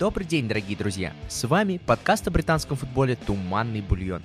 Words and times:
Добрый 0.00 0.26
день, 0.26 0.48
дорогие 0.48 0.78
друзья! 0.78 1.12
С 1.28 1.46
вами 1.46 1.76
подкаст 1.76 2.26
о 2.26 2.30
британском 2.30 2.74
футболе 2.74 3.16
«Туманный 3.16 3.82
бульон». 3.82 4.22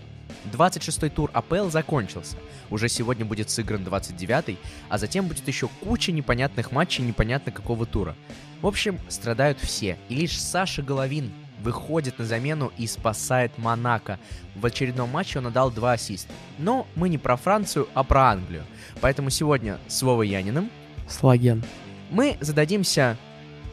26-й 0.53 1.09
тур 1.09 1.29
АПЛ 1.33 1.67
закончился. 1.67 2.37
Уже 2.69 2.87
сегодня 2.87 3.25
будет 3.25 3.49
сыгран 3.49 3.83
29-й, 3.83 4.57
а 4.87 4.97
затем 4.97 5.27
будет 5.27 5.45
еще 5.45 5.67
куча 5.83 6.13
непонятных 6.13 6.71
матчей 6.71 7.03
непонятно 7.03 7.51
какого 7.51 7.85
тура. 7.85 8.15
В 8.61 8.67
общем, 8.67 8.97
страдают 9.09 9.59
все, 9.59 9.97
и 10.07 10.15
лишь 10.15 10.41
Саша 10.41 10.81
Головин 10.81 11.29
выходит 11.61 12.19
на 12.19 12.25
замену 12.25 12.71
и 12.77 12.87
спасает 12.87 13.51
Монако. 13.57 14.17
В 14.55 14.65
очередном 14.65 15.09
матче 15.09 15.39
он 15.39 15.47
отдал 15.47 15.71
два 15.71 15.91
ассиста. 15.91 16.31
Но 16.57 16.87
мы 16.95 17.09
не 17.09 17.17
про 17.17 17.35
Францию, 17.35 17.89
а 17.93 18.05
про 18.05 18.31
Англию. 18.31 18.63
Поэтому 19.01 19.29
сегодня 19.29 19.77
с 19.89 20.01
Вовой 20.03 20.29
Яниным 20.29 20.69
Слаген. 21.09 21.65
мы 22.11 22.37
зададимся 22.39 23.17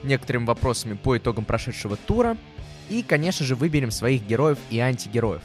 некоторыми 0.04 0.46
вопросами 0.46 0.94
по 0.94 1.16
итогам 1.16 1.44
прошедшего 1.44 1.96
тура 1.96 2.36
и, 2.88 3.02
конечно 3.02 3.44
же, 3.44 3.54
выберем 3.54 3.90
своих 3.90 4.26
героев 4.26 4.58
и 4.70 4.78
антигероев. 4.78 5.42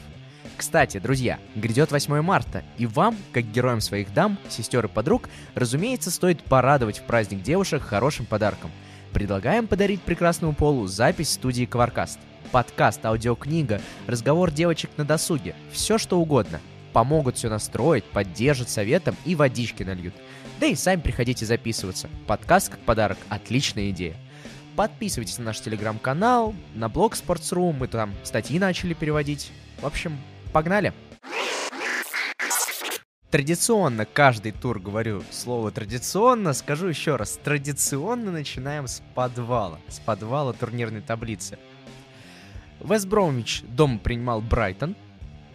Кстати, 0.57 0.97
друзья, 0.97 1.37
грядет 1.55 1.91
8 1.91 2.21
марта, 2.21 2.63
и 2.77 2.87
вам, 2.87 3.15
как 3.31 3.45
героям 3.51 3.79
своих 3.79 4.11
дам, 4.13 4.39
сестер 4.49 4.85
и 4.85 4.87
подруг, 4.89 5.29
разумеется, 5.53 6.09
стоит 6.09 6.43
порадовать 6.43 6.97
в 6.97 7.03
праздник 7.03 7.43
девушек 7.43 7.83
хорошим 7.83 8.25
подарком. 8.25 8.71
Предлагаем 9.13 9.67
подарить 9.67 10.01
прекрасному 10.01 10.53
полу 10.53 10.87
запись 10.87 11.31
студии 11.31 11.65
Коваркаст. 11.65 12.19
Подкаст, 12.51 13.05
аудиокнига, 13.05 13.81
разговор 14.07 14.51
девочек 14.51 14.89
на 14.97 15.05
досуге, 15.05 15.53
все 15.71 15.97
что 15.97 16.19
угодно. 16.19 16.59
Помогут 16.91 17.37
все 17.37 17.49
настроить, 17.49 18.05
поддержат 18.05 18.69
советом 18.69 19.15
и 19.25 19.35
водички 19.35 19.83
нальют. 19.83 20.15
Да 20.59 20.65
и 20.65 20.73
сами 20.73 21.01
приходите 21.01 21.45
записываться. 21.45 22.09
Подкаст 22.25 22.69
как 22.69 22.79
подарок– 22.79 23.17
отличная 23.29 23.91
идея. 23.91 24.15
Подписывайтесь 24.77 25.39
на 25.39 25.45
наш 25.45 25.59
телеграм-канал, 25.59 26.53
на 26.75 26.87
блог 26.87 27.15
Sports.ru, 27.15 27.73
мы 27.73 27.87
там 27.87 28.13
статьи 28.23 28.59
начали 28.59 28.93
переводить. 28.93 29.51
В 29.81 29.87
общем, 29.87 30.15
погнали! 30.53 30.93
Традиционно 33.31 34.05
каждый 34.05 34.51
тур 34.51 34.79
говорю 34.79 35.23
слово 35.31 35.71
традиционно, 35.71 36.53
скажу 36.53 36.89
еще 36.89 37.15
раз. 37.15 37.39
Традиционно 37.43 38.29
начинаем 38.29 38.87
с 38.87 39.01
подвала, 39.15 39.79
с 39.87 39.97
подвала 39.97 40.53
турнирной 40.53 41.01
таблицы. 41.01 41.57
Вест 42.79 43.07
Бромвич 43.07 43.63
дома 43.63 43.97
принимал 43.97 44.41
Брайтон, 44.41 44.95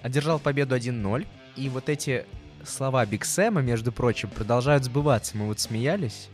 одержал 0.03 0.41
победу 0.41 0.75
1-0, 0.75 1.29
и 1.55 1.69
вот 1.69 1.89
эти 1.89 2.27
слова 2.65 3.07
Биг 3.07 3.25
Сэма, 3.25 3.63
между 3.63 3.93
прочим, 3.93 4.31
продолжают 4.31 4.83
сбываться. 4.83 5.37
Мы 5.37 5.47
вот 5.47 5.61
смеялись, 5.61 6.29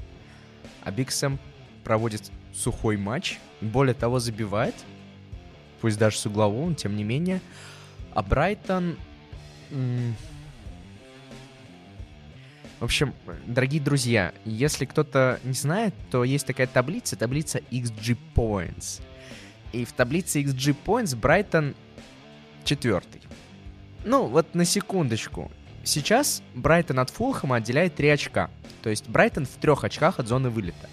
а 0.83 0.91
Биг 0.91 1.11
Сэм 1.11 1.39
проводит 1.84 2.31
сухой 2.54 2.96
матч, 2.96 3.38
более 3.60 3.94
того, 3.94 4.18
забивает, 4.18 4.74
пусть 5.80 5.98
даже 5.98 6.16
с 6.16 6.27
угловым, 6.27 6.74
тем 6.74 6.96
не 6.96 7.04
менее. 7.04 7.41
А 8.14 8.22
Брайтон... 8.22 8.96
В 12.80 12.84
общем, 12.84 13.12
дорогие 13.44 13.82
друзья, 13.82 14.32
если 14.44 14.84
кто-то 14.84 15.41
не 15.42 15.54
знает, 15.54 15.94
то 16.12 16.22
есть 16.22 16.46
такая 16.46 16.69
таблица, 16.69 17.16
таблица 17.16 17.58
xG 17.72 18.16
Points. 18.36 19.02
И 19.72 19.84
в 19.84 19.92
таблице 19.92 20.41
XG 20.42 20.76
Points 20.86 21.16
Брайтон 21.16 21.74
четвертый. 22.64 23.20
Ну, 24.04 24.26
вот 24.26 24.54
на 24.54 24.64
секундочку. 24.64 25.50
Сейчас 25.82 26.42
Брайтон 26.54 27.00
от 27.00 27.10
Фулхэма 27.10 27.56
отделяет 27.56 27.96
3 27.96 28.08
очка. 28.10 28.48
То 28.82 28.91
есть 28.91 29.08
Брайтон 29.08 29.44
в 29.44 29.56
трех 29.60 29.82
очках 29.84 30.20
от 30.20 30.28
зоны 30.28 30.48
вылета. 30.48 30.88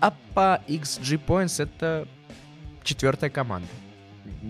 А 0.00 0.14
по 0.34 0.62
XG 0.66 1.20
Points 1.24 1.62
это 1.62 2.06
четвертая 2.82 3.30
команда. 3.30 3.68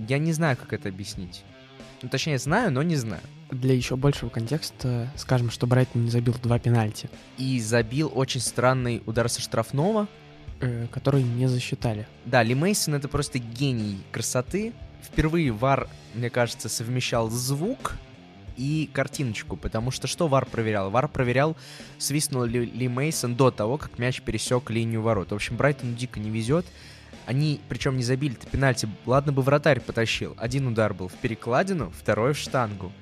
Я 0.08 0.18
не 0.18 0.32
знаю, 0.32 0.56
как 0.56 0.72
это 0.72 0.88
объяснить. 0.88 1.42
Ну, 2.02 2.08
точнее, 2.08 2.38
знаю, 2.38 2.70
но 2.72 2.82
не 2.82 2.96
знаю. 2.96 3.22
Для 3.50 3.74
еще 3.74 3.96
большего 3.96 4.28
контекста 4.30 5.10
скажем, 5.16 5.50
что 5.50 5.66
Брайтон 5.66 6.04
не 6.04 6.10
забил 6.10 6.34
два 6.40 6.58
пенальти, 6.60 7.10
И 7.36 7.60
забил 7.60 8.10
очень 8.14 8.40
странный 8.40 9.02
удар 9.06 9.28
со 9.28 9.40
штрафного. 9.40 10.06
э, 10.60 10.86
которые 10.92 11.24
не 11.24 11.46
засчитали. 11.48 12.06
Да, 12.26 12.42
Ли 12.42 12.54
Мейсон 12.54 12.94
это 12.94 13.08
просто 13.08 13.38
гений 13.38 13.98
красоты. 14.12 14.72
Впервые 15.02 15.50
Вар, 15.52 15.88
мне 16.14 16.28
кажется, 16.30 16.68
совмещал 16.68 17.30
звук 17.30 17.94
и 18.60 18.90
картиночку, 18.92 19.56
потому 19.56 19.90
что 19.90 20.06
что 20.06 20.28
Вар 20.28 20.44
проверял? 20.44 20.90
Вар 20.90 21.08
проверял, 21.08 21.56
свистнул 21.96 22.44
ли 22.44 22.66
Ли 22.66 22.88
Мейсон 22.88 23.34
до 23.34 23.50
того, 23.50 23.78
как 23.78 23.98
мяч 23.98 24.20
пересек 24.20 24.68
линию 24.68 25.00
ворот. 25.00 25.32
В 25.32 25.34
общем, 25.34 25.56
Брайтону 25.56 25.94
дико 25.94 26.20
не 26.20 26.28
везет. 26.28 26.66
Они, 27.24 27.58
причем 27.70 27.96
не 27.96 28.02
забили 28.02 28.34
это 28.34 28.46
пенальти. 28.46 28.86
Ладно 29.06 29.32
бы 29.32 29.40
вратарь 29.40 29.80
потащил. 29.80 30.34
Один 30.36 30.66
удар 30.66 30.92
был 30.92 31.08
в 31.08 31.14
перекладину, 31.14 31.90
второй 31.98 32.34
в 32.34 32.38
штангу. 32.38 32.92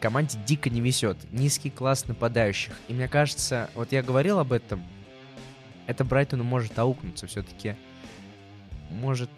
Команде 0.00 0.38
дико 0.46 0.68
не 0.68 0.82
везет. 0.82 1.16
Низкий 1.32 1.70
класс 1.70 2.06
нападающих. 2.06 2.74
И 2.88 2.92
мне 2.92 3.08
кажется, 3.08 3.70
вот 3.74 3.90
я 3.92 4.02
говорил 4.02 4.38
об 4.38 4.52
этом, 4.52 4.84
это 5.86 6.04
Брайтону 6.04 6.44
может 6.44 6.78
аукнуться 6.78 7.26
все-таки. 7.26 7.74
Может... 8.90 9.30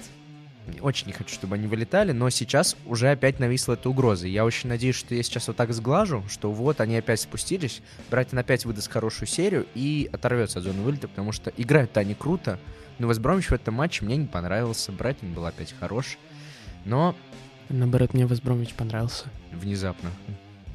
Очень 0.80 1.06
не 1.08 1.12
хочу, 1.12 1.34
чтобы 1.34 1.54
они 1.54 1.66
вылетали, 1.66 2.12
но 2.12 2.28
сейчас 2.30 2.76
уже 2.86 3.10
опять 3.10 3.38
нависла 3.38 3.74
эта 3.74 3.88
угроза. 3.88 4.26
Я 4.26 4.44
очень 4.44 4.68
надеюсь, 4.68 4.96
что 4.96 5.14
я 5.14 5.22
сейчас 5.22 5.46
вот 5.48 5.56
так 5.56 5.72
сглажу, 5.72 6.24
что 6.28 6.50
вот 6.50 6.80
они 6.80 6.96
опять 6.96 7.20
спустились, 7.20 7.82
Брайтон 8.10 8.38
опять 8.38 8.64
выдаст 8.64 8.90
хорошую 8.90 9.28
серию 9.28 9.66
и 9.74 10.10
оторвется 10.12 10.58
от 10.58 10.64
зоны 10.64 10.82
вылета, 10.82 11.08
потому 11.08 11.32
что 11.32 11.52
играют-то 11.56 12.00
они 12.00 12.14
круто, 12.14 12.58
но 12.98 13.08
Вестбромвич 13.08 13.46
в 13.46 13.52
этом 13.52 13.74
матче 13.74 14.04
мне 14.04 14.16
не 14.16 14.26
понравился, 14.26 14.90
Брайтон 14.92 15.32
был 15.32 15.46
опять 15.46 15.74
хорош, 15.78 16.18
но 16.84 17.14
Наоборот, 17.68 18.14
мне 18.14 18.24
Весбромвич 18.26 18.74
понравился. 18.74 19.24
внезапно. 19.52 20.10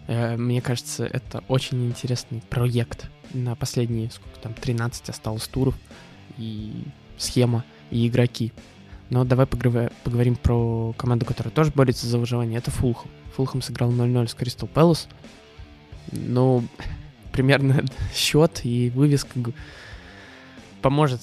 Э, 0.08 0.35
Мне 0.35 0.62
кажется, 0.62 1.06
это 1.06 1.44
очень 1.47 1.85
интересный 1.88 2.44
проект. 2.50 3.09
На 3.34 3.56
последние, 3.56 4.12
сколько 4.12 4.38
там, 4.40 4.53
13 4.53 5.08
осталось 5.09 5.47
туров, 5.47 5.75
и 6.38 6.84
схема, 7.18 7.63
и 7.91 8.08
игроки. 8.08 8.52
Но 9.11 9.25
давай 9.25 9.45
поговор- 9.45 9.91
поговорим 10.05 10.38
про 10.38 10.94
команду, 10.97 11.25
которая 11.25 11.53
тоже 11.53 11.72
борется 11.75 12.07
за 12.07 12.17
выживание. 12.17 12.57
Это 12.57 12.72
Фулхэм. 12.72 13.11
Фулхэм 13.35 13.61
сыграл 13.61 13.91
0-0 13.91 14.27
с 14.29 14.33
Кристал 14.33 14.69
Пэлас. 14.69 15.09
Ну, 16.13 16.63
примерно 17.33 17.83
счет 18.16 18.61
и 18.63 18.89
вывеска 18.89 19.38
поможет 20.81 21.22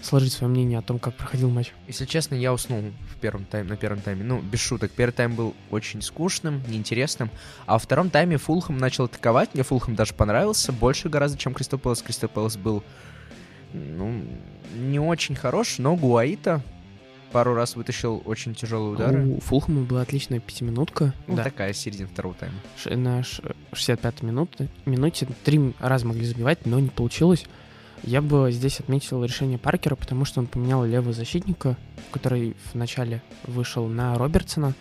сложить 0.00 0.32
свое 0.32 0.48
мнение 0.48 0.78
о 0.78 0.82
том, 0.82 1.00
как 1.00 1.16
проходил 1.16 1.50
матч. 1.50 1.72
Если 1.88 2.06
честно, 2.06 2.36
я 2.36 2.52
уснул 2.52 2.84
в 3.12 3.16
первом 3.16 3.46
тайме, 3.46 3.70
на 3.70 3.76
первом 3.76 3.98
тайме. 4.00 4.22
Ну, 4.22 4.40
без 4.40 4.60
шуток. 4.60 4.92
Первый 4.92 5.10
тайм 5.10 5.34
был 5.34 5.56
очень 5.72 6.02
скучным, 6.02 6.62
неинтересным. 6.68 7.30
А 7.66 7.72
во 7.72 7.78
втором 7.80 8.10
тайме 8.10 8.36
Фулхэм 8.36 8.78
начал 8.78 9.06
атаковать. 9.06 9.54
Мне 9.54 9.64
Фулхэм 9.64 9.96
даже 9.96 10.14
понравился. 10.14 10.70
Больше 10.70 11.08
гораздо, 11.08 11.36
чем. 11.36 11.52
Кристал 11.52 11.80
Пэлас 11.80 12.56
был, 12.56 12.84
ну, 13.72 14.22
не 14.76 15.00
очень 15.00 15.34
хорош, 15.34 15.78
но 15.78 15.96
Гуаита 15.96 16.62
пару 17.32 17.54
раз 17.54 17.76
вытащил 17.76 18.22
очень 18.24 18.54
тяжелые 18.54 18.92
удары. 18.94 19.26
У 19.26 19.40
Фулхэма 19.40 19.82
была 19.82 20.02
отличная 20.02 20.40
пятиминутка. 20.40 21.12
Ну, 21.26 21.36
да. 21.36 21.44
такая 21.44 21.72
середина 21.72 22.08
второго 22.08 22.34
тайма. 22.34 22.54
Ш- 22.76 22.96
на 22.96 23.22
ш- 23.22 23.42
65-й 23.72 24.26
минуте, 24.26 24.68
минуте 24.86 25.26
три 25.44 25.74
раза 25.78 26.06
могли 26.06 26.24
забивать, 26.24 26.66
но 26.66 26.78
не 26.80 26.88
получилось. 26.88 27.44
Я 28.04 28.22
бы 28.22 28.52
здесь 28.52 28.78
отметил 28.80 29.24
решение 29.24 29.58
Паркера, 29.58 29.96
потому 29.96 30.24
что 30.24 30.40
он 30.40 30.46
поменял 30.46 30.84
левого 30.84 31.12
защитника, 31.12 31.76
который 32.12 32.56
в 32.72 32.74
начале 32.76 33.22
вышел 33.44 33.86
на 33.88 34.16
Робертсона, 34.16 34.74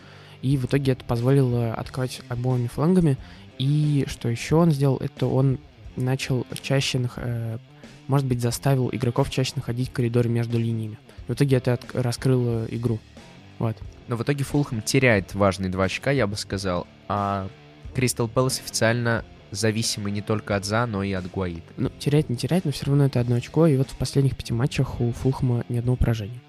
и 0.43 0.55
в 0.55 0.65
итоге 0.65 0.91
это 0.91 1.03
позволило 1.03 1.73
атаковать 1.73 2.21
обоими 2.29 2.67
флангами. 2.67 3.17
И 3.57 4.05
что 4.07 4.29
еще 4.29 4.55
он 4.57 4.71
сделал, 4.71 4.97
это 4.97 5.25
он 5.25 5.57
начал 5.95 6.45
чаще, 6.61 7.09
э, 7.15 7.57
может 8.07 8.25
быть, 8.27 8.41
заставил 8.41 8.89
игроков 8.91 9.29
чаще 9.29 9.53
находить 9.55 9.91
коридоры 9.91 10.29
между 10.29 10.57
линиями. 10.57 10.97
В 11.27 11.33
итоге 11.33 11.57
это 11.57 11.73
от- 11.73 11.93
раскрыло 11.95 12.65
игру. 12.69 12.99
Вот. 13.59 13.75
Но 14.07 14.15
в 14.15 14.23
итоге 14.23 14.43
Фулхэм 14.43 14.81
теряет 14.81 15.33
важные 15.33 15.69
два 15.69 15.85
очка, 15.85 16.11
я 16.11 16.27
бы 16.27 16.35
сказал. 16.37 16.87
А 17.07 17.49
Кристал 17.95 18.27
Пэлас 18.27 18.59
официально 18.59 19.25
зависимый 19.51 20.11
не 20.11 20.21
только 20.21 20.55
от 20.55 20.65
За, 20.65 20.85
но 20.85 21.03
и 21.03 21.11
от 21.13 21.29
Гуаита. 21.29 21.73
Ну, 21.77 21.89
терять 21.99 22.29
не 22.29 22.35
терять, 22.37 22.65
но 22.65 22.71
все 22.71 22.85
равно 22.85 23.05
это 23.05 23.19
одно 23.19 23.35
очко. 23.35 23.65
И 23.67 23.77
вот 23.77 23.89
в 23.89 23.95
последних 23.97 24.35
пяти 24.37 24.53
матчах 24.53 25.01
у 25.01 25.11
Фулхэма 25.11 25.65
ни 25.69 25.77
одного 25.77 25.95
поражения. 25.97 26.39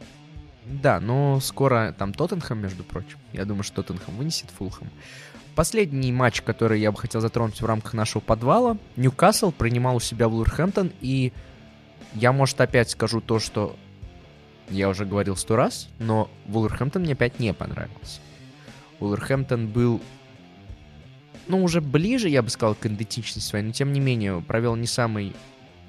Да, 0.67 1.01
но 1.01 1.41
скоро 1.41 1.95
там 1.97 2.13
Тоттенхэм, 2.13 2.59
между 2.59 2.85
прочим. 2.85 3.17
Я 3.33 3.47
думаю, 3.47 3.63
что 3.63 3.83
Тоттенхэм 3.83 4.17
вынесет 4.17 4.51
Фулхэм. 4.59 4.89
Последний 5.59 6.13
матч, 6.13 6.43
который 6.43 6.81
я 6.81 6.93
бы 6.93 6.99
хотел 6.99 7.21
затронуть 7.21 7.61
в 7.61 7.67
рамках 7.67 7.93
нашего 7.93 8.21
подвала. 8.21 8.79
Ньюкасл 8.95 9.51
принимал 9.51 9.97
у 9.97 10.01
себя 10.01 10.29
Вулверхэмптон, 10.29 10.93
и 11.01 11.33
я, 12.15 12.31
может, 12.31 12.61
опять 12.61 12.91
скажу 12.91 13.21
то, 13.21 13.41
что 13.41 13.75
я 14.71 14.89
уже 14.89 15.05
говорил 15.05 15.35
сто 15.35 15.57
раз, 15.57 15.89
но 15.99 16.31
Вулверхэмптон 16.47 17.03
мне 17.03 17.15
опять 17.15 17.41
не 17.41 17.53
понравился. 17.53 18.21
Вулверхэмптон 19.01 19.67
был, 19.67 20.01
ну, 21.49 21.65
уже 21.65 21.81
ближе, 21.81 22.29
я 22.29 22.43
бы 22.43 22.51
сказал, 22.51 22.77
к 22.77 22.87
идентичности 22.87 23.41
своей, 23.41 23.65
но 23.65 23.73
тем 23.73 23.93
не 23.93 23.99
менее 23.99 24.41
провел 24.41 24.77
не 24.77 24.87
самый 24.87 25.35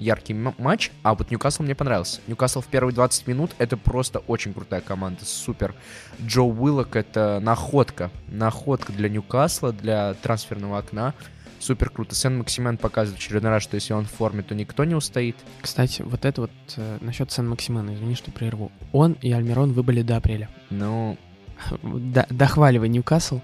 яркий 0.00 0.34
матч, 0.34 0.90
а 1.04 1.14
вот 1.14 1.30
Ньюкасл 1.30 1.62
мне 1.62 1.74
понравился. 1.76 2.20
Ньюкасл 2.26 2.60
в 2.62 2.66
первые 2.66 2.92
20 2.94 3.26
минут— 3.28 3.52
это 3.58 3.76
просто 3.76 4.18
очень 4.20 4.52
крутая 4.52 4.80
команда, 4.80 5.24
супер. 5.24 5.74
Джо 6.20 6.42
Уиллок— 6.42 6.96
это 6.96 7.38
находка, 7.40 8.10
находка 8.26 8.92
для 8.92 9.08
Ньюкасла, 9.08 9.72
для 9.72 10.14
трансферного 10.14 10.78
окна. 10.78 11.14
Супер 11.58 11.90
круто. 11.90 12.14
Сен 12.14 12.38
Максимен 12.38 12.78
показывает 12.78 13.20
в 13.20 13.24
очередной 13.24 13.50
раз, 13.50 13.62
что 13.62 13.74
если 13.74 13.92
он 13.92 14.06
в 14.06 14.10
форме, 14.10 14.42
то 14.42 14.54
никто 14.54 14.84
не 14.84 14.94
устоит. 14.94 15.36
Кстати, 15.60 16.00
вот 16.00 16.24
это 16.24 16.40
вот 16.40 16.50
э, 16.76 16.98
насчет 17.02 17.30
Сен 17.30 17.46
Максимена, 17.50 17.94
извини, 17.94 18.14
что 18.14 18.30
прерву. 18.30 18.72
Он 18.92 19.12
и 19.20 19.30
Альмирон 19.30 19.72
выбыли 19.74 20.00
до 20.00 20.16
апреля. 20.16 20.48
Ну, 20.70 21.18
Д- 21.82 22.26
дохваливай 22.30 22.88
Ньюкасл. 22.88 23.40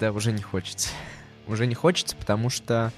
да, 0.00 0.10
уже 0.10 0.32
не 0.32 0.42
хочется. 0.42 0.88
Уже 1.46 1.66
не 1.68 1.74
хочется, 1.76 2.16
потому 2.16 2.50
что... 2.50 2.92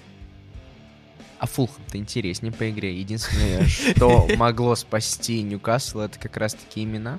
А 1.41 1.47
Фулхэм-то 1.47 1.97
интереснее 1.97 2.53
по 2.53 2.69
игре. 2.69 3.01
Единственное, 3.01 3.65
что 3.67 4.29
могло 4.37 4.75
спасти 4.75 5.41
Ньюкасл, 5.41 6.01
это 6.01 6.19
как 6.19 6.37
раз-таки 6.37 6.85
имена. 6.85 7.19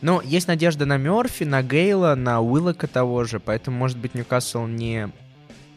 Но 0.00 0.20
есть 0.22 0.48
надежда 0.48 0.86
на 0.86 0.96
Мерфи, 0.96 1.44
на 1.44 1.62
Гейла, 1.62 2.16
на 2.16 2.40
Уиллока 2.40 2.88
того 2.88 3.22
же, 3.22 3.38
поэтому, 3.38 3.78
может 3.78 3.96
быть, 3.96 4.14
Ньюкасл 4.14 4.66
не... 4.66 5.12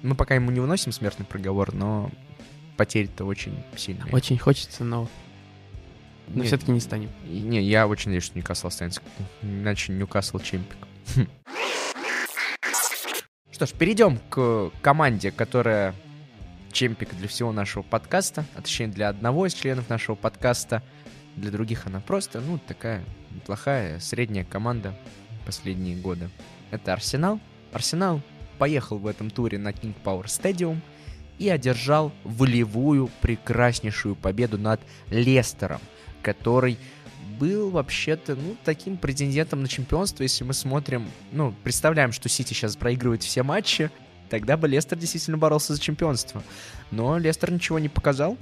Мы 0.01 0.16
пока 0.16 0.34
ему 0.34 0.50
не 0.50 0.60
выносим 0.60 0.92
смертный 0.92 1.28
приговор, 1.28 1.72
но 1.75 2.10
потери-то 2.78 3.25
очень 3.25 3.63
сильные. 3.78 4.12
Очень 4.12 4.39
хочется, 4.39 4.84
но, 4.84 5.07
но 6.30 6.38
Нет, 6.38 6.48
все-таки 6.48 6.72
не 6.72 6.80
станем. 6.80 7.12
Не, 7.25 7.62
я 7.62 7.88
очень 7.88 8.07
надеюсь, 8.10 8.24
что 8.24 8.36
Ньюкасл 8.39 8.68
останется. 8.68 9.04
Иначе 9.44 9.94
Ньюкасл 9.94 10.39
чемпик. 10.39 10.78
Что 13.51 13.68
ж, 13.68 13.69
перейдем 13.74 14.18
к 14.31 14.72
команде, 14.81 15.30
которая 15.30 15.94
чемпик 16.74 17.16
для 17.16 17.28
всего 17.28 17.52
нашего 17.54 17.84
подкаста, 17.84 18.46
а 18.56 18.62
точнее 18.62 18.88
для 18.88 19.08
одного 19.08 19.46
из 19.46 19.54
членов 19.54 19.90
нашего 19.90 20.16
подкаста. 20.16 20.84
Для 21.36 21.52
других 21.52 21.88
она 21.88 22.00
просто, 22.02 22.42
ну, 22.42 22.60
такая 22.60 23.04
неплохая 23.31 24.00
средняя 24.00 24.44
команда 24.44 24.94
последние 25.46 25.96
годы. 25.96 26.30
Это 26.72 26.94
Арсенал. 26.94 27.40
Арсенал 27.72 28.22
поехал 28.58 28.98
в 28.98 29.08
этом 29.08 29.30
туре 29.30 29.58
на 29.58 29.70
King 29.70 29.94
Power 30.04 30.25
Stadium 30.25 30.80
и 31.40 31.50
одержал 31.50 32.12
волевую 32.24 33.10
прекраснейшую 33.22 34.16
победу 34.16 34.58
над 34.58 34.81
Лестером, 35.10 35.81
который 36.22 36.78
был 37.40 37.72
вообще-то, 37.72 38.36
ну, 38.36 38.56
таким 38.64 38.98
претендентом 38.98 39.62
на 39.62 39.68
чемпионство, 39.68 40.24
если 40.24 40.44
мы 40.44 40.54
смотрим, 40.54 41.10
ну, 41.31 41.54
представляем, 41.64 42.12
что 42.12 42.30
Сити 42.30 42.54
сейчас 42.54 42.75
проигрывает 42.75 43.24
все 43.24 43.44
матчи, 43.44 43.90
тогда 44.34 44.58
бы 44.58 44.68
Лестер 44.68 44.98
действительно 44.98 45.38
боролся 45.38 45.76
за 45.76 45.80
чемпионство. 45.80 46.42
Но 46.90 47.20
Лестер 47.20 47.52
ничего 47.52 47.78
не 47.78 47.88
показал. 47.88 48.36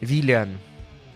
Виллиан, 0.00 0.58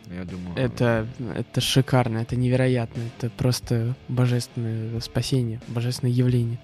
я 0.06 0.24
думаю... 0.24 0.56
Это, 0.56 1.08
это 1.34 1.60
шикарно, 1.60 2.18
это 2.18 2.36
невероятно, 2.36 3.02
это 3.16 3.30
просто 3.30 3.96
божественное 4.06 5.00
спасение, 5.00 5.60
божественное 5.66 6.12
явление. 6.12 6.60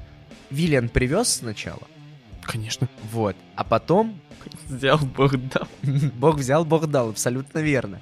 Виллиан 0.50 0.88
привез 0.88 1.30
сначала, 1.30 1.82
Конечно. 2.42 2.88
вот, 3.10 3.34
а 3.56 3.64
потом 3.64 4.20
Взял 4.68 4.98
Бог 4.98 5.36
дал. 5.48 5.66
Бог 6.14 6.36
взял, 6.36 6.64
Бог 6.64 6.86
дал, 6.86 7.10
абсолютно 7.10 7.58
верно. 7.58 8.00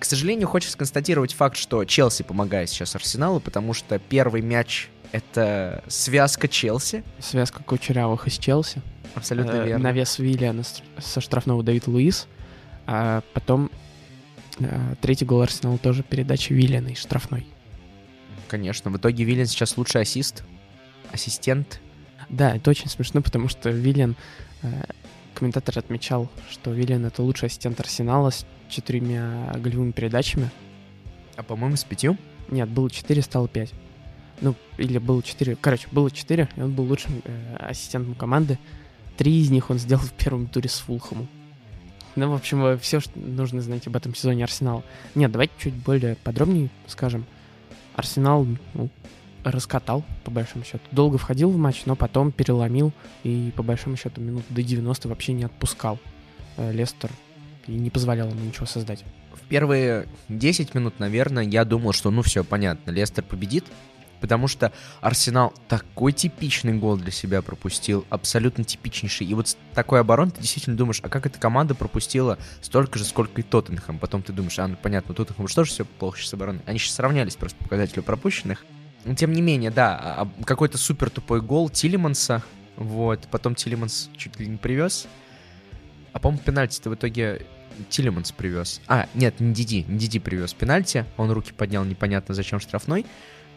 К 0.00 0.04
сожалению, 0.04 0.48
хочется 0.48 0.76
констатировать 0.76 1.34
факт, 1.34 1.56
что 1.56 1.84
Челси 1.84 2.24
помогает 2.24 2.68
сейчас 2.68 2.96
Арсеналу, 2.96 3.38
потому 3.38 3.74
что 3.74 4.00
первый 4.00 4.42
мяч— 4.42 4.88
это 5.12 5.82
связка 5.88 6.48
Челси. 6.48 7.04
Связка 7.18 7.62
Кучерявых 7.62 8.26
из 8.26 8.38
Челси. 8.38 8.82
Абсолютно 9.14 9.52
Э, 9.52 9.66
верно. 9.66 9.84
Навес 9.84 10.18
Виллиана 10.18 10.62
со 10.98 11.20
штрафного 11.20 11.62
Давид 11.62 11.86
Луис. 11.86 12.26
А 12.86 13.22
потом 13.34 13.70
э, 14.58 14.94
третий 15.00 15.24
гол 15.24 15.42
Арсенала 15.42 15.78
тоже 15.78 16.02
передача 16.02 16.54
Виллиана 16.54 16.88
из 16.88 16.98
штрафной. 16.98 17.46
Конечно, 18.48 18.90
в 18.90 18.96
итоге 18.96 19.24
Виллиан 19.24 19.46
сейчас 19.46 19.76
лучший 19.76 20.02
ассист, 20.02 20.44
ассистент. 21.12 21.80
Да, 22.28 22.56
это 22.56 22.70
очень 22.70 22.88
смешно, 22.88 23.22
потому 23.22 23.48
что 23.48 23.70
Виллиан... 23.70 24.16
э, 24.62 24.68
комментатор 25.34 25.78
отмечал, 25.78 26.28
что 26.50 26.72
Виллиан— 26.72 27.04
это 27.06 27.22
лучший 27.22 27.46
ассистент 27.46 27.78
Арсенала 27.80 28.30
с 28.30 28.46
четырьмя 28.68 29.52
голевыми 29.56 29.92
передачами. 29.92 30.50
А 31.36 31.42
по-моему, 31.42 31.76
с 31.76 31.84
пятью. 31.84 32.16
Нет, 32.50 32.68
было 32.68 32.90
4, 32.90 33.22
стало 33.22 33.48
5. 33.48 33.72
Ну, 34.40 34.54
или 34.76 34.98
было 34.98 35.22
4. 35.22 35.56
Короче, 35.60 35.88
было 35.90 36.10
4, 36.10 36.48
и 36.56 36.60
он 36.60 36.72
был 36.72 36.84
лучшим 36.84 37.22
э, 37.24 37.56
ассистентом 37.58 38.14
команды. 38.14 38.58
Три 39.16 39.40
из 39.40 39.50
них 39.50 39.70
он 39.70 39.78
сделал 39.78 40.02
в 40.02 40.12
первом 40.12 40.46
туре 40.46 40.68
с 40.68 40.78
Фулхэмом. 40.78 41.28
Ну, 42.14 42.30
в 42.30 42.34
общем, 42.34 42.78
все, 42.78 43.00
что 43.00 43.18
нужно 43.18 43.60
знать 43.60 43.86
об 43.86 43.96
этом 43.96 44.14
сезоне 44.14 44.44
Арсенала. 44.44 44.82
Нет, 45.14 45.30
давайте 45.30 45.52
чуть 45.58 45.74
более 45.74 46.16
подробнее 46.16 46.68
скажем. 46.86 47.24
Арсенал 47.94 48.46
ну, 48.74 48.88
раскатал, 49.44 50.04
по 50.24 50.30
большому 50.30 50.64
счету. 50.64 50.80
Долго 50.90 51.18
входил 51.18 51.50
в 51.50 51.56
матч, 51.56 51.82
но 51.86 51.96
потом 51.96 52.32
переломил 52.32 52.92
и, 53.24 53.52
по 53.56 53.62
большому 53.62 53.96
счету, 53.96 54.20
минут 54.20 54.44
до 54.48 54.62
90 54.62 55.08
вообще 55.08 55.32
не 55.32 55.44
отпускал 55.44 55.98
э, 56.56 56.72
Лестер 56.72 57.10
и 57.66 57.72
не 57.72 57.90
позволял 57.90 58.28
ему 58.28 58.40
ничего 58.40 58.66
создать. 58.66 59.04
В 59.32 59.40
первые 59.48 60.08
10 60.28 60.74
минут, 60.74 60.98
наверное, 60.98 61.44
я 61.44 61.64
думал, 61.64 61.92
что 61.92 62.10
ну 62.10 62.22
все, 62.22 62.44
понятно, 62.44 62.90
Лестер 62.90 63.24
победит, 63.24 63.64
потому 64.20 64.48
что 64.48 64.72
Арсенал 65.00 65.54
такой 65.68 66.12
типичный 66.12 66.74
гол 66.74 66.96
для 66.96 67.10
себя 67.10 67.42
пропустил, 67.42 68.06
абсолютно 68.10 68.64
типичнейший. 68.64 69.26
И 69.26 69.34
вот 69.34 69.56
такой 69.74 70.00
обороны 70.00 70.30
ты 70.30 70.40
действительно 70.40 70.76
думаешь, 70.76 71.00
а 71.02 71.08
как 71.08 71.26
эта 71.26 71.38
команда 71.38 71.74
пропустила 71.74 72.38
столько 72.60 72.98
же, 72.98 73.04
сколько 73.04 73.40
и 73.40 73.44
Тоттенхэм? 73.44 73.98
Потом 73.98 74.22
ты 74.22 74.32
думаешь, 74.32 74.58
а, 74.58 74.68
ну 74.68 74.76
понятно, 74.80 75.14
Тоттенхэм 75.14 75.48
что 75.48 75.64
же 75.64 75.70
все 75.70 75.84
плохо 75.84 76.18
сейчас 76.18 76.34
обороной? 76.34 76.60
Они 76.66 76.78
сейчас 76.78 76.94
сравнялись 76.94 77.36
просто 77.36 77.56
по 77.58 77.64
показателю 77.64 78.02
пропущенных. 78.02 78.64
Но 79.04 79.14
тем 79.14 79.32
не 79.32 79.42
менее, 79.42 79.70
да, 79.70 79.96
а- 79.96 80.28
а 80.38 80.44
какой-то 80.44 80.76
супер 80.78 81.10
тупой 81.10 81.40
гол 81.40 81.70
Тилиманса, 81.70 82.42
вот, 82.76 83.28
потом 83.30 83.54
Тилиманс 83.54 84.10
чуть 84.16 84.38
ли 84.38 84.46
не 84.46 84.56
привез. 84.56 85.06
А 86.12 86.18
по-моему, 86.18 86.42
пенальти-то 86.42 86.90
в 86.90 86.94
итоге 86.94 87.46
Тилеманс 87.88 88.32
привез. 88.32 88.80
А, 88.86 89.08
нет, 89.14 89.40
не 89.40 89.52
Диди, 89.52 89.84
не 89.88 89.98
Диди 89.98 90.18
привез 90.18 90.52
пенальти. 90.52 91.04
Он 91.16 91.30
руки 91.30 91.52
поднял 91.52 91.84
непонятно 91.84 92.34
зачем 92.34 92.60
штрафной. 92.60 93.06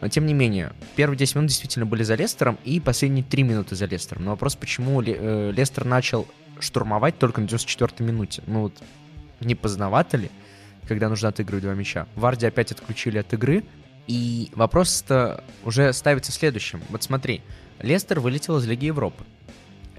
Но 0.02 0.08
тем 0.08 0.26
не 0.26 0.34
менее, 0.34 0.72
первые 0.96 1.16
10 1.16 1.36
минут 1.36 1.48
действительно 1.50 1.86
были 1.86 2.02
за 2.02 2.16
Лестером, 2.16 2.58
и 2.64 2.80
последние 2.80 3.22
3 3.22 3.44
минуты 3.44 3.76
за 3.76 3.86
Лестером. 3.86 4.24
Но 4.24 4.32
вопрос, 4.32 4.56
почему 4.56 5.00
э, 5.00 5.52
Лестер 5.52 5.84
начал 5.84 6.26
штурмовать 6.58 7.20
только 7.20 7.40
на 7.40 7.46
94-й 7.46 8.04
минуте? 8.04 8.42
Ну 8.48 8.62
вот, 8.62 8.82
не 9.38 9.54
поздновато 9.54 10.16
ли, 10.16 10.30
когда 10.88 11.08
нужно 11.08 11.28
отыгрывать 11.28 11.62
два 11.62 11.74
мяча? 11.74 12.08
Варди 12.16 12.46
опять 12.46 12.72
отключили 12.72 13.18
от 13.18 13.32
игры, 13.32 13.62
и 14.08 14.50
вопрос-то 14.56 15.44
уже 15.64 15.92
ставится 15.92 16.32
следующим. 16.32 16.82
Вот 16.88 17.04
смотри, 17.04 17.40
Лестер 17.78 18.18
вылетел 18.18 18.58
из 18.58 18.66
Лиги 18.66 18.86
Европы. 18.86 19.22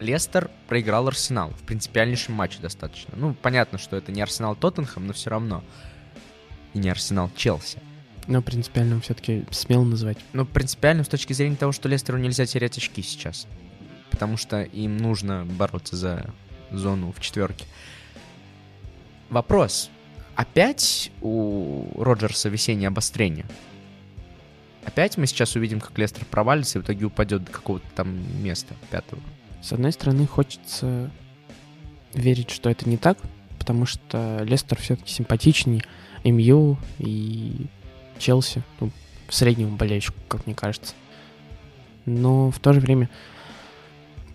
Лестер 0.01 0.51
проиграл 0.67 1.07
Арсенал 1.07 1.51
в 1.51 1.61
принципиальнейшем 1.61 2.33
матче 2.33 2.59
достаточно. 2.59 3.13
Ну, 3.15 3.33
понятно, 3.41 3.77
что 3.77 3.95
это 3.95 4.11
не 4.11 4.21
Арсенал 4.21 4.57
Тоттенхэм, 4.57 5.07
но 5.07 5.13
все 5.13 5.29
равно. 5.29 5.63
И 6.73 6.79
не 6.79 6.89
Арсенал 6.89 7.31
Челси. 7.37 7.79
Но 8.27 8.41
принципиально 8.41 9.01
все-таки 9.01 9.45
смело 9.51 9.83
называть. 9.83 10.17
Ну, 10.33 10.45
принципиально 10.45 11.03
с 11.03 11.07
точки 11.07 11.33
зрения 11.33 11.55
того, 11.55 11.71
что 11.71 11.89
Лестеру 11.89 12.17
нельзя 12.17 12.45
терять 12.45 12.77
очки 12.77 13.01
сейчас. 13.01 13.47
Потому 14.09 14.37
что 14.37 14.61
им 14.63 14.97
нужно 14.97 15.45
бороться 15.45 15.95
за 15.95 16.33
зону 16.71 17.11
в 17.11 17.19
четверке. 17.19 17.65
Вопрос. 19.29 19.89
Опять 20.35 21.11
у 21.21 21.85
Роджерса 22.01 22.49
весеннее 22.49 22.87
обострение? 22.87 23.45
Опять 24.85 25.17
мы 25.17 25.27
сейчас 25.27 25.55
увидим, 25.55 25.79
как 25.79 25.97
Лестер 25.97 26.25
провалится 26.25 26.77
и 26.77 26.81
в 26.81 26.85
итоге 26.85 27.05
упадет 27.05 27.43
до 27.45 27.51
какого-то 27.51 27.85
там 27.95 28.43
места 28.43 28.75
пятого. 28.89 29.21
С 29.61 29.71
одной 29.71 29.91
стороны, 29.93 30.27
хочется 30.27 31.09
верить, 32.13 32.49
что 32.49 32.69
это 32.69 32.89
не 32.89 32.97
так, 32.97 33.17
потому 33.59 33.85
что 33.85 34.41
Лестер 34.43 34.79
все-таки 34.79 35.11
симпатичней 35.11 35.83
МЮ 36.23 36.77
и 36.99 37.67
Челси, 38.19 38.63
ну, 38.79 38.91
среднему 39.29 39.75
болельщику, 39.75 40.17
как 40.27 40.45
мне 40.45 40.55
кажется. 40.55 40.93
Но 42.05 42.51
в 42.51 42.59
то 42.59 42.73
же 42.73 42.79
время 42.79 43.09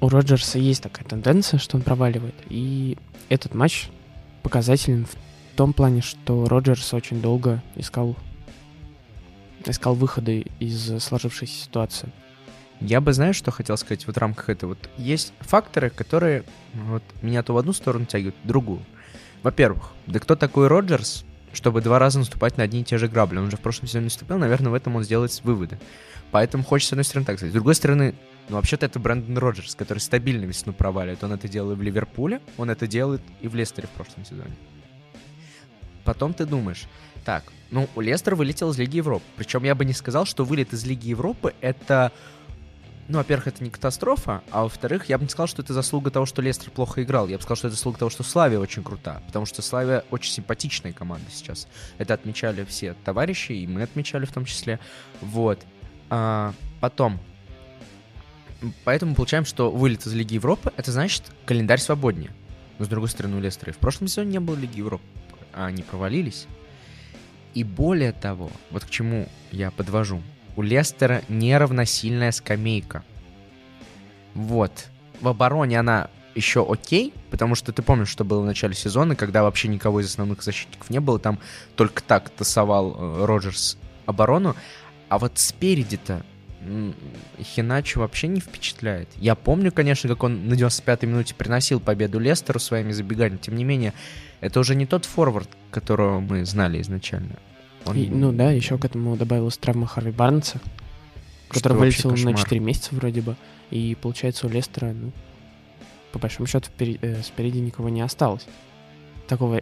у 0.01 0.09
Роджерса 0.09 0.59
есть 0.59 0.83
такая 0.83 1.05
тенденция, 1.05 1.59
что 1.59 1.77
он 1.77 1.83
проваливает. 1.83 2.35
И 2.49 2.97
этот 3.29 3.55
матч 3.55 3.89
показателен 4.43 5.07
в 5.07 5.57
том 5.57 5.73
плане, 5.73 6.03
что 6.03 6.47
Роджерс 6.47 6.95
очень 6.95 7.21
долго 7.21 7.63
искал 7.77 8.17
искал 9.67 9.95
выходы 9.95 10.47
из 10.61 11.03
сложившейся 11.03 11.65
ситуации. 11.65 12.11
Я 12.81 13.01
бы, 13.01 13.13
знаешь, 13.13 13.37
что 13.37 13.51
хотел 13.51 13.77
сказать 13.77 14.07
вот 14.07 14.17
в 14.17 14.19
рамках 14.19 14.49
этого? 14.49 14.71
Вот 14.71 14.91
есть 14.97 15.33
факторы, 15.41 15.91
которые 15.91 16.45
вот, 16.75 17.03
меня 17.23 17.43
то 17.43 17.53
в 17.53 17.59
одну 17.59 17.73
сторону 17.73 18.07
тягивают, 18.07 18.37
в 18.45 18.47
другую. 18.47 18.83
Во-первых, 19.43 19.91
да 20.07 20.21
кто 20.21 20.37
такой 20.37 20.69
Роджерс, 20.69 21.25
чтобы 21.53 21.81
два 21.81 21.99
раза 21.99 22.19
наступать 22.19 22.57
на 22.57 22.65
одни 22.65 22.81
и 22.81 22.85
те 22.85 22.99
же 22.99 23.09
грабли? 23.09 23.39
Он 23.39 23.51
же 23.51 23.57
в 23.57 23.61
прошлом 23.61 23.89
сезоне 23.89 24.05
наступил, 24.05 24.39
наверное, 24.39 24.71
в 24.71 24.75
этом 24.75 24.97
он 24.97 25.05
сделает 25.05 25.39
выводы. 25.45 25.79
Поэтому 26.31 26.65
хочется, 26.65 26.91
с 26.91 26.93
одной 26.93 27.05
стороны, 27.05 27.27
так 27.27 27.39
сказать. 27.39 27.53
С 27.53 27.55
другой 27.55 27.75
стороны, 27.75 28.15
ну, 28.49 28.57
вообще-то 28.57 28.87
это 28.87 28.99
Брэндон 28.99 29.39
Роджерс, 29.39 29.75
который 29.75 29.99
стабильно 29.99 30.45
весну 30.45 30.73
проваливает. 30.73 31.23
Он 31.25 31.33
это 31.33 31.49
делал 31.49 31.73
и 31.73 31.75
в 31.75 31.83
Ливерпуле, 31.83 32.41
он 32.57 32.71
это 32.71 32.87
делает 32.87 33.23
и 33.41 33.49
в 33.49 33.55
Лестере 33.55 33.89
в 33.89 33.91
прошлом 33.91 34.25
сезоне. 34.25 34.57
потом 36.05 36.33
ты 36.33 36.47
думаешь, 36.47 36.87
так, 37.25 37.45
ну, 37.71 37.89
у 37.95 38.01
Лестера 38.01 38.35
вылетел 38.35 38.71
из 38.71 38.79
Лиги 38.79 38.97
Европы. 38.97 39.25
Причем 39.37 39.65
я 39.65 39.75
бы 39.75 39.85
не 39.85 39.93
сказал, 39.93 40.25
что 40.25 40.45
вылет 40.45 40.73
из 40.73 40.85
Лиги 40.87 41.09
Европы— 41.09 41.55
это 41.61 42.13
ну, 43.09 43.19
во-первых, 43.19 43.49
это 43.49 43.65
не 43.65 43.71
катастрофа, 43.71 44.43
а 44.51 44.65
во-вторых, 44.65 45.09
я 45.09 45.17
бы 45.17 45.25
не 45.25 45.31
сказал, 45.31 45.47
что 45.47 45.63
это 45.63 45.73
заслуга 45.73 46.11
того, 46.11 46.27
что 46.27 46.43
Лестер 46.43 46.71
плохо 46.71 47.03
играл. 47.03 47.27
Я 47.27 47.39
бы 47.39 47.43
сказал, 47.43 47.57
что 47.57 47.69
это 47.69 47.77
заслуга 47.77 47.99
того, 47.99 48.11
что 48.11 48.23
Славия 48.23 48.59
очень 48.59 48.85
крута, 48.85 49.23
потому 49.27 49.47
что 49.47 49.63
Славия 49.63 50.05
очень 50.11 50.31
симпатичная 50.31 50.93
команда 50.93 51.25
сейчас. 51.33 51.69
Это 51.97 52.13
отмечали 52.13 52.67
все 52.67 52.95
товарищи, 53.05 53.53
и 53.53 53.67
мы 53.67 53.83
отмечали 53.83 54.27
в 54.27 54.33
том 54.33 54.45
числе. 54.45 54.79
Вот. 55.23 55.59
А, 56.11 56.53
потом. 56.81 57.19
Поэтому 58.85 59.15
получаем, 59.15 59.47
что 59.47 59.71
вылет 59.71 60.05
из 60.05 60.13
Лиги 60.13 60.35
Европы, 60.35 60.71
это 60.77 60.93
значит 60.93 61.23
календарь 61.47 61.81
свободнее. 61.81 62.33
Но, 62.79 62.85
с 62.85 62.89
другой 62.89 63.09
стороны, 63.09 63.37
у 63.37 63.41
Лестера 63.41 63.71
и 63.71 63.75
в 63.75 63.79
прошлом 63.79 64.09
сезоне 64.09 64.33
не 64.33 64.41
было 64.41 64.55
Лиги 64.55 64.79
Европы, 64.79 65.05
а 65.55 65.65
они 65.67 65.83
провалились. 65.83 66.47
И 67.55 67.65
более 67.65 68.13
того, 68.13 68.51
вот 68.71 68.85
к 68.85 68.91
чему 68.91 69.29
я 69.51 69.71
подвожу– 69.71 70.23
у 70.59 70.63
Лестера 70.63 71.23
неравносильная 71.29 72.33
скамейка. 72.33 73.05
Вот. 74.35 74.89
В 75.21 75.29
обороне 75.29 75.79
она 75.79 76.11
еще 76.35 76.67
окей, 76.69 77.15
потому 77.31 77.55
что 77.55 77.73
ты 77.73 77.81
помнишь, 77.81 78.09
что 78.09 78.25
было 78.25 78.43
в 78.43 78.45
начале 78.45 78.75
сезона, 78.75 79.15
когда 79.15 79.45
вообще 79.45 79.69
никого 79.69 80.01
из 80.01 80.07
основных 80.07 80.43
защитников 80.43 80.91
не 80.91 80.99
было, 80.99 81.21
там 81.21 81.39
только 81.77 82.03
так 82.03 82.31
тасовал 82.31 82.97
э, 82.99 83.25
Роджерс 83.25 83.79
оборону, 84.05 84.57
а 85.09 85.21
вот 85.21 85.39
спереди-то 85.39 86.25
Хиначи 87.41 87.97
вообще 87.99 88.27
не 88.27 88.41
впечатляет. 88.41 89.09
Я 89.15 89.37
помню, 89.37 89.71
конечно, 89.71 90.09
как 90.09 90.25
он 90.25 90.49
на 90.49 90.55
95-й 90.55 91.07
минуте 91.07 91.37
приносил 91.37 91.79
победу 91.79 92.19
Лестеру 92.19 92.59
своими 92.59 92.91
забеганиями. 92.91 93.39
Тем 93.39 93.55
не 93.55 93.63
менее, 93.63 93.95
это 94.41 94.59
уже 94.59 94.75
не 94.75 94.87
тот 94.87 95.05
форвард, 95.05 95.51
которого 95.71 96.19
мы 96.19 96.45
знали 96.45 96.81
изначально. 96.83 97.37
Он... 97.89 97.97
И, 97.97 98.09
ну 98.09 98.33
да, 98.33 98.51
еще 98.51 98.79
к 98.79 98.85
этому 98.85 99.17
добавилась 99.17 99.57
травма 99.57 99.87
Харви 99.87 100.11
Барнса, 100.11 100.61
который 101.49 101.79
вылетел 101.79 102.11
на 102.11 102.35
4 102.35 102.61
месяца 102.61 102.95
вроде 102.95 103.21
бы. 103.21 103.37
И 103.71 103.97
получается 104.01 104.47
у 104.47 104.51
Лестера, 104.51 104.93
ну, 104.93 105.13
по 106.13 106.19
большому 106.19 106.47
счету, 106.47 106.69
впереди, 106.69 106.99
э, 107.03 107.23
спереди 107.23 107.59
никого 107.59 107.89
не 107.89 108.01
осталось. 108.01 108.47
Такого 109.27 109.61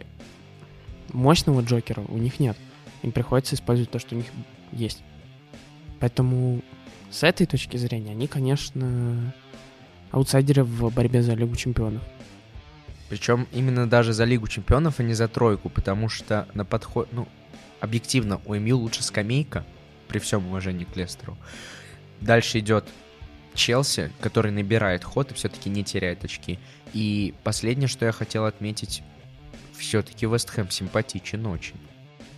мощного 1.11 1.61
Джокера 1.61 2.03
у 2.07 2.17
них 2.17 2.39
нет. 2.39 2.57
Им 3.03 3.11
приходится 3.11 3.55
использовать 3.55 3.91
то, 3.91 3.99
что 3.99 4.15
у 4.15 4.17
них 4.17 4.27
есть. 4.71 5.03
Поэтому 5.99 6.61
с 7.09 7.23
этой 7.23 7.45
точки 7.47 7.77
зрения 7.77 8.11
они, 8.11 8.27
конечно, 8.27 9.33
аутсайдеры 10.11 10.63
в 10.63 10.93
борьбе 10.93 11.21
за 11.21 11.33
Лигу 11.33 11.55
Чемпионов. 11.55 12.01
Причем 13.09 13.47
именно 13.53 13.89
даже 13.89 14.13
за 14.13 14.25
Лигу 14.25 14.47
Чемпионов, 14.47 14.99
а 14.99 15.03
не 15.03 15.13
за 15.13 15.27
тройку, 15.27 15.69
потому 15.69 16.09
что 16.09 16.47
на 16.53 16.65
подход, 16.65 17.07
ну, 17.11 17.27
объективно 17.79 18.41
у 18.45 18.55
МЮ 18.55 18.77
лучше 18.77 19.03
скамейка, 19.03 19.65
при 20.07 20.19
всем 20.19 20.47
уважении 20.47 20.85
к 20.85 20.95
Лестеру. 20.95 21.37
Дальше 22.21 22.59
идет 22.59 22.85
Челси, 23.53 24.11
который 24.21 24.51
набирает 24.51 25.03
ход 25.03 25.31
и 25.31 25.33
все-таки 25.33 25.69
не 25.69 25.83
теряет 25.83 26.23
очки. 26.23 26.59
И 26.93 27.33
последнее, 27.43 27.87
что 27.87 28.05
я 28.05 28.11
хотел 28.11 28.45
отметить, 28.45 29.03
все-таки 29.77 30.25
Вестхэм 30.25 30.69
симпатичен 30.69 31.45
очень. 31.47 31.75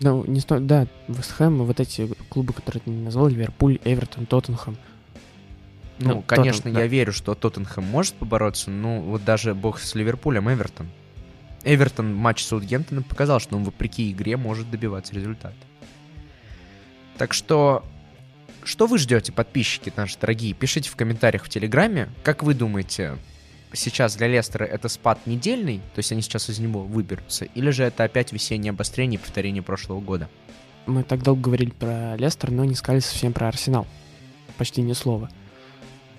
Ну, 0.01 0.23
не 0.25 0.39
сто... 0.39 0.59
да, 0.59 0.87
Вестхэм, 1.07 1.63
вот 1.63 1.79
эти 1.79 2.07
клубы, 2.29 2.53
которые 2.53 2.81
ты 2.81 2.89
назвал, 2.89 3.27
Ливерпуль, 3.27 3.79
Эвертон, 3.83 4.25
Тоттенхэм. 4.25 4.77
Ну, 5.99 6.15
ну 6.15 6.21
конечно, 6.21 6.63
Тоттен, 6.63 6.73
я 6.73 6.79
да. 6.79 6.87
верю, 6.87 7.11
что 7.11 7.35
Тоттенхэм 7.35 7.83
может 7.83 8.13
побороться, 8.15 8.71
но 8.71 9.01
вот 9.01 9.25
даже 9.25 9.53
бог 9.53 9.79
с 9.79 9.95
Ливерпулем, 9.95 10.49
Эвертон. 10.49 10.89
Эвертон 11.63 12.13
в 12.13 12.17
матче 12.17 12.45
Саутгемптона 12.45 13.01
показал, 13.01 13.39
что 13.39 13.55
он 13.55 13.63
вопреки 13.63 14.11
игре 14.11 14.37
может 14.37 14.69
добиваться 14.69 15.13
результата. 15.13 15.55
Так 17.17 17.33
что, 17.33 17.83
что 18.63 18.87
вы 18.87 18.97
ждете, 18.97 19.31
подписчики 19.31 19.91
наши 19.95 20.17
дорогие? 20.19 20.53
Пишите 20.53 20.89
в 20.89 20.95
комментариях 20.95 21.43
в 21.43 21.49
Телеграме, 21.49 22.09
как 22.23 22.43
вы 22.43 22.53
думаете, 22.53 23.17
сейчас 23.73 24.15
для 24.15 24.27
Лестера 24.27 24.63
это 24.63 24.87
спад 24.87 25.19
недельный, 25.25 25.79
то 25.93 25.99
есть 25.99 26.11
они 26.11 26.21
сейчас 26.21 26.49
из 26.49 26.59
него 26.59 26.83
выберутся, 26.83 27.45
или 27.45 27.69
же 27.71 27.83
это 27.83 28.05
опять 28.05 28.31
весеннее 28.31 28.71
обострение 28.71 29.19
и 29.19 29.21
повторение 29.21 29.61
прошлого 29.61 29.99
года? 29.99 30.29
Мы 30.85 31.03
так 31.03 31.21
долго 31.23 31.41
говорили 31.41 31.71
про 31.71 32.15
Лестер, 32.15 32.51
но 32.51 32.65
не 32.65 32.75
сказали 32.75 33.01
совсем 33.01 33.33
про 33.33 33.47
Арсенал. 33.47 33.85
Почти 34.57 34.81
ни 34.81 34.93
слова. 34.93 35.29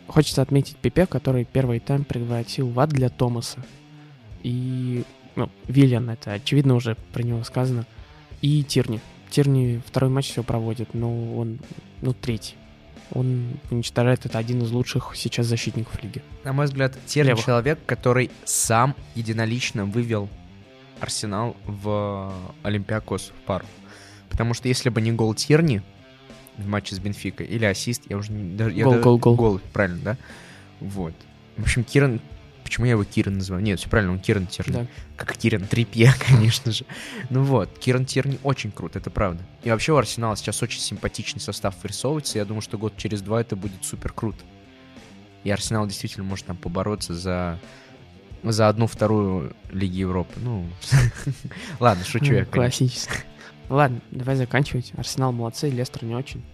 Хочется 0.06 0.42
отметить 0.42 0.76
Пепе, 0.76 1.06
который 1.06 1.44
первый 1.44 1.80
тайм 1.80 2.04
превратил 2.04 2.68
в 2.68 2.78
ад 2.78 2.90
для 2.90 3.08
Томаса. 3.08 3.64
И 4.42 5.04
ну, 5.36 5.50
Виллиан, 5.68 6.10
это 6.10 6.32
очевидно 6.32 6.74
уже 6.74 6.96
про 7.12 7.22
него 7.22 7.42
сказано, 7.44 7.86
и 8.40 8.62
Тирни. 8.62 9.00
Тирни 9.30 9.80
второй 9.86 10.10
матч 10.10 10.30
все 10.30 10.42
проводит, 10.42 10.94
но 10.94 11.36
он, 11.36 11.58
ну, 12.00 12.12
третий. 12.12 12.54
Он 13.12 13.58
уничтожает 13.70 14.26
это 14.26 14.38
один 14.38 14.62
из 14.62 14.70
лучших 14.70 15.12
сейчас 15.14 15.46
защитников 15.46 16.02
лиги. 16.02 16.22
На 16.44 16.52
мой 16.52 16.66
взгляд, 16.66 16.96
Тирни 17.06 17.30
Левых. 17.30 17.44
человек, 17.44 17.78
который 17.86 18.30
сам 18.44 18.94
единолично 19.14 19.84
вывел 19.84 20.28
Арсенал 21.00 21.56
в 21.64 22.32
Олимпиакос 22.62 23.32
в 23.36 23.46
пару. 23.46 23.66
Потому 24.28 24.54
что 24.54 24.68
если 24.68 24.90
бы 24.90 25.00
не 25.00 25.12
гол 25.12 25.34
Тирни 25.34 25.82
в 26.56 26.68
матче 26.68 26.94
с 26.94 26.98
Бенфикой, 26.98 27.46
или 27.46 27.64
ассист, 27.64 28.02
я 28.08 28.16
уже 28.16 28.32
не... 28.32 28.56
Я 28.72 28.84
гол, 28.84 28.98
гол, 28.98 29.18
гол. 29.18 29.36
Гол, 29.36 29.60
правильно, 29.72 30.00
да? 30.02 30.16
Вот. 30.80 31.14
В 31.56 31.62
общем, 31.62 31.84
Киран 31.84 32.20
Почему 32.70 32.86
я 32.86 32.92
его 32.92 33.02
Киран 33.02 33.34
называю? 33.34 33.64
Нет, 33.64 33.80
все 33.80 33.88
правильно, 33.88 34.12
он 34.12 34.20
Киран 34.20 34.46
Терни. 34.46 34.72
Да. 34.72 34.86
Как 35.16 35.36
Киран 35.36 35.66
Трипье, 35.66 36.12
конечно 36.28 36.70
же. 36.70 36.84
Ну 37.28 37.42
вот, 37.42 37.76
Киран 37.80 38.04
Терни 38.06 38.38
очень 38.44 38.70
крут, 38.70 38.94
это 38.94 39.10
правда. 39.10 39.42
И 39.64 39.70
вообще 39.70 39.92
у 39.92 39.96
Арсенала 39.96 40.36
сейчас 40.36 40.62
очень 40.62 40.78
симпатичный 40.78 41.40
состав 41.40 41.74
вырисовывается. 41.82 42.38
Я 42.38 42.44
думаю, 42.44 42.60
что 42.62 42.78
год 42.78 42.96
через 42.96 43.22
два 43.22 43.40
это 43.40 43.56
будет 43.56 43.84
супер 43.84 44.12
круто. 44.12 44.38
И 45.42 45.50
Арсенал 45.50 45.88
действительно 45.88 46.22
может 46.22 46.46
там 46.46 46.56
побороться 46.56 47.12
за 47.12 47.58
за 48.44 48.68
одну-вторую 48.68 49.52
Лиги 49.72 49.96
Европы. 49.96 50.34
Ну, 50.36 50.64
ладно, 51.80 52.04
шучу 52.04 52.34
я. 52.34 52.44
Классически. 52.44 53.14
Ладно, 53.68 54.00
давай 54.12 54.36
заканчивать. 54.36 54.92
Арсенал 54.96 55.32
молодцы, 55.32 55.70
Лестер 55.70 56.04
не 56.04 56.14
очень. 56.14 56.44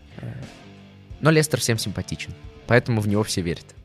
Но 1.21 1.31
Лестер 1.31 1.61
всем 1.61 1.77
симпатичен, 1.77 2.33
поэтому 2.67 3.03
в 3.03 3.07
него 3.07 3.23
все 3.23 3.43
верят. 3.43 3.76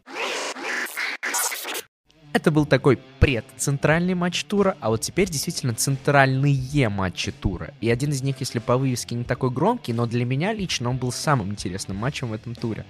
Это 2.33 2.49
был 2.49 2.65
такой 2.65 2.97
предцентральный 3.19 4.13
матч 4.13 4.45
тура, 4.45 4.77
а 4.79 4.89
вот 4.89 5.01
теперь 5.01 5.29
действительно 5.29 5.73
центральные 5.73 6.87
матчи 6.87 7.31
тура. 7.31 7.73
И 7.81 7.89
один 7.89 8.11
из 8.11 8.23
них, 8.23 8.39
если 8.39 8.59
по 8.59 8.77
вывеске 8.77 9.15
не 9.15 9.25
такой 9.25 9.49
громкий, 9.49 9.91
но 9.91 10.05
для 10.05 10.23
меня 10.23 10.53
лично 10.53 10.89
он 10.89 10.97
был 10.97 11.11
самым 11.11 11.49
интересным 11.49 11.97
матчем 11.97 12.29
в 12.29 12.33
этом 12.33 12.55
туре. 12.55 12.85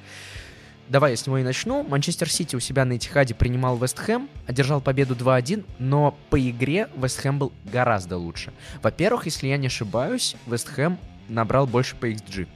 Давай 0.90 1.12
я 1.12 1.18
с 1.18 1.26
него 1.26 1.40
и 1.40 1.44
начну. 1.44 1.84
Манчестер 1.84 2.30
Сити 2.30 2.56
у 2.56 2.60
себя 2.60 2.86
на 2.86 2.98
Этихаде 2.98 3.34
принимал 3.34 3.78
Вест 3.78 3.98
Хэм, 3.98 4.30
одержал 4.46 4.80
победу 4.80 5.16
2-1, 5.16 5.66
но 5.80 6.18
по 6.30 6.40
игре 6.40 6.90
Вест 6.96 7.20
Хэм 7.22 7.40
был 7.40 7.54
гораздо 7.64 8.18
лучше. 8.18 8.54
Во-первых, 8.84 9.26
если 9.26 9.48
я 9.48 9.58
не 9.58 9.68
ошибаюсь, 9.68 10.36
Вест 10.46 10.68
Хэм 10.68 11.00
набрал 11.30 11.66
больше 11.66 11.96
по 11.96 12.12
XG, 12.12 12.48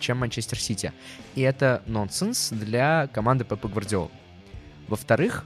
чем 0.00 0.18
Манчестер 0.18 0.58
Сити. 0.58 0.92
И 1.34 1.42
это 1.42 1.82
нонсенс 1.86 2.48
для 2.50 3.08
команды 3.12 3.44
Пепа 3.44 3.68
Гвардиола. 3.68 4.10
Во-вторых, 4.88 5.44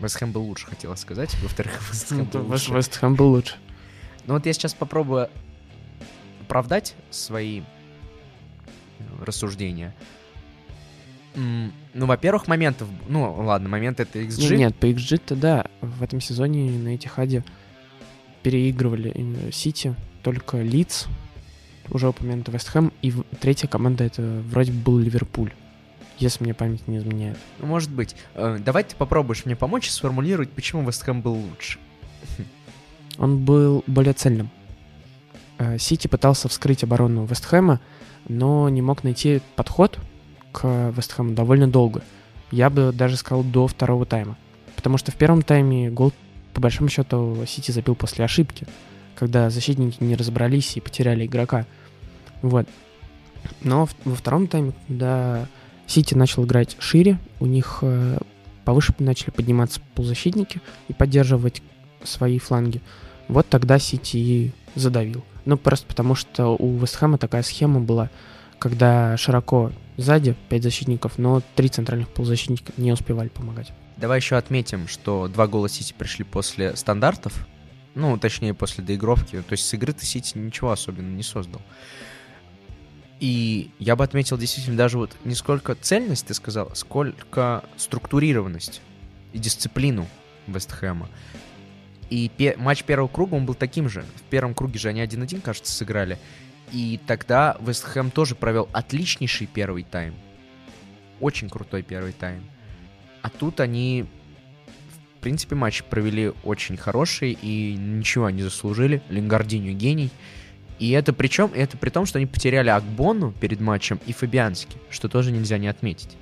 Вестхэм 0.00 0.32
был 0.32 0.42
лучше, 0.42 0.66
хотела 0.66 0.94
сказать. 0.94 1.34
Во-вторых, 1.42 1.80
Вестхэм 1.90 2.24
был 2.24 2.46
лучше. 2.46 2.72
Вестхэм 2.72 3.14
был 3.14 3.28
лучше. 3.30 3.56
Ну 4.26 4.34
вот 4.34 4.46
я 4.46 4.52
сейчас 4.52 4.74
попробую 4.74 5.28
оправдать 6.42 6.94
свои 7.10 7.60
э, 7.60 7.64
рассуждения. 9.24 9.94
Ну, 11.34 12.06
во-первых, 12.06 12.48
моментов... 12.48 12.88
Ну, 13.08 13.32
ладно, 13.32 13.68
момент 13.68 14.00
это 14.00 14.18
XG. 14.18 14.40
Нет, 14.40 14.58
нет 14.58 14.76
по 14.76 14.86
XG-то 14.86 15.36
да. 15.36 15.66
В 15.80 16.02
этом 16.02 16.20
сезоне 16.20 16.70
на 16.70 16.96
Этихаде 16.96 17.44
переигрывали 18.42 19.12
э, 19.14 19.52
Сити, 19.52 19.94
только 20.22 20.58
Лидс, 20.62 21.06
уже 21.90 22.08
упомянутый 22.08 22.54
Вестхэм, 22.54 22.92
и 23.02 23.12
третья 23.40 23.68
команда 23.68 24.04
это 24.04 24.22
вроде 24.22 24.72
бы 24.72 24.78
был 24.78 24.98
Ливерпуль 24.98 25.52
если 26.18 26.44
мне 26.44 26.54
память 26.54 26.86
не 26.88 26.98
изменяет. 26.98 27.38
Ну, 27.58 27.66
может 27.66 27.90
быть. 27.90 28.16
Э, 28.34 28.58
давай 28.60 28.84
ты 28.84 28.96
попробуешь 28.96 29.44
мне 29.44 29.56
помочь 29.56 29.88
сформулировать, 29.90 30.50
почему 30.50 30.86
Вестхэм 30.86 31.22
был 31.22 31.34
лучше. 31.34 31.78
Он 33.18 33.44
был 33.44 33.84
более 33.86 34.14
цельным. 34.14 34.50
Э, 35.58 35.78
Сити 35.78 36.08
пытался 36.08 36.48
вскрыть 36.48 36.84
оборону 36.84 37.24
Вестхэма, 37.24 37.80
но 38.28 38.68
не 38.68 38.82
мог 38.82 39.04
найти 39.04 39.40
подход 39.56 39.98
к 40.52 40.90
Вестхэму 40.96 41.34
довольно 41.34 41.68
долго. 41.68 42.02
Я 42.50 42.70
бы 42.70 42.92
даже 42.92 43.16
сказал 43.16 43.44
до 43.44 43.66
второго 43.66 44.06
тайма. 44.06 44.36
Потому 44.76 44.96
что 44.96 45.10
в 45.10 45.16
первом 45.16 45.42
тайме 45.42 45.90
гол, 45.90 46.12
по 46.54 46.60
большому 46.60 46.88
счету, 46.88 47.44
Сити 47.46 47.70
забил 47.70 47.94
после 47.94 48.24
ошибки, 48.24 48.66
когда 49.16 49.50
защитники 49.50 50.02
не 50.02 50.14
разобрались 50.14 50.76
и 50.76 50.80
потеряли 50.80 51.26
игрока. 51.26 51.66
Вот. 52.42 52.68
Но 53.62 53.88
во 54.04 54.14
втором 54.14 54.46
тайме, 54.46 54.72
когда 54.86 55.46
Сити 55.88 56.14
начал 56.14 56.44
играть 56.44 56.76
шире, 56.78 57.18
у 57.40 57.46
них 57.46 57.78
э, 57.80 58.18
повыше 58.64 58.94
начали 58.98 59.30
подниматься 59.30 59.80
полузащитники 59.94 60.60
и 60.88 60.92
поддерживать 60.92 61.62
свои 62.04 62.38
фланги. 62.38 62.82
Вот 63.26 63.48
тогда 63.48 63.78
Сити 63.78 64.16
и 64.18 64.52
задавил. 64.74 65.24
Ну, 65.46 65.56
просто 65.56 65.86
потому 65.86 66.14
что 66.14 66.54
у 66.56 66.78
Вестхэма 66.78 67.16
такая 67.16 67.42
схема 67.42 67.80
была, 67.80 68.10
когда 68.58 69.16
широко 69.16 69.72
сзади 69.96 70.36
5 70.50 70.62
защитников, 70.62 71.16
но 71.16 71.42
три 71.56 71.68
центральных 71.68 72.08
полузащитника 72.10 72.72
не 72.76 72.92
успевали 72.92 73.28
помогать. 73.28 73.72
Давай 73.96 74.18
еще 74.18 74.36
отметим, 74.36 74.86
что 74.86 75.26
два 75.28 75.46
гола 75.46 75.70
Сити 75.70 75.94
пришли 75.96 76.24
после 76.24 76.76
стандартов, 76.76 77.46
ну, 77.94 78.16
точнее, 78.18 78.54
после 78.54 78.84
доигровки. 78.84 79.42
То 79.42 79.52
есть 79.52 79.66
с 79.66 79.74
игры-то 79.74 80.04
Сити 80.04 80.36
ничего 80.36 80.70
особенно 80.70 81.08
не 81.08 81.22
создал. 81.22 81.62
И 83.20 83.70
я 83.78 83.96
бы 83.96 84.04
отметил 84.04 84.38
действительно 84.38 84.76
даже 84.76 84.98
вот 84.98 85.16
не 85.24 85.34
сколько 85.34 85.74
цельность, 85.74 86.26
ты 86.26 86.34
сказал, 86.34 86.70
сколько 86.74 87.64
структурированность 87.76 88.80
и 89.32 89.38
дисциплину 89.38 90.06
Вестхэма. 90.46 91.08
И 92.10 92.30
пе- 92.36 92.56
матч 92.56 92.84
первого 92.84 93.08
круга, 93.08 93.34
он 93.34 93.44
был 93.44 93.54
таким 93.54 93.88
же. 93.88 94.04
В 94.16 94.22
первом 94.22 94.54
круге 94.54 94.78
же 94.78 94.88
они 94.88 95.02
1-1, 95.02 95.40
кажется, 95.40 95.72
сыграли. 95.72 96.18
И 96.72 97.00
тогда 97.06 97.56
Вестхэм 97.60 98.10
тоже 98.10 98.34
провел 98.34 98.68
отличнейший 98.72 99.46
первый 99.46 99.82
тайм. 99.82 100.14
Очень 101.20 101.50
крутой 101.50 101.82
первый 101.82 102.12
тайм. 102.12 102.44
А 103.22 103.30
тут 103.30 103.60
они, 103.60 104.06
в 105.16 105.20
принципе, 105.20 105.56
матч 105.56 105.82
провели 105.82 106.32
очень 106.44 106.76
хороший 106.76 107.32
и 107.40 107.74
ничего 107.74 108.30
не 108.30 108.42
заслужили. 108.42 109.02
Лингардиню 109.08 109.72
гений. 109.72 110.10
И 110.78 110.90
это 110.90 111.12
причем, 111.12 111.50
это 111.54 111.76
при 111.76 111.90
том, 111.90 112.06
что 112.06 112.18
они 112.18 112.26
потеряли 112.26 112.68
Акбону 112.68 113.32
перед 113.32 113.60
матчем 113.60 113.98
и 114.06 114.12
Фабиански, 114.12 114.76
что 114.90 115.08
тоже 115.08 115.32
нельзя 115.32 115.58
не 115.58 115.68
отметить. 115.68 116.16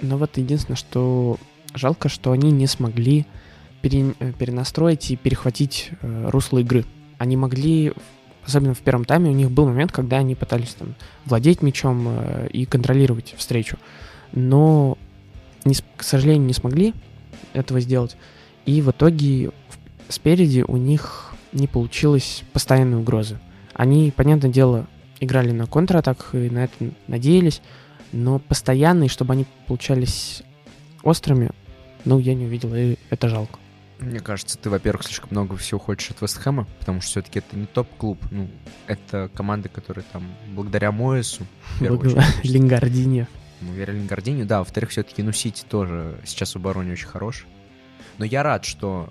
Но 0.00 0.16
вот 0.16 0.36
единственное, 0.36 0.76
что 0.76 1.38
жалко, 1.74 2.08
что 2.08 2.32
они 2.32 2.50
не 2.50 2.66
смогли 2.66 3.26
пере, 3.82 4.14
э, 4.18 4.32
перенастроить 4.32 5.10
и 5.10 5.16
перехватить 5.16 5.90
э, 6.02 6.28
русло 6.28 6.58
игры. 6.58 6.84
Они 7.18 7.36
могли, 7.36 7.92
особенно 8.44 8.74
в 8.74 8.80
первом 8.80 9.04
тайме, 9.04 9.30
у 9.30 9.34
них 9.34 9.50
был 9.50 9.66
момент, 9.66 9.92
когда 9.92 10.18
они 10.18 10.34
пытались 10.34 10.74
там 10.74 10.94
владеть 11.24 11.62
мячом 11.62 12.06
э, 12.08 12.48
и 12.52 12.64
контролировать 12.64 13.34
встречу. 13.36 13.78
Но, 14.32 14.98
не, 15.64 15.74
к 15.96 16.02
сожалению, 16.02 16.46
не 16.46 16.54
смогли 16.54 16.94
этого 17.52 17.80
сделать. 17.80 18.16
И 18.66 18.82
в 18.82 18.90
итоге 18.90 19.50
спереди 20.08 20.64
у 20.66 20.76
них 20.76 21.32
не 21.52 21.66
получилось 21.66 22.42
постоянной 22.52 22.98
угрозы. 22.98 23.38
Они, 23.80 24.12
понятное 24.14 24.50
дело, 24.50 24.86
играли 25.20 25.52
на 25.52 25.66
контратаках 25.66 26.34
и 26.34 26.50
на 26.50 26.64
это 26.64 26.74
надеялись, 27.06 27.62
но 28.12 28.38
постоянные, 28.38 29.08
чтобы 29.08 29.32
они 29.32 29.46
получались 29.66 30.42
острыми, 31.02 31.48
ну, 32.04 32.18
я 32.18 32.34
не 32.34 32.44
увидел, 32.44 32.74
и 32.74 32.96
это 33.08 33.30
жалко. 33.30 33.58
Мне 33.98 34.20
кажется, 34.20 34.58
ты, 34.58 34.68
во-первых, 34.68 35.04
слишком 35.04 35.30
много 35.30 35.56
всего 35.56 35.80
хочешь 35.80 36.10
от 36.10 36.20
Вестхэма, 36.20 36.66
потому 36.78 37.00
что 37.00 37.12
все-таки 37.12 37.38
это 37.38 37.56
не 37.56 37.64
топ-клуб. 37.64 38.18
Ну, 38.30 38.50
это 38.86 39.30
команды, 39.32 39.70
которые 39.70 40.04
там 40.12 40.24
благодаря 40.54 40.92
Мойесу... 40.92 41.46
Благодаря 41.80 42.26
Лингардине. 42.42 43.28
Ну, 43.62 43.72
Вере 43.72 43.94
Лингардине, 43.94 44.44
да. 44.44 44.58
Во-вторых, 44.58 44.90
все-таки, 44.90 45.22
ну, 45.22 45.32
Сити 45.32 45.64
тоже 45.66 46.20
сейчас 46.26 46.52
в 46.52 46.56
обороне 46.56 46.92
очень 46.92 47.08
хорош. 47.08 47.46
Но 48.18 48.26
я 48.26 48.42
рад, 48.42 48.66
что 48.66 49.08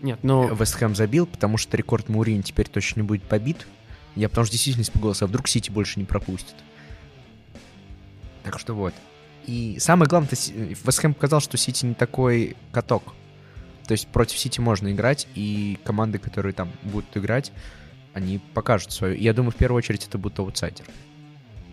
Нет, 0.00 0.18
но... 0.24 0.48
Вестхэм 0.48 0.96
забил, 0.96 1.26
потому 1.26 1.56
что 1.56 1.76
рекорд 1.76 2.08
Моуринью 2.08 2.42
теперь 2.42 2.66
точно 2.68 3.02
не 3.02 3.06
будет 3.06 3.22
побит. 3.22 3.64
Я 4.16 4.28
потому 4.28 4.44
что 4.44 4.52
действительно 4.52 4.82
испугался, 4.82 5.24
а 5.24 5.28
вдруг 5.28 5.48
Сити 5.48 5.70
больше 5.70 5.98
не 5.98 6.04
пропустит. 6.04 6.54
Так 8.42 8.58
что 8.58 8.74
вот. 8.74 8.94
И 9.46 9.78
самое 9.80 10.08
главное, 10.08 10.30
Вестхэм 10.30 11.14
показал, 11.14 11.40
что 11.40 11.56
Сити 11.56 11.86
не 11.86 11.94
такой 11.94 12.56
каток. 12.70 13.14
То 13.86 13.92
есть 13.92 14.06
против 14.08 14.38
Сити 14.38 14.60
можно 14.60 14.92
играть, 14.92 15.26
и 15.34 15.78
команды, 15.84 16.18
которые 16.18 16.52
там 16.52 16.70
будут 16.82 17.16
играть, 17.16 17.52
они 18.14 18.40
покажут 18.54 18.92
свою. 18.92 19.16
Я 19.16 19.32
думаю, 19.32 19.52
в 19.52 19.56
первую 19.56 19.78
очередь 19.78 20.06
это 20.06 20.18
будут 20.18 20.38
аутсайдеры. 20.38 20.90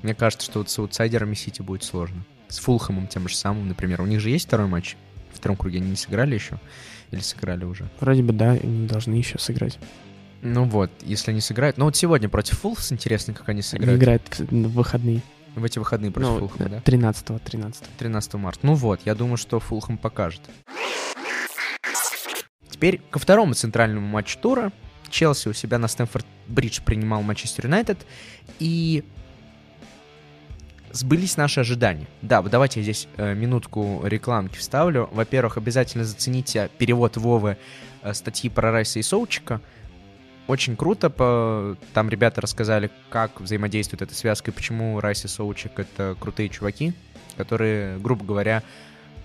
Мне 0.01 0.15
кажется, 0.15 0.45
что 0.45 0.59
вот 0.59 0.69
с 0.69 0.79
аутсайдерами 0.79 1.35
Сити 1.35 1.61
будет 1.61 1.83
сложно. 1.83 2.25
С 2.47 2.59
Фулхэмом 2.59 3.07
тем 3.07 3.27
же 3.27 3.35
самым, 3.35 3.67
например. 3.67 4.01
У 4.01 4.05
них 4.05 4.21
же 4.21 4.29
есть 4.29 4.47
второй 4.47 4.67
матч? 4.67 4.95
В 5.33 5.37
втором 5.37 5.57
круге 5.57 5.77
они 5.79 5.91
не 5.91 5.95
сыграли 5.95 6.33
еще? 6.33 6.59
Или 7.11 7.19
сыграли 7.19 7.65
уже? 7.65 7.89
Вроде 7.99 8.23
бы 8.23 8.33
да, 8.33 8.51
они 8.51 8.87
должны 8.87 9.15
еще 9.15 9.37
сыграть. 9.37 9.77
Ну 10.41 10.65
вот, 10.65 10.91
если 11.01 11.31
они 11.31 11.41
сыграют. 11.41 11.77
Ну 11.77 11.85
вот 11.85 11.95
сегодня 11.95 12.29
против 12.29 12.59
Фулс 12.59 12.91
интересно, 12.91 13.33
как 13.33 13.49
они 13.49 13.61
сыграют. 13.61 13.89
Они 13.89 13.97
играют 13.97 14.39
в 14.39 14.73
выходные. 14.73 15.21
В 15.55 15.63
эти 15.63 15.79
выходные 15.79 16.11
против 16.11 16.29
ну, 16.29 16.39
Фулхэма, 16.39 16.69
да? 16.69 16.81
13 16.81 17.43
13 17.43 17.83
13 17.97 18.33
марта. 18.35 18.59
Ну 18.63 18.75
вот, 18.75 19.01
я 19.05 19.15
думаю, 19.15 19.37
что 19.37 19.59
Фулхэм 19.59 19.97
покажет. 19.97 20.41
Теперь 22.69 23.01
ко 23.09 23.19
второму 23.19 23.53
центральному 23.53 24.07
матчу 24.07 24.37
тура. 24.39 24.71
Челси 25.09 25.49
у 25.49 25.53
себя 25.53 25.79
на 25.79 25.87
Стэнфорд-Бридж 25.87 26.81
принимал 26.85 27.23
Манчестер 27.23 27.65
Юнайтед. 27.65 27.97
И 28.59 29.03
сбылись 30.91 31.37
наши 31.37 31.59
ожидания. 31.59 32.07
Да, 32.21 32.41
вот 32.41 32.51
давайте 32.51 32.79
я 32.79 32.83
здесь 32.83 33.07
э, 33.17 33.33
минутку 33.33 34.01
рекламки 34.03 34.57
вставлю. 34.57 35.09
Во-первых, 35.11 35.57
обязательно 35.57 36.05
зацените 36.05 36.69
перевод 36.77 37.17
Вовы 37.17 37.57
э, 38.01 38.13
статьи 38.13 38.49
про 38.49 38.71
Райса 38.71 38.99
и 38.99 39.01
Соучика. 39.01 39.61
Очень 40.49 40.75
круто. 40.75 41.11
По... 41.11 41.77
Там 41.93 42.09
ребята 42.09 42.41
рассказали, 42.41 42.89
как 43.11 43.39
взаимодействует 43.39 44.01
эта 44.01 44.15
связка 44.15 44.49
и 44.49 44.53
почему 44.53 44.99
Райс 44.99 45.23
и 45.23 45.27
Соучик— 45.27 45.73
это 45.77 46.17
крутые 46.19 46.49
чуваки, 46.49 46.93
которые, 47.37 47.99
грубо 47.99 48.25
говоря, 48.25 48.63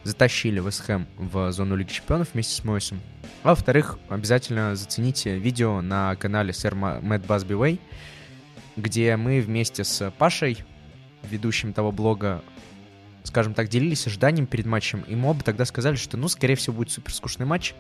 затащили 0.03 0.61
Вестхэм 0.61 1.07
в 1.17 1.51
зону 1.51 1.77
Лиги 1.77 1.89
Чемпионов 1.89 2.35
вместе 2.35 2.55
с 2.55 2.63
Мойсом. 2.63 3.01
А 3.43 3.49
во-вторых, 3.49 3.99
обязательно 4.11 4.77
зацените 4.77 5.39
видео 5.39 5.81
на 5.81 6.15
канале 6.17 6.53
сэр 6.53 6.75
Мэтт 6.75 7.25
Басби 7.25 7.55
Уэй, 7.55 7.81
где 8.77 9.17
мы 9.17 9.41
вместе 9.41 9.83
с 9.83 10.11
Пашей, 10.19 10.63
ведущим 11.23 11.73
того 11.73 11.91
блога, 11.91 12.45
скажем 13.23 13.55
так, 13.55 13.69
делились 13.69 14.07
ожиданием 14.07 14.47
перед 14.47 14.67
матчем, 14.67 15.01
и 15.09 15.17
мы 15.17 15.31
оба 15.31 15.43
тогда 15.43 15.65
сказали, 15.65 15.97
что, 15.97 16.19
ну, 16.19 16.29
скорее 16.29 16.57
всего, 16.57 16.77
будет 16.77 16.91
супер 16.91 17.15
скучный 17.15 17.47
матч. 17.47 17.73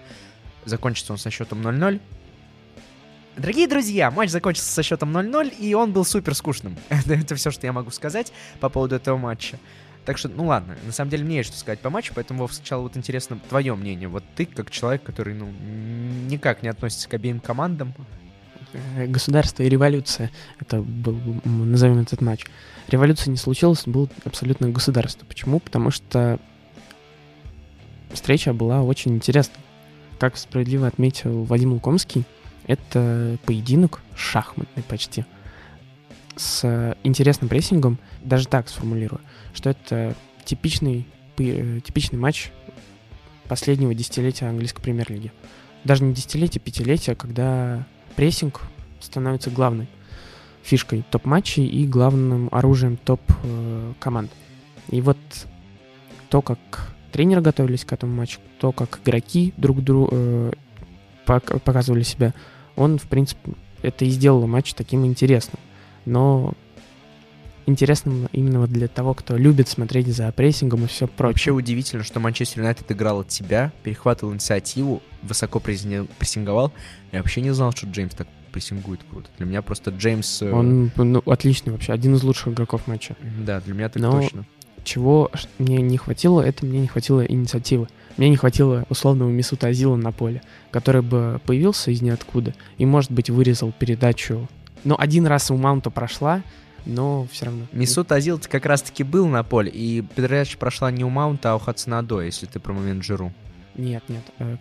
Закончится 0.64 1.12
он 1.12 1.18
со 1.18 1.28
счетом 1.28 1.60
0-0. 1.60 2.00
Дорогие 3.36 3.66
друзья, 3.66 4.12
матч 4.12 4.30
закончился 4.30 4.70
со 4.70 4.82
счетом 4.84 5.16
0-0, 5.16 5.56
и 5.58 5.74
он 5.74 5.92
был 5.92 6.04
супер 6.04 6.34
скучным. 6.34 6.76
это, 6.88 7.34
все, 7.34 7.50
что 7.50 7.66
я 7.66 7.72
могу 7.72 7.90
сказать 7.90 8.32
по 8.60 8.68
поводу 8.68 8.94
этого 8.94 9.16
матча. 9.16 9.58
Так 10.04 10.18
что, 10.18 10.28
ну 10.28 10.46
ладно, 10.46 10.76
на 10.84 10.92
самом 10.92 11.10
деле 11.10 11.24
мне 11.24 11.38
есть 11.38 11.48
что 11.48 11.58
сказать 11.58 11.80
по 11.80 11.90
матчу, 11.90 12.12
поэтому, 12.14 12.40
Вов, 12.40 12.54
сначала 12.54 12.82
вот 12.82 12.96
интересно 12.96 13.40
твое 13.48 13.74
мнение. 13.74 14.06
Вот 14.06 14.22
ты, 14.36 14.44
как 14.46 14.70
человек, 14.70 15.02
который, 15.02 15.34
ну, 15.34 15.48
никак 16.28 16.62
не 16.62 16.68
относится 16.68 17.08
к 17.08 17.14
обеим 17.14 17.40
командам. 17.40 17.94
Э, 18.72 19.06
государство 19.06 19.64
и 19.64 19.68
революция. 19.68 20.30
Это 20.60 20.80
был, 20.80 21.18
назовем 21.44 21.98
этот 21.98 22.20
матч. 22.20 22.44
Революция 22.86 23.32
не 23.32 23.36
случилась, 23.36 23.84
было 23.86 24.08
абсолютно 24.24 24.68
государство. 24.68 25.26
Почему? 25.26 25.58
Потому 25.58 25.90
что 25.90 26.38
встреча 28.12 28.52
была 28.52 28.82
очень 28.82 29.14
интересна. 29.16 29.56
Как 30.20 30.36
справедливо 30.36 30.86
отметил 30.86 31.42
Вадим 31.44 31.72
Лукомский, 31.72 32.24
это 32.66 33.38
поединок 33.44 34.02
шахматный 34.16 34.82
почти. 34.82 35.24
С 36.36 36.96
интересным 37.04 37.48
прессингом, 37.48 37.98
даже 38.22 38.48
так 38.48 38.68
сформулирую 38.68 39.20
что 39.54 39.70
это 39.70 40.14
типичный, 40.44 41.06
э, 41.38 41.80
типичный 41.82 42.18
матч 42.18 42.50
последнего 43.48 43.94
десятилетия 43.94 44.46
английской 44.46 44.82
премьер-лиги. 44.82 45.32
Даже 45.84 46.02
не 46.02 46.12
десятилетия, 46.12 46.58
пятилетия, 46.58 47.14
когда 47.14 47.86
прессинг 48.16 48.62
становится 49.00 49.50
главной 49.50 49.86
фишкой 50.62 51.04
топ-матчей 51.10 51.66
и 51.66 51.86
главным 51.86 52.48
оружием 52.50 52.96
топ-команд. 52.96 54.30
И 54.90 55.00
вот 55.00 55.18
то, 56.30 56.42
как 56.42 56.94
тренеры 57.12 57.42
готовились 57.42 57.84
к 57.84 57.92
этому 57.92 58.14
матчу, 58.14 58.40
то, 58.58 58.72
как 58.72 59.00
игроки 59.04 59.52
друг 59.56 59.82
другу 59.82 60.08
э, 60.10 60.52
показывали 61.26 62.02
себя, 62.02 62.34
он, 62.76 62.98
в 62.98 63.04
принципе, 63.04 63.52
это 63.82 64.04
и 64.04 64.10
сделало 64.10 64.46
матч 64.46 64.74
таким 64.74 65.04
интересным. 65.04 65.60
Но 66.04 66.54
интересным 67.66 68.28
именно 68.32 68.60
вот 68.60 68.70
для 68.70 68.88
того, 68.88 69.14
кто 69.14 69.36
любит 69.36 69.68
смотреть 69.68 70.08
за 70.08 70.30
прессингом 70.32 70.84
и 70.84 70.86
все 70.86 71.06
прочее. 71.06 71.32
Вообще 71.32 71.50
удивительно, 71.52 72.02
что 72.02 72.20
Манчестер 72.20 72.60
Юнайтед 72.60 72.90
играл 72.92 73.20
от 73.20 73.32
себя, 73.32 73.72
перехватывал 73.82 74.32
инициативу, 74.32 75.02
высоко 75.22 75.60
прессинговал. 75.60 76.72
Я 77.12 77.20
вообще 77.20 77.40
не 77.40 77.52
знал, 77.52 77.72
что 77.72 77.86
Джеймс 77.86 78.14
так 78.14 78.28
прессингует 78.52 79.00
круто. 79.10 79.28
Для 79.38 79.46
меня 79.46 79.62
просто 79.62 79.90
Джеймс... 79.90 80.42
Э, 80.42 80.52
Он 80.52 80.92
ну, 80.96 81.22
отличный 81.26 81.72
вообще, 81.72 81.92
один 81.92 82.14
из 82.14 82.22
лучших 82.22 82.48
игроков 82.48 82.86
матча. 82.86 83.16
Да, 83.44 83.60
для 83.60 83.74
меня 83.74 83.88
так 83.88 84.00
Но 84.00 84.20
точно. 84.20 84.46
Чего 84.84 85.30
мне 85.58 85.78
не 85.78 85.96
хватило, 85.96 86.40
это 86.40 86.64
мне 86.66 86.80
не 86.80 86.86
хватило 86.86 87.24
инициативы. 87.24 87.88
Мне 88.16 88.30
не 88.30 88.36
хватило 88.36 88.84
условного 88.88 89.30
Мисута 89.30 89.68
Азила 89.68 89.96
на 89.96 90.12
поле, 90.12 90.42
который 90.70 91.02
бы 91.02 91.40
появился 91.46 91.90
из 91.90 92.00
ниоткуда 92.00 92.54
и, 92.78 92.86
может 92.86 93.10
быть, 93.10 93.30
вырезал 93.30 93.72
передачу. 93.72 94.48
Но 94.84 94.96
один 94.98 95.26
раз 95.26 95.50
у 95.50 95.56
Маунта 95.56 95.90
прошла, 95.90 96.42
но 96.86 97.26
все 97.32 97.46
равно. 97.46 97.66
Мисут 97.72 98.12
Азил 98.12 98.40
как 98.48 98.66
раз-таки 98.66 99.02
был 99.02 99.26
на 99.26 99.42
поле, 99.42 99.70
и 99.70 100.02
передача 100.02 100.58
прошла 100.58 100.90
не 100.90 101.04
у 101.04 101.08
Маунта, 101.08 101.52
а 101.52 101.56
у 101.56 101.58
Хацнадо, 101.58 102.20
если 102.20 102.46
ты 102.46 102.60
про 102.60 102.72
момент 102.72 103.02
Жиру. 103.02 103.32
Нет, 103.74 104.04
нет. 104.08 104.22
Э, 104.38 104.58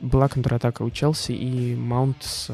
была 0.00 0.28
контратака 0.28 0.82
у 0.82 0.90
Челси, 0.90 1.32
и 1.32 1.74
Маунт 1.74 2.22
с 2.22 2.52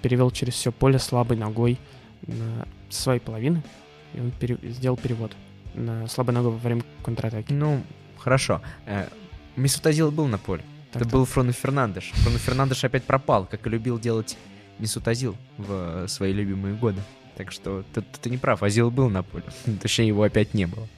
перевел 0.00 0.30
через 0.30 0.54
все 0.54 0.70
поле 0.70 0.98
слабой 0.98 1.36
ногой 1.36 1.78
на 2.26 2.66
своей 2.88 3.20
половины, 3.20 3.62
и 4.14 4.20
он 4.20 4.30
пере- 4.30 4.58
сделал 4.62 4.96
перевод 4.96 5.32
на 5.74 6.06
слабой 6.06 6.34
ногой 6.34 6.52
во 6.52 6.58
время 6.58 6.82
контратаки. 7.02 7.52
Ну, 7.52 7.82
хорошо. 8.16 8.62
Э, 9.58 9.60
Месут 9.60 9.86
Азил 9.86 10.10
был 10.10 10.26
на 10.26 10.38
поле. 10.38 10.62
Так, 10.92 11.02
Это 11.02 11.10
был 11.10 11.24
Фрону 11.24 11.52
Фернандеш. 11.52 12.12
Фрону 12.14 12.38
Фернандеш 12.38 12.84
опять 12.84 13.04
пропал, 13.04 13.46
как 13.46 13.66
и 13.66 13.70
любил 13.70 13.98
делать 13.98 14.36
Месут 14.78 15.06
Азил 15.08 15.36
в 15.58 16.04
э, 16.04 16.08
свои 16.08 16.32
любимые 16.32 16.74
годы. 16.74 17.00
Так 17.36 17.52
что 17.52 17.84
ты, 17.92 18.02
ты 18.02 18.30
не 18.30 18.38
прав, 18.38 18.62
Азил 18.62 18.90
был 18.90 19.10
на 19.10 19.22
поле. 19.22 19.44
Точнее, 19.82 20.08
его 20.08 20.22
опять 20.22 20.54
не 20.54 20.66
было. 20.66 20.88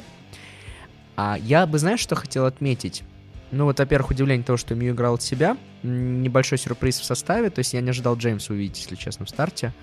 А 1.17 1.37
я 1.39 1.67
бы, 1.67 1.79
знаешь, 1.79 2.01
что 2.01 2.15
хотел 2.15 2.47
отметить? 2.47 3.03
Ну 3.51 3.65
вот, 3.65 3.79
во-первых, 3.81 4.13
удивление 4.13 4.45
того, 4.45 4.57
что 4.57 4.75
Мью 4.75 4.95
играл 4.95 5.15
от 5.15 5.23
себя. 5.23 5.57
Небольшой 5.83 6.57
сюрприз 6.57 7.01
в 7.01 7.05
составе. 7.05 7.51
То 7.51 7.59
есть 7.59 7.75
я 7.75 7.81
не 7.81 7.91
ожидал 7.91 8.17
Джеймса 8.17 8.53
увидеть, 8.53 8.79
если 8.79 8.95
честно, 8.95 9.27
в 9.27 9.29
старте. 9.29 9.75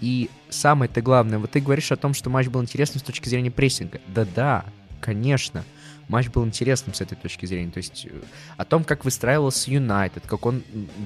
И 0.00 0.28
самое-то 0.50 1.00
главное, 1.00 1.38
вот 1.38 1.52
ты 1.52 1.60
говоришь 1.60 1.92
о 1.92 1.96
том, 1.96 2.12
что 2.12 2.28
матч 2.28 2.48
был 2.48 2.60
интересным 2.60 3.00
с 3.00 3.04
точки 3.04 3.28
зрения 3.28 3.50
прессинга. 3.50 4.00
Да-да, 4.08 4.64
конечно. 5.00 5.64
Матч 6.08 6.28
был 6.28 6.44
интересным 6.44 6.94
с 6.94 7.00
этой 7.00 7.16
точки 7.16 7.46
зрения. 7.46 7.70
То 7.70 7.78
есть 7.78 8.06
э, 8.06 8.10
о 8.56 8.64
том, 8.64 8.84
как 8.84 9.04
выстраивался 9.04 9.70
Юнайтед, 9.70 10.24
как 10.26 10.46
он 10.46 10.62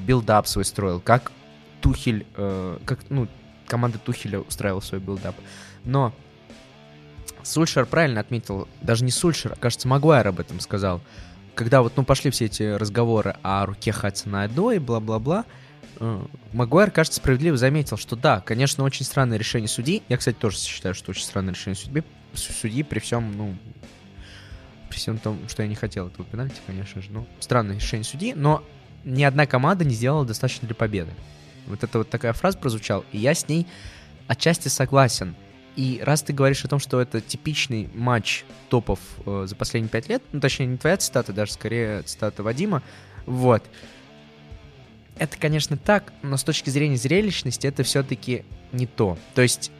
build-up 0.06 0.46
свой 0.46 0.64
строил, 0.64 1.00
как 1.00 1.32
Тухель, 1.80 2.26
э, 2.36 2.78
как, 2.84 2.98
ну, 3.08 3.26
команда 3.66 3.98
Тухеля 3.98 4.40
устраивала 4.40 4.80
свой 4.80 5.00
build-up. 5.00 5.34
Но 5.84 6.12
Сульшер 7.42 7.86
правильно 7.86 8.20
отметил, 8.20 8.68
даже 8.82 9.04
не 9.04 9.10
Сульшер, 9.10 9.52
а, 9.52 9.56
кажется, 9.56 9.88
Магуайр 9.88 10.28
об 10.28 10.40
этом 10.40 10.60
сказал. 10.60 11.00
Когда 11.54 11.82
вот, 11.82 11.96
ну, 11.96 12.04
пошли 12.04 12.30
все 12.30 12.46
эти 12.46 12.62
разговоры 12.62 13.36
о 13.42 13.64
руке 13.66 13.92
Хадсона-Одои 13.92 14.72
и 14.72 14.78
бла-бла-бла, 14.78 15.46
э, 15.98 16.22
Магуайр, 16.52 16.90
кажется, 16.90 17.20
справедливо 17.20 17.56
заметил, 17.56 17.96
что 17.96 18.16
да, 18.16 18.40
конечно, 18.40 18.84
очень 18.84 19.06
странное 19.06 19.38
решение 19.38 19.68
судьи. 19.68 20.02
Я, 20.08 20.18
кстати, 20.18 20.36
тоже 20.36 20.58
считаю, 20.58 20.94
что 20.94 21.10
очень 21.10 21.24
странное 21.24 21.54
решение 21.54 21.76
судьи, 21.76 22.02
судьи 22.34 22.82
при 22.82 22.98
всем, 22.98 23.32
ну, 23.36 23.56
при 24.90 24.98
всем 24.98 25.18
том, 25.18 25.38
что 25.48 25.62
я 25.62 25.68
не 25.68 25.74
хотел 25.74 26.08
этого 26.08 26.26
пенальти, 26.26 26.56
конечно 26.66 27.00
же. 27.00 27.10
Ну, 27.10 27.26
странное 27.38 27.76
решение 27.76 28.04
судьи, 28.04 28.34
но 28.34 28.62
ни 29.04 29.22
одна 29.22 29.46
команда 29.46 29.84
не 29.84 29.94
сделала 29.94 30.26
достаточно 30.26 30.66
для 30.66 30.74
победы. 30.74 31.12
Вот 31.66 31.82
это 31.82 31.98
вот 31.98 32.10
такая 32.10 32.32
фраза 32.32 32.58
прозвучала, 32.58 33.04
и 33.12 33.18
я 33.18 33.34
с 33.34 33.48
ней 33.48 33.66
отчасти 34.26 34.68
согласен. 34.68 35.34
И 35.76 36.00
раз 36.02 36.22
ты 36.22 36.32
говоришь 36.32 36.64
о 36.64 36.68
том, 36.68 36.80
что 36.80 37.00
это 37.00 37.20
типичный 37.20 37.88
матч 37.94 38.44
топов 38.68 38.98
э, 39.24 39.46
за 39.48 39.54
последние 39.54 39.88
пять 39.88 40.08
лет, 40.08 40.22
ну, 40.32 40.40
точнее, 40.40 40.66
не 40.66 40.76
твоя 40.76 40.96
цитата, 40.96 41.32
даже 41.32 41.52
скорее 41.52 42.02
цитата 42.02 42.42
Вадима, 42.42 42.82
вот. 43.24 43.62
Это, 45.16 45.36
конечно, 45.38 45.76
так, 45.76 46.12
но 46.22 46.36
с 46.36 46.42
точки 46.42 46.70
зрения 46.70 46.96
зрелищности 46.96 47.66
это 47.66 47.82
все-таки 47.82 48.44
не 48.72 48.86
то. 48.86 49.16
То 49.34 49.42
есть 49.42 49.70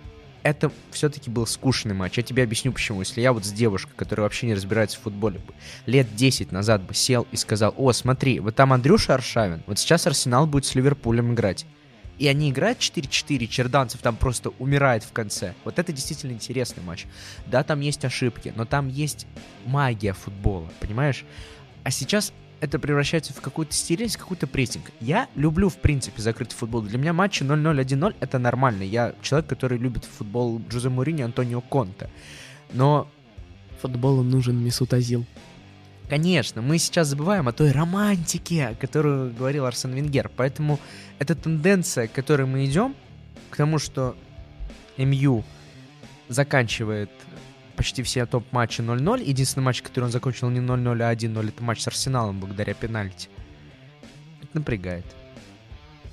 это 0.43 0.71
все-таки 0.91 1.31
был 1.31 1.47
скучный 1.47 1.95
матч. 1.95 2.17
Я 2.17 2.23
тебе 2.23 2.43
объясню 2.43 2.73
почему. 2.73 3.01
Если 3.01 3.21
я 3.21 3.33
вот 3.33 3.45
с 3.45 3.53
девушкой, 3.53 3.93
которая 3.97 4.25
вообще 4.25 4.47
не 4.47 4.55
разбирается 4.55 4.99
в 4.99 5.03
футболе, 5.03 5.41
лет 5.87 6.15
10 6.15 6.53
назад 6.53 6.83
бы 6.83 6.95
сел 6.95 7.27
и 7.33 7.37
сказал, 7.37 7.75
о, 7.77 7.93
смотри, 7.93 8.41
вот 8.41 8.55
там 8.55 8.73
Андрюша 8.73 9.15
Аршавин, 9.15 9.63
вот 9.67 9.79
сейчас 9.79 10.07
Арсенал 10.07 10.47
будет 10.47 10.65
с 10.65 10.75
Ливерпулем 10.75 11.35
играть. 11.35 11.67
И 12.19 12.29
они 12.29 12.51
играют 12.51 12.81
4-4, 12.81 13.47
Черданцев 13.47 14.03
там 14.03 14.15
просто 14.15 14.51
умирает 14.59 15.05
в 15.05 15.13
конце. 15.13 15.55
Вот 15.65 15.79
это 15.79 15.91
действительно 15.91 16.33
интересный 16.33 16.83
матч. 16.83 17.07
Да, 17.47 17.63
там 17.63 17.81
есть 17.81 18.05
ошибки, 18.05 18.53
но 18.55 18.67
там 18.67 18.89
есть 18.89 19.27
магия 19.65 20.13
футбола, 20.13 20.69
понимаешь? 20.81 21.25
А 21.83 21.91
сейчас 21.91 22.35
это 22.61 22.79
превращается 22.79 23.33
в 23.33 23.41
какую-то 23.41 23.73
стерильность, 23.73 24.17
какой-то 24.17 24.47
прессинг. 24.47 24.91
Я 25.01 25.29
люблю, 25.35 25.69
в 25.69 25.77
принципе, 25.77 26.21
закрытый 26.23 26.57
футбол. 26.57 26.83
Для 26.83 26.99
меня 26.99 27.13
матчи 27.13 27.43
0-0, 27.43 27.85
1-0 27.85 28.17
это 28.21 28.39
нормально. 28.39 28.83
Я 28.83 29.15
человек, 29.23 29.49
который 29.49 29.79
любит 29.79 30.05
футбол 30.05 30.61
Джозе 30.69 30.89
Мourinho, 30.89 31.25
Антонио 31.25 31.61
Конте. 31.61 32.11
Но 32.73 33.09
Футболу 33.81 34.23
нужен 34.23 34.63
Месут 34.63 34.93
Азил. 34.93 35.25
Конечно, 36.09 36.61
мы 36.61 36.79
сейчас 36.79 37.09
забываем 37.09 37.49
о 37.49 37.53
той 37.53 37.71
романтике, 37.71 38.67
о 38.67 38.75
которой 38.75 39.31
говорил 39.31 39.65
Арсен 39.65 39.93
Венгер. 39.93 40.31
Поэтому 40.37 40.79
эта 41.19 41.35
тенденция, 41.35 42.09
к 42.09 42.13
которой 42.13 42.47
мы 42.47 42.65
идем, 42.65 42.95
к 43.49 43.57
тому, 43.57 43.79
что 43.79 44.17
МЮ 44.97 45.45
заканчивает 46.29 47.11
почти 47.81 48.03
все 48.03 48.27
топ-матчи 48.27 48.83
0-0. 48.83 49.25
Единственный 49.25 49.65
матч, 49.65 49.81
который 49.81 50.05
он 50.05 50.11
закончил 50.11 50.51
не 50.51 50.61
0-0, 50.61 51.03
а 51.03 51.15
1-0, 51.15 51.49
это 51.49 51.63
матч 51.63 51.81
с 51.81 51.87
Арсеналом 51.87 52.39
благодаря 52.39 52.75
пенальти. 52.75 53.31
Это 54.43 54.59
напрягает. 54.59 55.07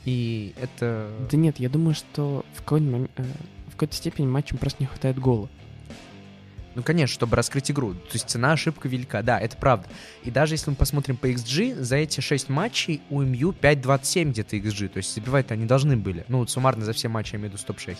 И 0.05 0.55
это... 0.61 1.11
Да 1.29 1.35
нет, 1.35 1.59
я 1.59 1.67
думаю, 1.67 1.93
что 1.93 2.45
в 2.53 2.59
какой-то, 2.59 3.09
э, 3.17 3.23
в 3.67 3.71
какой-то 3.71 3.93
степени 3.93 4.27
матчам 4.27 4.57
просто 4.59 4.81
не 4.81 4.87
хватает 4.87 5.19
гола. 5.19 5.49
Ну, 6.75 6.83
конечно, 6.83 7.13
чтобы 7.13 7.35
раскрыть 7.35 7.69
игру. 7.69 7.95
То 7.95 8.13
есть 8.13 8.29
цена 8.29 8.53
ошибка 8.53 8.87
велика, 8.87 9.21
да, 9.21 9.37
это 9.37 9.57
правда. 9.57 9.89
И 10.23 10.31
даже 10.31 10.53
если 10.53 10.69
мы 10.69 10.77
посмотрим 10.77 11.17
по 11.17 11.29
XG, 11.29 11.81
за 11.81 11.97
эти 11.97 12.21
6 12.21 12.47
матчей 12.47 13.01
у 13.09 13.23
МЮ 13.23 13.51
5.27 13.51 14.29
где-то 14.29 14.55
XG. 14.55 14.87
То 14.87 14.97
есть 14.99 15.13
забивать 15.13 15.51
они 15.51 15.65
должны 15.65 15.97
были. 15.97 16.23
Ну, 16.29 16.37
вот 16.37 16.49
суммарно 16.49 16.85
за 16.85 16.93
все 16.93 17.09
матчи 17.09 17.33
я 17.33 17.39
имею 17.39 17.51
в 17.51 17.55
виду 17.55 17.63
топ-6. 17.65 17.97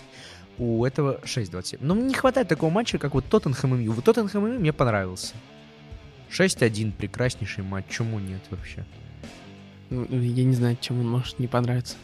У 0.58 0.84
этого 0.86 1.20
6.27. 1.24 1.78
Но 1.82 1.96
мне 1.96 2.06
не 2.06 2.14
хватает 2.14 2.48
такого 2.48 2.70
матча, 2.70 2.98
как 2.98 3.14
вот 3.14 3.26
Тоттенхэм 3.26 3.80
МЮ. 3.80 3.94
Вот 3.94 4.06
Тоттенхэм 4.06 4.44
МЮ 4.44 4.60
мне 4.60 4.74
понравился. 4.74 5.36
6-1, 6.32 6.94
прекраснейший 6.94 7.64
матч. 7.64 7.86
Чему 7.90 8.20
нет 8.20 8.42
вообще? 8.50 8.86
Ну, 9.90 10.06
Я 10.10 10.44
не 10.44 10.54
знаю, 10.54 10.78
чем 10.82 11.00
он 11.00 11.10
может 11.10 11.40
не 11.40 11.48
понравиться. 11.48 11.96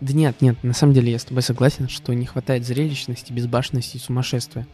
Да 0.00 0.12
нет, 0.12 0.42
нет, 0.42 0.62
на 0.62 0.74
самом 0.74 0.92
деле 0.92 1.10
я 1.10 1.18
с 1.18 1.24
тобой 1.24 1.42
согласен, 1.42 1.88
что 1.88 2.12
не 2.12 2.26
хватает 2.26 2.66
зрелищности, 2.66 3.32
безбашенности 3.32 3.96
и 3.96 4.00
сумасшествия. 4.00 4.66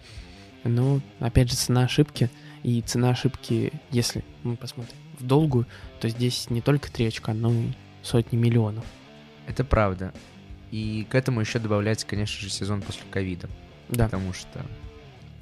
Но, 0.64 1.00
опять 1.20 1.50
же, 1.50 1.56
цена 1.56 1.84
ошибки, 1.84 2.28
и 2.64 2.80
цена 2.80 3.10
ошибки, 3.10 3.72
если 3.90 4.24
мы 4.42 4.56
посмотрим 4.56 4.96
в 5.18 5.24
долгую, 5.24 5.66
то 6.00 6.08
здесь 6.08 6.50
не 6.50 6.60
только 6.60 6.90
3 6.90 7.06
очка, 7.06 7.34
но 7.34 7.52
и 7.52 7.68
сотни 8.02 8.36
миллионов. 8.36 8.84
Это 9.46 9.64
правда. 9.64 10.12
И 10.72 11.06
к 11.08 11.14
этому 11.14 11.40
еще 11.40 11.60
добавляется, 11.60 12.06
конечно 12.06 12.40
же, 12.40 12.50
сезон 12.50 12.82
после 12.82 13.02
ковида. 13.10 13.48
Да. 13.90 14.06
Потому 14.06 14.32
что... 14.32 14.64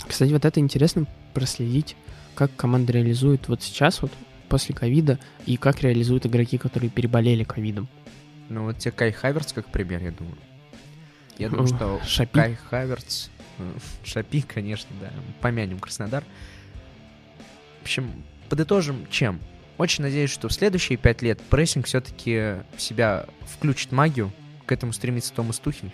Кстати, 0.07 0.33
вот 0.33 0.45
это 0.45 0.61
интересно 0.61 1.07
проследить, 1.33 1.97
как 2.35 2.55
команда 2.57 2.93
реализует 2.93 3.49
вот 3.49 3.63
сейчас, 3.63 4.03
вот 4.03 4.11
после 4.49 4.75
ковида, 4.75 5.19
и 5.47 5.57
как 5.57 5.83
реализуют 5.83 6.27
игроки, 6.27 6.59
которые 6.59 6.91
переболели 6.91 7.45
ковидом. 7.45 7.89
Ну, 8.49 8.65
вот 8.65 8.79
тебе 8.79 8.91
Кай 8.91 9.13
Хаверц 9.13 9.53
как 9.53 9.67
пример, 9.67 10.03
я 10.03 10.11
думаю. 10.11 10.37
Я 11.39 11.49
думаю, 11.49 11.69
что 11.69 12.01
Шапи. 12.05 12.33
Кай 12.35 12.55
Хаверц, 12.57 13.29
э, 13.59 13.73
Шапи, 14.05 14.43
конечно, 14.43 14.91
да, 15.01 15.11
помянем 15.41 15.79
Краснодар. 15.79 16.25
В 17.79 17.83
общем, 17.83 18.11
подытожим 18.49 19.07
чем? 19.11 19.41
Очень 19.79 20.03
надеюсь, 20.03 20.31
что 20.31 20.49
в 20.49 20.53
следующие 20.53 20.99
пять 20.99 21.23
лет 21.23 21.41
прессинг 21.41 21.87
все-таки 21.87 22.57
в 22.77 22.83
себя 22.83 23.27
включит 23.47 23.93
магию. 23.93 24.33
К 24.71 24.73
этому 24.73 24.93
стремится 24.93 25.35
Томас 25.35 25.59
Тухель. 25.59 25.91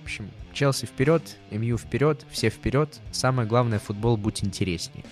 В 0.00 0.04
общем, 0.04 0.30
Челси 0.54 0.86
вперед, 0.86 1.36
МЮ 1.50 1.76
вперед, 1.76 2.24
все 2.30 2.48
вперед. 2.48 2.98
Самое 3.12 3.46
главное, 3.46 3.78
футбол 3.78 4.16
будь 4.16 4.42
интереснее. 4.42 5.04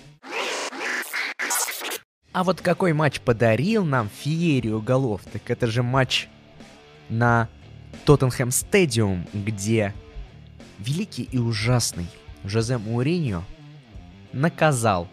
А 2.31 2.43
вот 2.43 2.61
какой 2.61 2.93
матч 2.93 3.19
подарил 3.19 3.85
нам 3.85 4.09
феерию 4.09 4.81
голов, 4.81 5.21
так 5.31 5.51
это 5.51 5.67
же 5.67 5.83
матч 5.83 6.29
на 7.09 7.47
Тоттенхэм 8.05 8.49
Стадиум, 8.49 9.27
где 9.35 9.93
великий 10.79 11.29
и 11.31 11.37
ужасный 11.37 12.07
Жозе 12.43 12.79
Мауриньо 12.79 13.43
наказал 14.33 15.07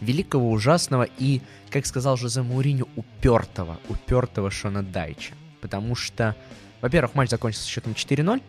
великого, 0.00 0.50
ужасного 0.50 1.06
и, 1.18 1.42
как 1.68 1.84
сказал 1.84 2.16
Жозе 2.16 2.40
Мауриньо, 2.40 2.86
упертого, 2.96 3.78
упертого 3.90 4.50
Шона 4.50 4.82
Дайча. 4.82 5.34
Потому 5.60 5.94
что, 5.94 6.36
во-первых, 6.80 7.14
матч 7.14 7.30
закончился 7.30 7.68
счетом 7.68 7.92
4-0, 7.92 8.42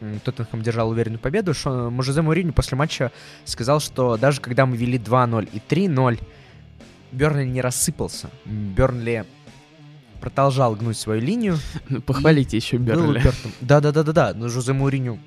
М, 0.00 0.20
Тоттенхэм 0.20 0.62
держал 0.62 0.90
уверенную 0.90 1.18
победу. 1.20 1.54
Шон, 1.54 2.00
Жозе 2.02 2.22
Мауриньо 2.22 2.52
после 2.52 2.76
матча 2.76 3.12
сказал, 3.44 3.80
что 3.80 4.16
даже 4.16 4.40
когда 4.40 4.66
мы 4.66 4.76
вели 4.76 4.98
2-0 4.98 5.48
и 5.52 5.58
3-0, 5.58 6.20
Бернли 7.12 7.44
не 7.44 7.60
рассыпался. 7.60 8.28
Бернли 8.44 9.24
продолжал 10.20 10.74
гнуть 10.74 10.96
свою 10.96 11.20
линию. 11.20 11.58
Ну, 11.88 12.00
Похвалите 12.00 12.56
еще 12.56 12.76
Бернли. 12.76 13.22
Да-да-да-да-да, 13.60 14.32
но 14.34 14.48
Жозе 14.48 14.72
Мауриню... 14.72 15.18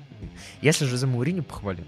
Если 0.60 0.84
Жозе 0.84 1.06
Мауриню 1.06 1.44
похвалил. 1.44 1.84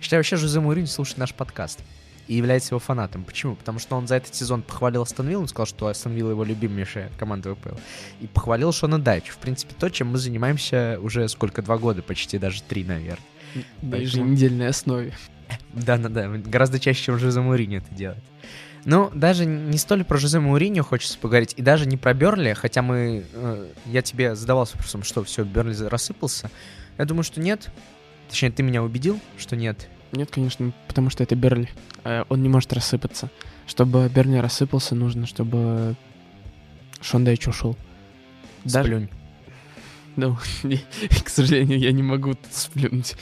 Считаю, 0.00 0.20
вообще 0.20 0.36
Жозе 0.36 0.60
Мауриню 0.60 0.86
слушает 0.86 1.18
наш 1.18 1.34
подкаст 1.34 1.80
и 2.28 2.34
является 2.34 2.74
его 2.74 2.78
фанатом. 2.78 3.24
Почему? 3.24 3.54
Потому 3.56 3.78
что 3.78 3.96
он 3.96 4.06
за 4.06 4.16
этот 4.16 4.34
сезон 4.34 4.62
похвалил 4.62 5.02
Астон 5.02 5.28
Виллу, 5.28 5.42
он 5.42 5.48
сказал, 5.48 5.66
что 5.66 5.86
Астон 5.88 6.12
Вилла 6.14 6.30
его 6.30 6.44
любимейшая 6.44 7.10
команда 7.18 7.54
ВПЛ, 7.54 7.76
и 8.20 8.26
похвалил 8.26 8.72
Шона 8.72 8.98
Дайч. 8.98 9.28
В 9.28 9.38
принципе, 9.38 9.74
то, 9.78 9.88
чем 9.90 10.08
мы 10.08 10.18
занимаемся 10.18 10.98
уже 11.00 11.28
сколько, 11.28 11.62
два 11.62 11.78
года, 11.78 12.02
почти 12.02 12.38
даже 12.38 12.62
три, 12.62 12.84
наверное. 12.84 13.18
На 13.54 13.62
Поэтому- 13.92 14.00
еженедельной 14.00 14.68
основе. 14.68 15.12
Да-да-да, 15.72 16.28
гораздо 16.28 16.80
чаще, 16.80 17.04
чем 17.04 17.18
Жозе 17.18 17.40
Мауриню 17.40 17.78
это 17.78 17.94
делает. 17.94 18.22
Ну, 18.86 19.10
даже 19.14 19.46
не 19.46 19.78
столь 19.78 20.04
про 20.04 20.18
Жозе 20.18 20.40
Мауриньо 20.40 20.82
хочется 20.82 21.18
поговорить, 21.18 21.54
и 21.56 21.62
даже 21.62 21.86
не 21.86 21.96
про 21.96 22.12
Берли, 22.12 22.52
хотя 22.52 22.82
мы... 22.82 23.24
Э, 23.32 23.66
я 23.86 24.02
тебе 24.02 24.34
задавался 24.34 24.76
вопросом, 24.76 25.02
что 25.02 25.24
все, 25.24 25.44
Берли 25.44 25.74
рассыпался. 25.86 26.50
Я 26.98 27.04
думаю, 27.06 27.24
что 27.24 27.40
нет. 27.40 27.70
Точнее, 28.28 28.50
ты 28.50 28.62
меня 28.62 28.82
убедил, 28.82 29.20
что 29.38 29.56
нет. 29.56 29.88
Нет, 30.14 30.30
конечно, 30.30 30.72
потому 30.86 31.10
что 31.10 31.22
это 31.22 31.34
Берли. 31.34 31.68
Э, 32.04 32.24
он 32.28 32.42
не 32.42 32.48
может 32.48 32.72
рассыпаться. 32.72 33.30
Чтобы 33.66 34.08
Берли 34.08 34.38
рассыпался, 34.38 34.94
нужно, 34.94 35.26
чтобы 35.26 35.96
Шон 37.00 37.24
Дайч 37.24 37.46
ушел. 37.48 37.76
Даже... 38.64 38.88
Сплюнь. 38.88 39.08
Ну, 40.16 40.36
к 41.24 41.28
сожалению, 41.28 41.80
я 41.80 41.90
не 41.90 42.04
могу 42.04 42.36
сплюнуть. 42.48 43.16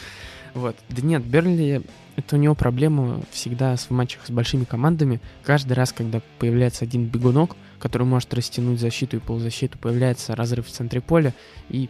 Вот. 0.53 0.77
Да 0.91 1.01
нет, 1.01 1.25
Берли 1.25 1.83
это 2.17 2.37
у 2.37 2.39
него 2.39 2.55
проблема 2.55 3.23
всегда 3.31 3.75
в 3.77 3.91
матчах 3.91 4.27
с 4.27 4.31
большими 4.31 4.65
командами. 4.65 5.21
Каждый 5.43 5.73
раз, 5.73 5.93
когда 5.93 6.21
появляется 6.39 6.85
один 6.85 7.07
бегунок, 7.07 7.57
который 7.79 8.07
может 8.07 8.33
растянуть 8.35 8.81
защиту 8.81 9.17
и 9.17 9.21
полузащиту, 9.21 9.79
появляется 9.79 10.37
разрыв 10.37 10.67
в 10.67 10.71
центре 10.71 11.01
поля, 11.01 11.35
и... 11.69 11.89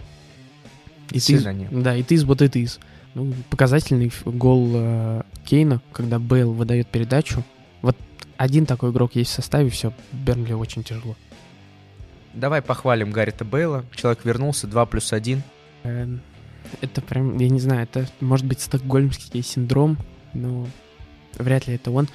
И 1.10 1.20
ты, 1.20 1.68
да, 1.70 1.94
и 1.94 2.02
ты 2.02 2.14
из 2.14 2.24
вот 2.24 2.40
и 2.40 2.48
ты 2.48 2.60
из. 2.60 2.78
Ну, 3.14 3.32
показательный 3.50 4.10
гол 4.24 4.70
э, 4.74 5.22
Кейна, 5.44 5.82
когда 5.92 6.18
Бейл 6.18 6.52
выдает 6.52 6.88
передачу. 6.88 7.42
Вот 7.82 7.96
один 8.36 8.64
такой 8.64 8.90
игрок 8.90 9.14
есть 9.14 9.30
в 9.30 9.34
составе, 9.34 9.68
все, 9.68 9.92
Бернли 10.12 10.54
очень 10.54 10.82
тяжело. 10.82 11.14
Давай 12.32 12.62
похвалим 12.62 13.10
Гаррита 13.10 13.44
Бейла. 13.44 13.84
Человек 13.94 14.24
вернулся, 14.24 14.66
2 14.66 14.86
плюс 14.86 15.12
1. 15.12 15.42
Эм, 15.82 16.20
это 16.80 17.02
прям, 17.02 17.36
я 17.38 17.48
не 17.50 17.60
знаю, 17.60 17.82
это 17.82 18.06
может 18.20 18.46
быть 18.46 18.60
стокгольмский 18.60 19.42
синдром, 19.42 19.98
но 20.32 20.66
вряд 21.34 21.66
ли 21.66 21.74
это 21.74 21.90
он. 21.90 22.08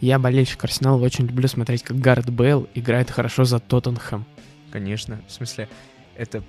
Я 0.00 0.18
болельщик 0.18 0.62
Арсенала, 0.62 1.00
очень 1.00 1.26
люблю 1.26 1.48
смотреть, 1.48 1.82
как 1.82 1.98
Гаррет 1.98 2.30
Бейл 2.30 2.68
играет 2.74 3.10
хорошо 3.10 3.44
за 3.44 3.58
Тоттенхэм. 3.58 4.24
Конечно, 4.70 5.20
в 5.26 5.32
смысле, 5.32 5.68
это, 6.16 6.42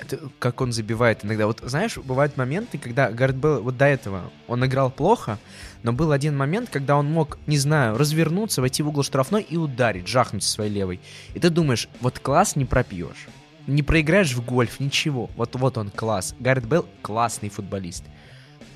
это 0.00 0.30
как 0.38 0.60
он 0.60 0.72
забивает 0.72 1.24
иногда. 1.24 1.46
Вот 1.46 1.60
знаешь, 1.64 1.96
бывают 1.96 2.36
моменты, 2.36 2.78
когда 2.78 3.10
Гаррет 3.10 3.36
Бейл, 3.36 3.62
вот 3.62 3.76
до 3.76 3.86
этого 3.86 4.30
он 4.46 4.64
играл 4.64 4.90
плохо, 4.90 5.38
но 5.82 5.92
был 5.92 6.12
один 6.12 6.36
момент, 6.36 6.70
когда 6.70 6.96
он 6.96 7.06
мог, 7.10 7.38
не 7.46 7.58
знаю, 7.58 7.96
развернуться, 7.96 8.60
войти 8.60 8.82
в 8.82 8.88
угол 8.88 9.02
штрафной 9.02 9.42
и 9.42 9.56
ударить, 9.56 10.06
жахнуть 10.06 10.42
своей 10.42 10.72
левой. 10.72 11.00
И 11.34 11.40
ты 11.40 11.50
думаешь, 11.50 11.88
вот 12.00 12.18
класс 12.18 12.56
не 12.56 12.64
пропьешь. 12.64 13.28
Не 13.66 13.82
проиграешь 13.82 14.32
в 14.32 14.44
гольф, 14.44 14.80
ничего. 14.80 15.28
Вот, 15.36 15.54
вот 15.54 15.76
он 15.76 15.90
класс. 15.90 16.34
Гаррет 16.40 16.64
Белл 16.64 16.86
классный 17.02 17.50
футболист. 17.50 18.04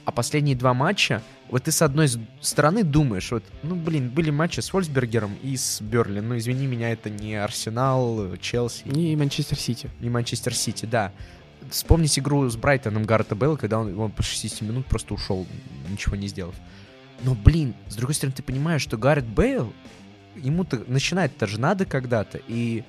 А 0.04 0.10
последние 0.10 0.56
два 0.56 0.74
матча, 0.74 1.22
вот 1.48 1.64
ты 1.64 1.70
с 1.70 1.80
одной 1.80 2.08
стороны 2.40 2.82
думаешь, 2.82 3.30
вот, 3.30 3.44
ну, 3.62 3.76
блин, 3.76 4.10
были 4.10 4.30
матчи 4.30 4.58
с 4.58 4.72
Вольсбергером 4.72 5.36
и 5.42 5.56
с 5.56 5.80
Берли. 5.80 6.20
Ну, 6.20 6.36
извини 6.36 6.66
меня, 6.66 6.90
это 6.90 7.08
не 7.08 7.36
Арсенал, 7.36 8.36
Челси. 8.36 8.82
Не 8.86 9.14
Манчестер 9.14 9.58
Сити. 9.58 9.90
Не 10.00 10.10
Манчестер 10.10 10.54
Сити, 10.54 10.86
да. 10.86 11.12
Вспомнить 11.70 12.18
игру 12.18 12.48
с 12.48 12.56
Брайтоном 12.56 13.04
Гаррета 13.04 13.36
Белла, 13.36 13.56
когда 13.56 13.78
он, 13.78 13.96
он 13.96 14.10
по 14.10 14.24
60 14.24 14.62
минут 14.62 14.86
просто 14.86 15.14
ушел, 15.14 15.46
ничего 15.88 16.16
не 16.16 16.26
сделав. 16.26 16.56
Но, 17.22 17.36
блин, 17.36 17.74
с 17.88 17.94
другой 17.94 18.16
стороны, 18.16 18.34
ты 18.34 18.42
понимаешь, 18.42 18.82
что 18.82 18.96
Гаррет 18.96 19.26
Бейл, 19.26 19.72
ему-то 20.34 20.82
начинать-то 20.88 21.46
же 21.46 21.60
надо 21.60 21.84
когда-то, 21.84 22.40
и 22.48 22.82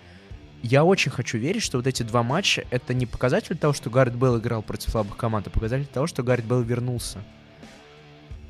я 0.63 0.85
очень 0.85 1.11
хочу 1.11 1.37
верить, 1.37 1.61
что 1.61 1.77
вот 1.77 1.87
эти 1.87 2.03
два 2.03 2.23
матча— 2.23 2.63
это 2.71 2.93
не 2.93 3.05
показатель 3.05 3.57
того, 3.57 3.73
что 3.73 3.89
Гаррет 3.89 4.15
Белл 4.15 4.39
играл 4.39 4.61
против 4.61 4.89
слабых 4.89 5.17
команд, 5.17 5.45
а 5.47 5.49
показатель 5.49 5.85
того, 5.85 6.07
что 6.07 6.23
Гаррет 6.23 6.45
Белл 6.45 6.61
вернулся. 6.61 7.19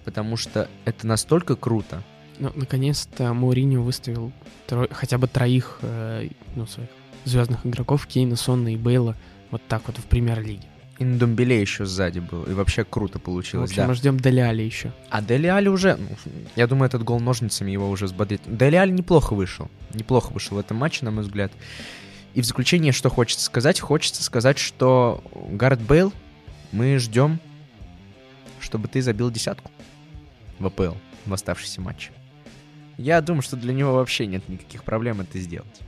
Потому 0.05 0.37
что 0.37 0.69
это 0.85 1.07
настолько 1.07 1.55
круто. 1.55 2.03
Ну, 2.39 2.51
наконец-то 2.55 3.33
Мауриньо 3.33 3.81
выставил 3.81 4.31
тро... 4.67 4.87
хотя 4.91 5.17
бы 5.17 5.27
троих 5.27 5.79
э, 5.81 6.29
ну, 6.55 6.67
своих 6.67 6.89
звездных 7.25 7.65
игроков, 7.65 8.05
Кейна, 8.05 8.35
Сонна 8.35 8.73
и 8.73 8.77
Бейла, 8.77 9.15
вот 9.49 9.61
так 9.67 9.83
вот 9.87 9.97
в 9.97 10.03
премьер-лиге. 10.03 10.67
И 10.99 11.05
на 11.05 11.17
Думбеле 11.17 11.59
еще 11.59 11.85
сзади 11.85 12.19
был. 12.19 12.43
И 12.43 12.53
вообще 12.53 12.83
круто 12.83 13.17
получилось. 13.17 13.71
В 13.71 13.73
общем, 13.73 13.83
да. 13.83 13.87
мы 13.87 13.95
ждем 13.95 14.19
Дели 14.19 14.39
Али 14.39 14.63
еще. 14.63 14.91
А 15.09 15.21
Дели 15.21 15.47
Али 15.47 15.67
уже... 15.67 15.97
Ну, 15.97 16.07
я 16.55 16.67
думаю, 16.67 16.85
этот 16.85 17.03
гол 17.03 17.19
ножницами 17.19 17.71
его 17.71 17.89
уже 17.89 18.05
взбодрит. 18.05 18.41
Дели 18.45 18.75
Али 18.75 18.91
неплохо 18.91 19.33
вышел. 19.33 19.69
Неплохо 19.93 20.31
вышел 20.31 20.57
в 20.57 20.59
этом 20.59 20.77
матче, 20.77 21.03
на 21.05 21.11
мой 21.11 21.23
взгляд. 21.23 21.51
И 22.33 22.41
в 22.41 22.45
заключение, 22.45 22.91
что 22.91 23.09
хочется 23.09 23.45
сказать? 23.45 23.79
Хочется 23.79 24.23
сказать, 24.23 24.57
что 24.57 25.23
Гаррет 25.33 25.81
Бейл 25.81 26.11
мы 26.71 26.97
ждем, 26.97 27.39
чтобы 28.59 28.87
ты 28.87 29.01
забил 29.01 29.29
десятку 29.29 29.71
в 30.57 30.65
АПЛ 30.65 30.95
в 31.25 31.33
оставшийся 31.33 31.81
матч. 31.81 32.11
Я 32.97 33.21
думаю, 33.21 33.43
что 33.43 33.55
для 33.55 33.73
него 33.73 33.93
вообще 33.93 34.25
нет 34.25 34.47
никаких 34.49 34.83
проблем 34.83 35.21
это 35.21 35.39
сделать. 35.39 35.79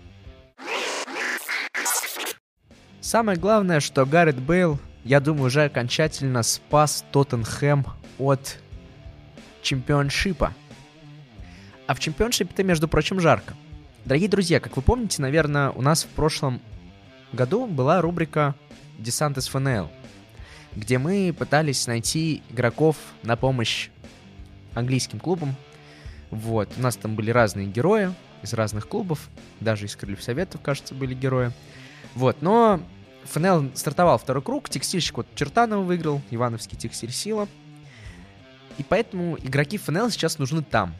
Самое 3.01 3.37
главное, 3.37 3.79
что 3.79 4.05
Гаррет 4.05 4.39
Бейл, 4.39 4.79
я 5.03 5.19
думаю, 5.19 5.45
уже 5.45 5.65
окончательно 5.65 6.43
спас 6.43 7.05
Тоттенхэм 7.11 7.85
от 8.19 8.59
чемпионшипа. 9.61 10.53
А 11.87 11.93
в 11.93 11.99
чемпионшипе-то, 11.99 12.63
между 12.63 12.87
прочим, 12.87 13.19
жарко. 13.19 13.55
Дорогие 14.05 14.29
друзья, 14.29 14.59
как 14.59 14.75
вы 14.75 14.83
помните, 14.83 15.19
наверное, 15.19 15.71
у 15.71 15.81
нас 15.81 16.03
в 16.03 16.09
прошлом 16.09 16.61
году 17.33 17.65
была 17.65 18.01
рубрика 18.01 18.53
«Десант 18.99 19.39
из 19.39 19.47
ФНЛ», 19.47 19.89
где 20.75 20.99
мы 20.99 21.33
пытались 21.35 21.87
найти 21.87 22.43
игроков 22.51 22.97
на 23.23 23.35
помощь 23.35 23.89
английским 24.75 25.19
клубам. 25.19 25.55
Вот, 26.29 26.69
у 26.77 26.81
нас 26.81 26.97
там 26.97 27.15
были 27.15 27.31
разные 27.31 27.65
герои 27.65 28.13
из 28.43 28.53
разных 28.53 28.87
клубов, 28.87 29.27
даже 29.59 29.87
из 29.87 29.95
Крыльев 29.95 30.21
Советов, 30.21 30.61
кажется, 30.61 30.93
были 30.93 31.15
герои. 31.15 31.51
Вот, 32.13 32.43
но 32.43 32.81
ФНЛ 33.23 33.71
стартовал 33.73 34.19
второй 34.19 34.43
круг, 34.43 34.69
текстильщик 34.69 35.17
вот 35.17 35.27
Чертанова 35.33 35.81
выиграл, 35.81 36.21
Ивановский 36.29 36.77
текстиль 36.77 37.11
Сила. 37.11 37.47
И 38.77 38.83
поэтому 38.83 39.35
игроки 39.39 39.79
ФНЛ 39.79 40.11
сейчас 40.11 40.37
нужны 40.37 40.61
там 40.61 40.93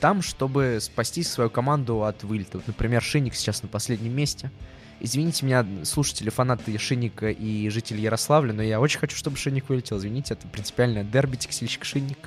там, 0.00 0.22
чтобы 0.22 0.78
спасти 0.80 1.22
свою 1.22 1.50
команду 1.50 2.04
от 2.04 2.24
вылета. 2.24 2.58
Вот, 2.58 2.66
например, 2.66 3.02
Шинник 3.02 3.34
сейчас 3.34 3.62
на 3.62 3.68
последнем 3.68 4.14
месте. 4.14 4.50
Извините 4.98 5.46
меня, 5.46 5.66
слушатели, 5.84 6.28
фанаты 6.30 6.76
Шинника 6.78 7.30
и 7.30 7.68
жители 7.70 8.00
Ярославля, 8.00 8.52
но 8.52 8.62
я 8.62 8.80
очень 8.80 8.98
хочу, 8.98 9.16
чтобы 9.16 9.36
Шинник 9.36 9.68
вылетел. 9.68 9.98
Извините, 9.98 10.34
это 10.34 10.46
принципиальное 10.48 11.04
дерби, 11.04 11.36
текстильщик 11.36 11.84
Шинник. 11.84 12.18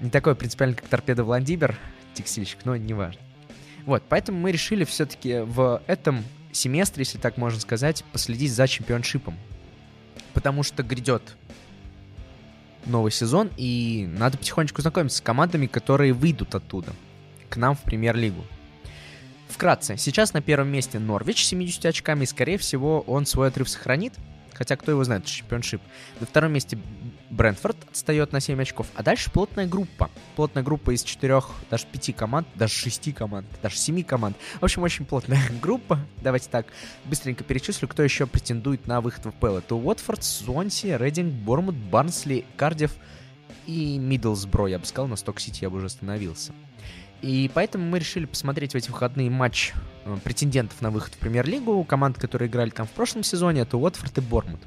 Не 0.00 0.10
такой 0.10 0.34
принципиальный, 0.34 0.76
как 0.76 0.88
торпеда 0.88 1.24
Владимир, 1.24 1.78
текстильщик, 2.14 2.58
но 2.64 2.76
неважно. 2.76 3.20
Вот, 3.86 4.02
поэтому 4.08 4.38
мы 4.38 4.52
решили 4.52 4.84
все-таки 4.84 5.40
в 5.40 5.82
этом 5.86 6.24
семестре, 6.52 7.02
если 7.02 7.18
так 7.18 7.36
можно 7.36 7.60
сказать, 7.60 8.04
последить 8.12 8.52
за 8.52 8.66
чемпионшипом. 8.66 9.38
Потому 10.32 10.62
что 10.62 10.82
грядет 10.82 11.36
новый 12.86 13.12
сезон, 13.12 13.50
и 13.56 14.08
надо 14.18 14.38
потихонечку 14.38 14.82
знакомиться 14.82 15.18
с 15.18 15.20
командами, 15.20 15.66
которые 15.66 16.12
выйдут 16.12 16.54
оттуда 16.54 16.92
к 17.48 17.56
нам 17.56 17.74
в 17.76 17.82
премьер-лигу. 17.82 18.44
Вкратце, 19.48 19.96
сейчас 19.96 20.32
на 20.32 20.42
первом 20.42 20.68
месте 20.68 20.98
Норвич 20.98 21.44
с 21.44 21.48
70 21.48 21.86
очками, 21.86 22.24
и, 22.24 22.26
скорее 22.26 22.58
всего, 22.58 23.00
он 23.02 23.26
свой 23.26 23.48
отрыв 23.48 23.68
сохранит, 23.68 24.14
хотя 24.54 24.76
кто 24.76 24.92
его 24.92 25.04
знает, 25.04 25.24
чемпионшип. 25.24 25.80
На 26.20 26.26
втором 26.26 26.52
месте 26.52 26.78
Брентфорд 27.30 27.76
отстает 27.90 28.32
на 28.32 28.40
7 28.40 28.60
очков, 28.60 28.86
а 28.94 29.02
дальше 29.02 29.30
плотная 29.30 29.66
группа. 29.66 30.10
Плотная 30.36 30.62
группа 30.62 30.94
из 30.94 31.02
4, 31.02 31.42
даже 31.70 31.86
5 31.86 32.16
команд, 32.16 32.48
даже 32.54 32.72
6 32.74 33.14
команд, 33.14 33.46
даже 33.62 33.76
7 33.76 34.02
команд. 34.04 34.36
В 34.60 34.64
общем, 34.64 34.82
очень 34.82 35.04
плотная 35.04 35.42
группа. 35.62 35.98
Давайте 36.22 36.48
так, 36.50 36.66
быстренько 37.04 37.44
перечислю, 37.44 37.88
кто 37.88 38.02
еще 38.02 38.26
претендует 38.26 38.86
на 38.86 39.00
выход 39.00 39.26
в 39.26 39.32
ПЛ. 39.32 39.56
Это 39.56 39.74
Уотфорд, 39.74 40.22
Суонси, 40.22 40.96
Рейдинг, 40.96 41.32
Бормут, 41.32 41.74
Барнсли, 41.74 42.44
Кардив 42.56 42.92
и 43.66 43.98
Миддлсбро. 43.98 44.66
Я 44.66 44.78
бы 44.78 44.86
сказал, 44.86 45.08
на 45.08 45.16
Сток-Сити 45.16 45.62
я 45.62 45.70
бы 45.70 45.78
уже 45.78 45.86
остановился. 45.86 46.52
И 47.24 47.50
поэтому 47.54 47.86
мы 47.86 48.00
решили 48.00 48.26
посмотреть 48.26 48.72
в 48.72 48.76
эти 48.76 48.90
выходные 48.90 49.30
матч 49.30 49.72
э, 50.04 50.14
претендентов 50.22 50.82
на 50.82 50.90
выход 50.90 51.14
в 51.14 51.16
премьер-лигу. 51.16 51.82
Команды, 51.84 52.20
которые 52.20 52.50
играли 52.50 52.68
там 52.68 52.86
в 52.86 52.90
прошлом 52.90 53.22
сезоне, 53.22 53.62
это 53.62 53.78
Уотфорд 53.78 54.18
и 54.18 54.20
Бормут. 54.20 54.60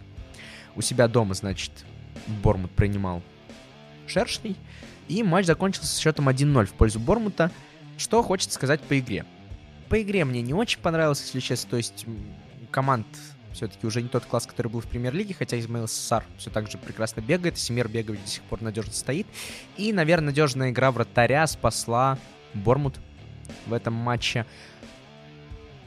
У 0.76 0.82
себя 0.82 1.08
дома, 1.08 1.36
значит, 1.36 1.72
Бормут 2.42 2.72
принимал 2.72 3.22
Шершней. 4.08 4.56
И 5.08 5.22
матч 5.22 5.46
закончился 5.46 6.02
счетом 6.02 6.30
1-0 6.30 6.66
в 6.66 6.74
пользу 6.74 7.00
Бормута. 7.00 7.52
Что 7.96 8.24
хочется 8.24 8.56
сказать 8.56 8.82
по 8.82 8.98
игре. 8.98 9.24
По 9.88 10.02
игре 10.02 10.26
мне 10.26 10.42
не 10.42 10.56
очень 10.56 10.80
понравилось, 10.80 11.22
если 11.22 11.40
честно. 11.40 11.70
То 11.70 11.78
есть 11.78 12.08
команд 12.72 13.06
все-таки 13.54 13.86
уже 13.86 14.02
не 14.02 14.10
тот 14.10 14.26
класс, 14.26 14.48
который 14.48 14.70
был 14.70 14.82
в 14.82 14.88
премьер-лиге, 14.88 15.36
хотя 15.36 15.60
Измаил 15.60 15.88
Сар 15.88 16.24
все 16.40 16.50
так 16.50 16.72
же 16.72 16.80
прекрасно 16.80 17.22
бегает, 17.22 17.60
Семер 17.60 17.88
бегает 17.88 18.20
до 18.24 18.28
сих 18.28 18.42
пор 18.44 18.64
надежно 18.64 18.94
стоит. 18.94 19.28
И, 19.78 19.94
наверное, 19.94 20.28
надежная 20.28 20.72
игра 20.72 20.92
вратаря 20.92 21.46
спасла 21.46 22.18
Бормут 22.54 23.00
в 23.66 23.74
этом 23.74 23.94
матче 23.94 24.46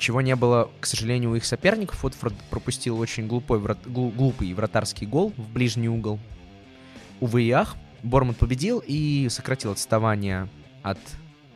чего 0.01 0.23
не 0.23 0.35
было, 0.35 0.71
к 0.81 0.87
сожалению, 0.87 1.31
у 1.31 1.35
их 1.35 1.45
соперников. 1.45 2.05
Уотфорд 2.05 2.35
пропустил 2.49 2.99
очень 2.99 3.27
глупой, 3.27 3.59
врат... 3.59 3.79
глупый 3.87 4.53
вратарский 4.55 5.07
гол 5.07 5.33
в 5.37 5.53
ближний 5.53 5.89
угол. 5.89 6.19
Увы 7.21 7.43
и 7.43 7.51
ах, 7.51 7.77
Бормут 8.03 8.39
победил 8.39 8.83
и 8.85 9.29
сократил 9.29 9.73
отставание 9.73 10.49
от 10.83 10.99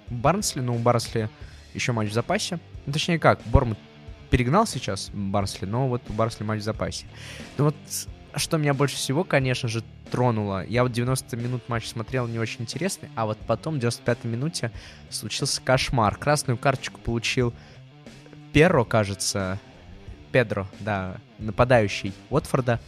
Барнсли, 0.09 0.61
но 0.61 0.75
у 0.75 0.79
Барнсли 0.79 1.31
еще 1.73 1.93
матч 1.93 2.11
в 2.11 2.13
запасе. 2.13 2.61
Ну, 2.85 2.93
точнее 2.93 3.19
как, 3.19 3.41
Бормут 3.47 3.79
перегнал 4.31 4.67
сейчас 4.67 5.11
Барнсли, 5.15 5.65
но 5.65 5.89
вот 5.89 6.03
у 6.11 6.13
Барнсли 6.13 6.45
матч 6.45 6.61
в 6.61 6.65
запасе. 6.65 7.07
Ну 7.57 7.65
вот 7.65 7.77
что 8.37 8.57
меня 8.57 8.75
больше 8.75 8.97
всего, 8.97 9.25
конечно 9.25 9.69
же, 9.69 9.83
тронуло. 10.11 10.65
Я 10.67 10.83
вот 10.83 10.93
90 10.93 11.37
минут 11.37 11.69
матч 11.69 11.89
смотрел 11.89 12.27
не 12.27 12.39
очень 12.39 12.63
интересный, 12.63 13.09
а 13.15 13.27
вот 13.27 13.39
потом 13.47 13.77
в 13.77 13.79
95 13.79 14.25
минуте 14.25 14.71
случился 15.11 15.61
кошмар. 15.61 16.17
Красную 16.17 16.57
карточку 16.57 17.01
получил 17.01 17.53
Перро, 18.53 18.85
кажется, 18.85 19.59
Педро, 20.33 20.69
да, 20.81 21.17
нападающий 21.39 22.13
Уотфорда. 22.31 22.81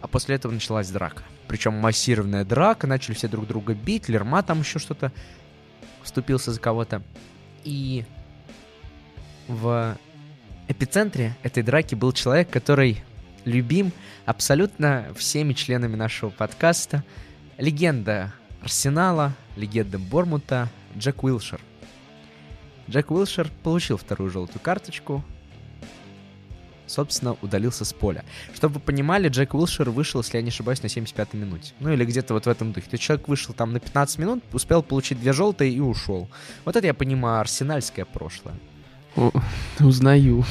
А 0.00 0.08
после 0.08 0.36
этого 0.36 0.52
началась 0.52 0.88
драка. 0.90 1.22
Причем 1.46 1.74
массированная 1.74 2.44
драка, 2.44 2.86
начали 2.86 3.14
все 3.14 3.28
друг 3.28 3.46
друга 3.46 3.74
бить, 3.74 4.08
Лерма 4.08 4.42
там 4.42 4.60
еще 4.60 4.78
что-то 4.78 5.12
вступился 6.02 6.52
за 6.52 6.60
кого-то. 6.60 7.02
И 7.64 8.04
в 9.48 9.96
эпицентре 10.68 11.36
этой 11.42 11.62
драки 11.62 11.94
был 11.94 12.12
человек, 12.12 12.50
который 12.50 13.02
любим 13.44 13.92
абсолютно 14.26 15.08
всеми 15.16 15.52
членами 15.52 15.96
нашего 15.96 16.30
подкаста. 16.30 17.04
Легенда 17.58 18.32
Арсенала, 18.62 19.34
легенда 19.56 19.98
Бормута, 19.98 20.68
Джек 20.96 21.22
Уилшер. 21.22 21.60
Джек 22.88 23.10
Уилшер 23.10 23.50
получил 23.62 23.96
вторую 23.96 24.30
желтую 24.30 24.60
карточку, 24.60 25.24
собственно, 26.90 27.36
удалился 27.40 27.84
с 27.84 27.92
поля. 27.92 28.24
Чтобы 28.54 28.74
вы 28.74 28.80
понимали, 28.80 29.28
Джек 29.28 29.54
Уилшер 29.54 29.90
вышел, 29.90 30.20
если 30.20 30.38
я 30.38 30.42
не 30.42 30.48
ошибаюсь, 30.48 30.82
на 30.82 30.88
75-й 30.88 31.38
минуте. 31.38 31.72
Ну 31.80 31.92
или 31.92 32.04
где-то 32.04 32.34
вот 32.34 32.46
в 32.46 32.48
этом 32.48 32.72
духе. 32.72 32.90
То 32.90 32.94
есть 32.94 33.04
человек 33.04 33.28
вышел 33.28 33.54
там 33.54 33.72
на 33.72 33.80
15 33.80 34.18
минут, 34.18 34.44
успел 34.52 34.82
получить 34.82 35.20
две 35.20 35.32
желтые 35.32 35.72
и 35.72 35.80
ушел. 35.80 36.28
Вот 36.64 36.76
это 36.76 36.86
я 36.86 36.94
понимаю 36.94 37.40
арсенальское 37.40 38.04
прошлое. 38.04 38.56
О, 39.16 39.30
узнаю. 39.78 40.44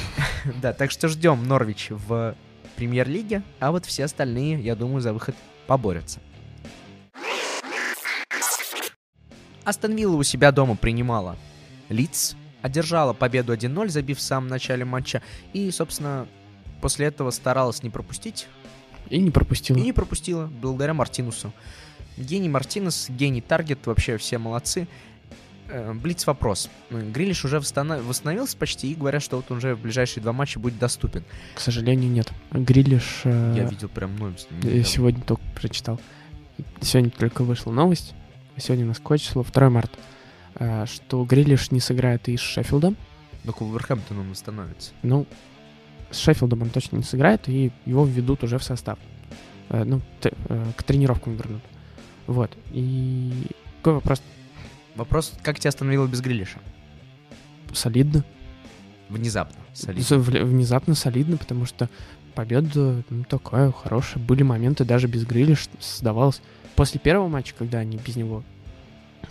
да, 0.62 0.74
так 0.74 0.92
что 0.92 1.08
ждем 1.08 1.48
Норвич 1.48 1.88
в 1.90 2.36
премьер-лиге, 2.80 3.44
а 3.60 3.72
вот 3.72 3.86
все 3.86 4.06
остальные, 4.06 4.62
я 4.62 4.74
думаю, 4.74 5.02
за 5.02 5.12
выход 5.12 5.36
поборются. 5.68 6.22
Астон 9.66 9.98
Вилла 9.98 10.16
у 10.16 10.24
себя 10.24 10.54
дома 10.54 10.78
принимала 10.78 11.36
Лидс, 11.90 12.36
одержала 12.62 13.12
победу 13.12 13.54
1-0, 13.54 13.90
забив 13.90 14.18
в 14.18 14.22
самом 14.22 14.48
начале 14.48 14.86
матча, 14.86 15.22
и, 15.52 15.70
собственно, 15.72 16.26
после 16.82 17.08
этого 17.08 17.32
старалась 17.32 17.84
не 17.84 17.90
пропустить. 17.90 18.48
И 19.10 19.20
не 19.20 19.30
пропустила. 19.30 19.78
И 19.78 19.82
не 19.82 19.92
пропустила, 19.92 20.46
благодаря 20.46 20.94
Мартинусу. 20.94 21.52
Гений 22.16 22.48
Мартинес, 22.48 23.10
гений 23.10 23.42
Таргет, 23.42 23.86
вообще 23.88 24.18
все 24.18 24.38
молодцы. 24.38 24.88
Э, 25.70 25.94
Блиц 25.94 26.26
вопрос. 26.26 26.70
Грилиш 26.90 27.46
уже 27.46 27.60
восстановился 27.60 28.58
почти 28.58 28.92
и 28.92 28.96
говорят, 28.96 29.22
что 29.22 29.38
вот 29.38 29.46
он 29.52 29.58
уже 29.58 29.76
в 29.76 29.82
ближайшие 29.82 30.24
два 30.24 30.34
матча 30.34 30.60
будет 30.60 30.80
доступен. 30.80 31.24
К 31.54 31.60
сожалению, 31.60 32.10
нет. 32.12 32.32
Грилиш... 32.52 33.22
Э, 33.24 33.54
Я 33.56 33.64
видел 33.66 33.88
прям 33.90 34.16
новость. 34.18 34.48
Я 34.64 34.84
сегодня 34.84 35.22
только 35.22 35.44
прочитал. 35.56 36.00
Сегодня 36.82 37.12
только 37.12 37.44
вышла 37.44 37.72
новость. 37.72 38.14
Сегодня 38.58 38.86
у 38.86 38.88
нас 38.90 38.98
какое 38.98 39.20
число? 39.20 39.44
2 39.44 39.70
марта. 39.70 39.98
Э, 40.56 40.86
что 40.88 41.24
Грилиш 41.24 41.72
не 41.72 41.80
сыграет 41.80 42.28
и 42.30 42.36
с 42.38 42.42
Шеффилдом. 42.42 42.98
Но 43.44 43.54
к 43.54 43.62
Вулверхэмптону 43.62 44.22
он 44.22 44.36
становится. 44.36 44.92
Ну, 45.04 45.26
с 46.12 46.18
Шеффилдом 46.18 46.64
он 46.64 46.70
точно 46.72 46.98
не 46.98 47.04
сыграет, 47.04 47.48
и 47.48 47.72
его 47.86 48.06
введут 48.06 48.44
уже 48.44 48.58
в 48.58 48.64
состав. 48.64 48.98
Ну, 49.70 50.02
к 50.76 50.84
тренировкам 50.84 51.36
вернут. 51.38 51.62
Вот. 52.28 52.52
И 52.72 53.32
какой 53.78 53.94
вопрос 53.94 54.22
Вопрос, 55.00 55.32
как 55.44 55.58
тебя 55.58 55.70
остановило 55.70 56.08
без 56.08 56.20
Грилиша? 56.20 56.60
Солидно. 57.74 58.26
Внезапно. 59.08 59.56
Солидно. 59.74 60.44
Внезапно 60.44 60.94
солидно, 60.94 61.38
потому 61.38 61.66
что 61.66 61.90
победа 62.36 63.02
ну, 63.10 63.24
такая 63.24 63.72
хорошая. 63.72 64.22
Были 64.22 64.44
моменты 64.44 64.84
даже 64.84 65.08
без 65.08 65.26
Грилиша 65.26 65.70
создавалось. 65.80 66.42
После 66.76 67.00
первого 67.00 67.30
матча, 67.30 67.56
когда 67.58 67.78
они 67.78 67.96
без 67.96 68.18
него 68.18 68.44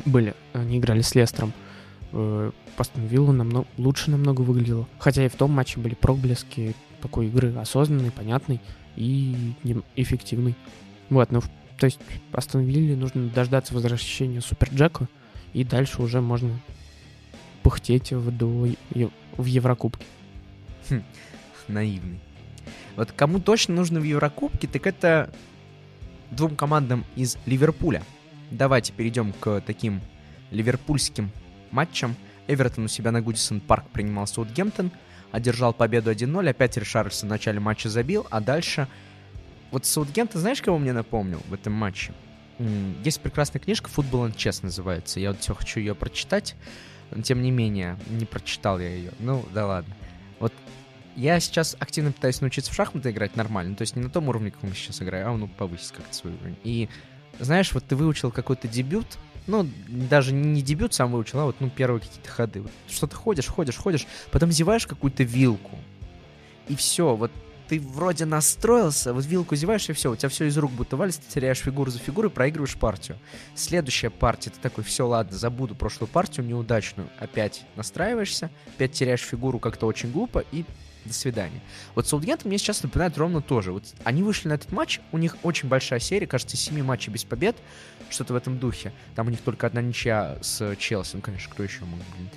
были, 0.06 0.34
они 0.54 0.78
играли 0.78 1.02
с 1.02 1.14
Лестером, 1.14 1.52
э, 2.12 2.50
Астон 2.78 3.36
намного, 3.36 3.66
лучше 3.76 4.10
намного 4.10 4.40
выглядело. 4.40 4.88
Хотя 4.98 5.26
и 5.26 5.28
в 5.28 5.34
том 5.34 5.50
матче 5.50 5.78
были 5.78 5.94
проблески 5.94 6.74
такой 7.02 7.26
игры 7.26 7.54
осознанной, 7.56 8.10
понятной 8.10 8.62
и 8.96 9.54
эффективной. 9.96 10.54
Вот, 11.10 11.30
ну, 11.30 11.42
то 11.76 11.84
есть 11.84 12.00
Астон 12.32 12.62
Вилле 12.62 12.96
нужно 12.96 13.28
дождаться 13.28 13.74
возвращения 13.74 14.40
Супер 14.40 14.70
Джека, 14.72 15.08
и 15.52 15.64
дальше 15.64 16.02
уже 16.02 16.20
можно 16.20 16.60
пыхтеть 17.62 18.12
в, 18.12 18.30
до, 18.30 18.68
в 19.36 19.44
Еврокубке. 19.44 20.04
Хм, 20.88 21.02
наивный. 21.68 22.20
Вот 22.96 23.12
кому 23.12 23.40
точно 23.40 23.74
нужно 23.74 24.00
в 24.00 24.02
Еврокубке, 24.02 24.66
так 24.66 24.86
это 24.86 25.30
двум 26.30 26.56
командам 26.56 27.04
из 27.16 27.36
Ливерпуля. 27.46 28.02
Давайте 28.50 28.92
перейдем 28.92 29.32
к 29.32 29.60
таким 29.60 30.00
ливерпульским 30.50 31.30
матчам. 31.70 32.16
Эвертон 32.46 32.86
у 32.86 32.88
себя 32.88 33.12
на 33.12 33.20
Гудисон 33.20 33.60
Парк 33.60 33.84
принимал 33.92 34.26
Саутгемптон, 34.26 34.90
одержал 35.32 35.74
победу 35.74 36.10
1-0, 36.10 36.48
опять 36.48 36.76
Ришарльсон 36.78 37.28
в 37.28 37.30
начале 37.30 37.60
матча 37.60 37.88
забил, 37.88 38.26
а 38.30 38.40
дальше... 38.40 38.88
Вот 39.70 39.84
Саутгемптон, 39.84 40.40
знаешь, 40.40 40.62
кого 40.62 40.78
мне 40.78 40.94
напомнил 40.94 41.42
в 41.46 41.52
этом 41.52 41.74
матче? 41.74 42.14
Есть 43.04 43.20
прекрасная 43.20 43.60
книжка 43.60 43.88
«Футбол 43.88 44.26
and 44.26 44.36
чес» 44.36 44.62
называется. 44.62 45.20
Я 45.20 45.30
вот 45.30 45.40
все 45.40 45.54
хочу 45.54 45.80
ее 45.80 45.94
прочитать, 45.94 46.56
но 47.10 47.22
тем 47.22 47.42
не 47.42 47.50
менее, 47.50 47.98
не 48.08 48.26
прочитал 48.26 48.80
я 48.80 48.88
ее. 48.88 49.12
Ну, 49.20 49.44
да 49.54 49.66
ладно. 49.66 49.94
Вот 50.40 50.52
я 51.14 51.38
сейчас 51.40 51.76
активно 51.78 52.12
пытаюсь 52.12 52.40
научиться 52.40 52.72
в 52.72 52.74
шахматы 52.74 53.10
играть 53.10 53.36
нормально, 53.36 53.76
то 53.76 53.82
есть 53.82 53.96
не 53.96 54.02
на 54.02 54.10
том 54.10 54.28
уровне, 54.28 54.50
как 54.50 54.62
мы 54.62 54.74
сейчас 54.74 55.02
играем, 55.02 55.28
а 55.28 55.36
ну 55.36 55.48
повысить 55.48 55.92
как-то 55.92 56.14
свой 56.14 56.32
уровень. 56.34 56.56
И 56.64 56.88
знаешь, 57.40 57.72
вот 57.72 57.84
ты 57.84 57.96
выучил 57.96 58.30
какой-то 58.30 58.68
дебют, 58.68 59.18
ну, 59.46 59.68
даже 59.88 60.32
не 60.32 60.62
дебют 60.62 60.94
сам 60.94 61.12
выучил, 61.12 61.40
а 61.40 61.44
вот, 61.46 61.56
ну, 61.60 61.70
первые 61.70 62.00
какие-то 62.00 62.28
ходы. 62.28 62.62
Вот 62.62 62.72
что 62.88 63.06
ты 63.06 63.16
ходишь, 63.16 63.46
ходишь, 63.46 63.76
ходишь, 63.76 64.06
потом 64.30 64.52
зеваешь 64.52 64.86
какую-то 64.86 65.22
вилку, 65.22 65.78
и 66.68 66.76
все, 66.76 67.14
вот 67.14 67.30
ты 67.68 67.80
вроде 67.80 68.24
настроился, 68.24 69.12
вот 69.12 69.24
вилку 69.26 69.54
зеваешь, 69.54 69.88
и 69.88 69.92
все, 69.92 70.10
у 70.10 70.16
тебя 70.16 70.28
все 70.28 70.46
из 70.46 70.56
рук 70.56 70.72
будто 70.72 70.96
валится, 70.96 71.20
ты 71.20 71.34
теряешь 71.34 71.58
фигуру 71.58 71.90
за 71.90 71.98
фигурой, 71.98 72.30
проигрываешь 72.30 72.76
партию. 72.76 73.18
Следующая 73.54 74.10
партия, 74.10 74.50
ты 74.50 74.58
такой, 74.60 74.84
все, 74.84 75.06
ладно, 75.06 75.36
забуду 75.36 75.74
прошлую 75.74 76.08
партию 76.08 76.46
неудачную. 76.46 77.08
Опять 77.18 77.64
настраиваешься, 77.76 78.50
опять 78.74 78.92
теряешь 78.92 79.20
фигуру 79.20 79.58
как-то 79.58 79.86
очень 79.86 80.10
глупо, 80.10 80.44
и 80.52 80.64
до 81.04 81.14
свидания. 81.14 81.60
Вот 81.94 82.06
Саутгемптон 82.06 82.48
мне 82.48 82.58
сейчас 82.58 82.82
напоминает 82.82 83.16
ровно 83.18 83.40
тоже. 83.40 83.72
Вот 83.72 83.84
они 84.04 84.22
вышли 84.22 84.48
на 84.48 84.54
этот 84.54 84.72
матч, 84.72 85.00
у 85.12 85.18
них 85.18 85.36
очень 85.42 85.68
большая 85.68 86.00
серия, 86.00 86.26
кажется, 86.26 86.56
7 86.56 86.82
матчей 86.82 87.12
без 87.12 87.24
побед, 87.24 87.56
что-то 88.10 88.34
в 88.34 88.36
этом 88.36 88.58
духе. 88.58 88.92
Там 89.14 89.26
у 89.26 89.30
них 89.30 89.40
только 89.40 89.66
одна 89.66 89.80
ничья 89.80 90.38
с 90.40 90.76
Челси, 90.76 91.16
ну, 91.16 91.22
конечно, 91.22 91.50
кто 91.52 91.62
еще 91.62 91.84
мог, 91.84 92.00
блин, 92.14 92.30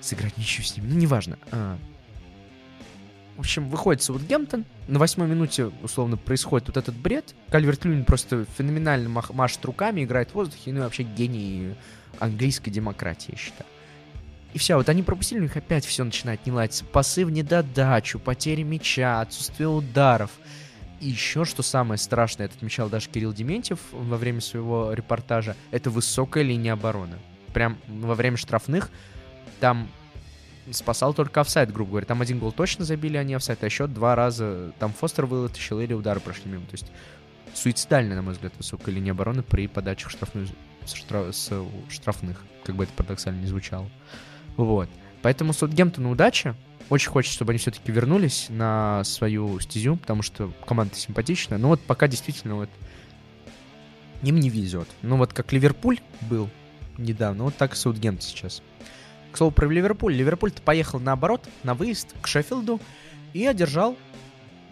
сыграть 0.00 0.36
ничью 0.36 0.64
с 0.64 0.76
ними, 0.76 0.88
ну, 0.88 0.98
неважно. 0.98 1.38
А, 1.50 1.78
в 3.38 3.42
общем, 3.42 3.68
выходит 3.68 4.02
Саутгемптон, 4.02 4.64
на 4.88 4.98
восьмой 4.98 5.28
минуте, 5.28 5.70
условно, 5.84 6.16
происходит 6.16 6.66
вот 6.66 6.76
этот 6.76 6.96
бред. 6.96 7.36
Кальверт 7.50 7.84
Льюин 7.84 8.04
просто 8.04 8.44
феноменально 8.58 9.08
мах- 9.08 9.32
машет 9.32 9.64
руками, 9.64 10.02
играет 10.02 10.30
в 10.30 10.34
воздухе, 10.34 10.72
ну 10.72 10.80
и 10.80 10.82
вообще 10.82 11.04
гений 11.04 11.74
английской 12.18 12.72
демократии, 12.72 13.30
я 13.30 13.38
считаю. 13.38 13.70
И 14.54 14.58
все, 14.58 14.74
вот 14.74 14.88
они 14.88 15.04
пропустили, 15.04 15.38
у 15.38 15.42
них 15.42 15.56
опять 15.56 15.84
все 15.84 16.02
начинает 16.02 16.44
не 16.46 16.50
ладиться. 16.50 16.84
Пасы 16.84 17.24
в 17.24 17.30
недодачу, 17.30 18.18
потери 18.18 18.64
мяча, 18.64 19.20
отсутствие 19.20 19.68
ударов. 19.68 20.32
И 21.00 21.08
еще, 21.08 21.44
что 21.44 21.62
самое 21.62 21.96
страшное, 21.96 22.46
это 22.46 22.56
отмечал 22.56 22.88
даже 22.88 23.08
Кирилл 23.08 23.32
Дементьев 23.32 23.78
во 23.92 24.16
время 24.16 24.40
своего 24.40 24.92
репортажа, 24.92 25.54
это 25.70 25.90
высокая 25.90 26.42
линия 26.42 26.72
обороны. 26.72 27.14
Прям 27.54 27.78
во 27.86 28.16
время 28.16 28.36
штрафных 28.36 28.90
там 29.60 29.88
спасал 30.72 31.14
только 31.14 31.40
офсайд, 31.40 31.72
грубо 31.72 31.90
говоря. 31.90 32.06
Там 32.06 32.20
один 32.20 32.38
гол 32.38 32.52
точно 32.52 32.84
забили, 32.84 33.16
они 33.16 33.34
офсайд, 33.34 33.62
а 33.62 33.66
еще 33.66 33.86
два 33.86 34.14
раза 34.14 34.72
там 34.78 34.92
Фостер 34.92 35.26
вылетел 35.26 35.80
или 35.80 35.92
удары 35.92 36.20
прошли 36.20 36.50
мимо. 36.50 36.64
То 36.66 36.72
есть 36.72 36.86
суицидальная, 37.54 38.16
на 38.16 38.22
мой 38.22 38.34
взгляд, 38.34 38.52
высокая 38.56 38.94
линия 38.94 39.12
обороны 39.12 39.42
при 39.42 39.66
подачах 39.66 40.10
штрафных, 40.10 40.48
штраф, 40.86 41.34
с 41.34 41.52
штрафных, 41.88 42.42
как 42.64 42.76
бы 42.76 42.84
это 42.84 42.92
парадоксально 42.94 43.40
не 43.40 43.46
звучало. 43.46 43.88
Вот. 44.56 44.88
Поэтому 45.22 45.52
Саутгемптону 45.52 46.10
удачи. 46.10 46.54
Очень 46.88 47.10
хочется, 47.10 47.34
чтобы 47.34 47.52
они 47.52 47.58
все-таки 47.58 47.92
вернулись 47.92 48.46
на 48.48 49.04
свою 49.04 49.60
стезю, 49.60 49.96
потому 49.96 50.22
что 50.22 50.52
команда 50.66 50.94
симпатичная. 50.94 51.58
Но 51.58 51.68
вот 51.68 51.82
пока 51.82 52.08
действительно 52.08 52.54
вот 52.54 52.70
им 54.22 54.36
не 54.36 54.48
везет. 54.48 54.88
Ну 55.02 55.16
вот 55.16 55.32
как 55.32 55.52
Ливерпуль 55.52 56.00
был 56.22 56.48
недавно, 56.96 57.44
вот 57.44 57.56
так 57.56 57.74
и 57.74 57.76
Саутгемптон 57.76 58.22
сейчас. 58.22 58.62
Слову 59.38 59.52
про 59.52 59.68
Ливерпуль. 59.68 60.14
Ливерпуль-то 60.14 60.60
поехал 60.62 60.98
наоборот, 60.98 61.48
на 61.62 61.74
выезд 61.74 62.12
к 62.20 62.26
Шеффилду 62.26 62.80
и 63.32 63.46
одержал, 63.46 63.96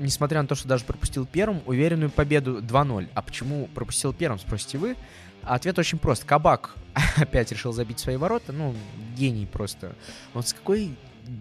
несмотря 0.01 0.43
на 0.43 0.49
то, 0.49 0.57
что 0.57 0.67
даже 0.67 0.85
пропустил 0.85 1.25
первым, 1.25 1.63
уверенную 1.67 2.11
победу 2.11 2.61
2-0. 2.61 3.09
А 3.15 3.23
почему 3.23 3.69
пропустил 3.69 4.13
первым, 4.13 4.41
спросите 4.41 4.79
вы? 4.79 4.97
Ответ 5.43 5.79
очень 5.79 5.99
прост. 5.99 6.25
Кабак 6.25 6.75
опять 7.17 7.53
решил 7.53 7.73
забить 7.73 8.01
свои 8.01 8.17
ворота. 8.17 8.53
Ну, 8.53 8.75
гений 9.17 9.47
просто. 9.47 9.95
Он 10.35 10.43
с 10.43 10.53
какой 10.53 10.97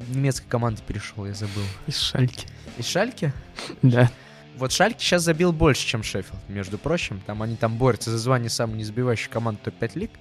немецкой 0.10 0.48
команды 0.48 0.84
перешел, 0.86 1.26
я 1.26 1.34
забыл. 1.34 1.64
Из 1.88 1.98
Шальки. 1.98 2.48
Из 2.78 2.86
Шальки? 2.86 3.34
Да. 3.82 4.12
Вот 4.58 4.72
Шальки 4.72 5.02
сейчас 5.02 5.24
забил 5.24 5.52
больше, 5.52 5.84
чем 5.88 6.04
Шеффилд, 6.04 6.48
между 6.48 6.78
прочим. 6.78 7.24
Там 7.26 7.42
они 7.42 7.56
там 7.56 7.76
борются 7.80 8.12
за 8.12 8.20
звание 8.20 8.52
самой 8.52 8.78
незабивающей 8.78 9.32
команды 9.32 9.62
топ-5 9.64 9.92
лиг. 9.96 10.12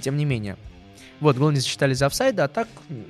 Тем 0.00 0.16
не 0.16 0.24
менее. 0.24 0.56
Вот, 1.24 1.38
гол 1.38 1.52
не 1.52 1.56
засчитали 1.56 1.94
за 1.94 2.04
офсайда, 2.04 2.44
а 2.44 2.48
так 2.48 2.68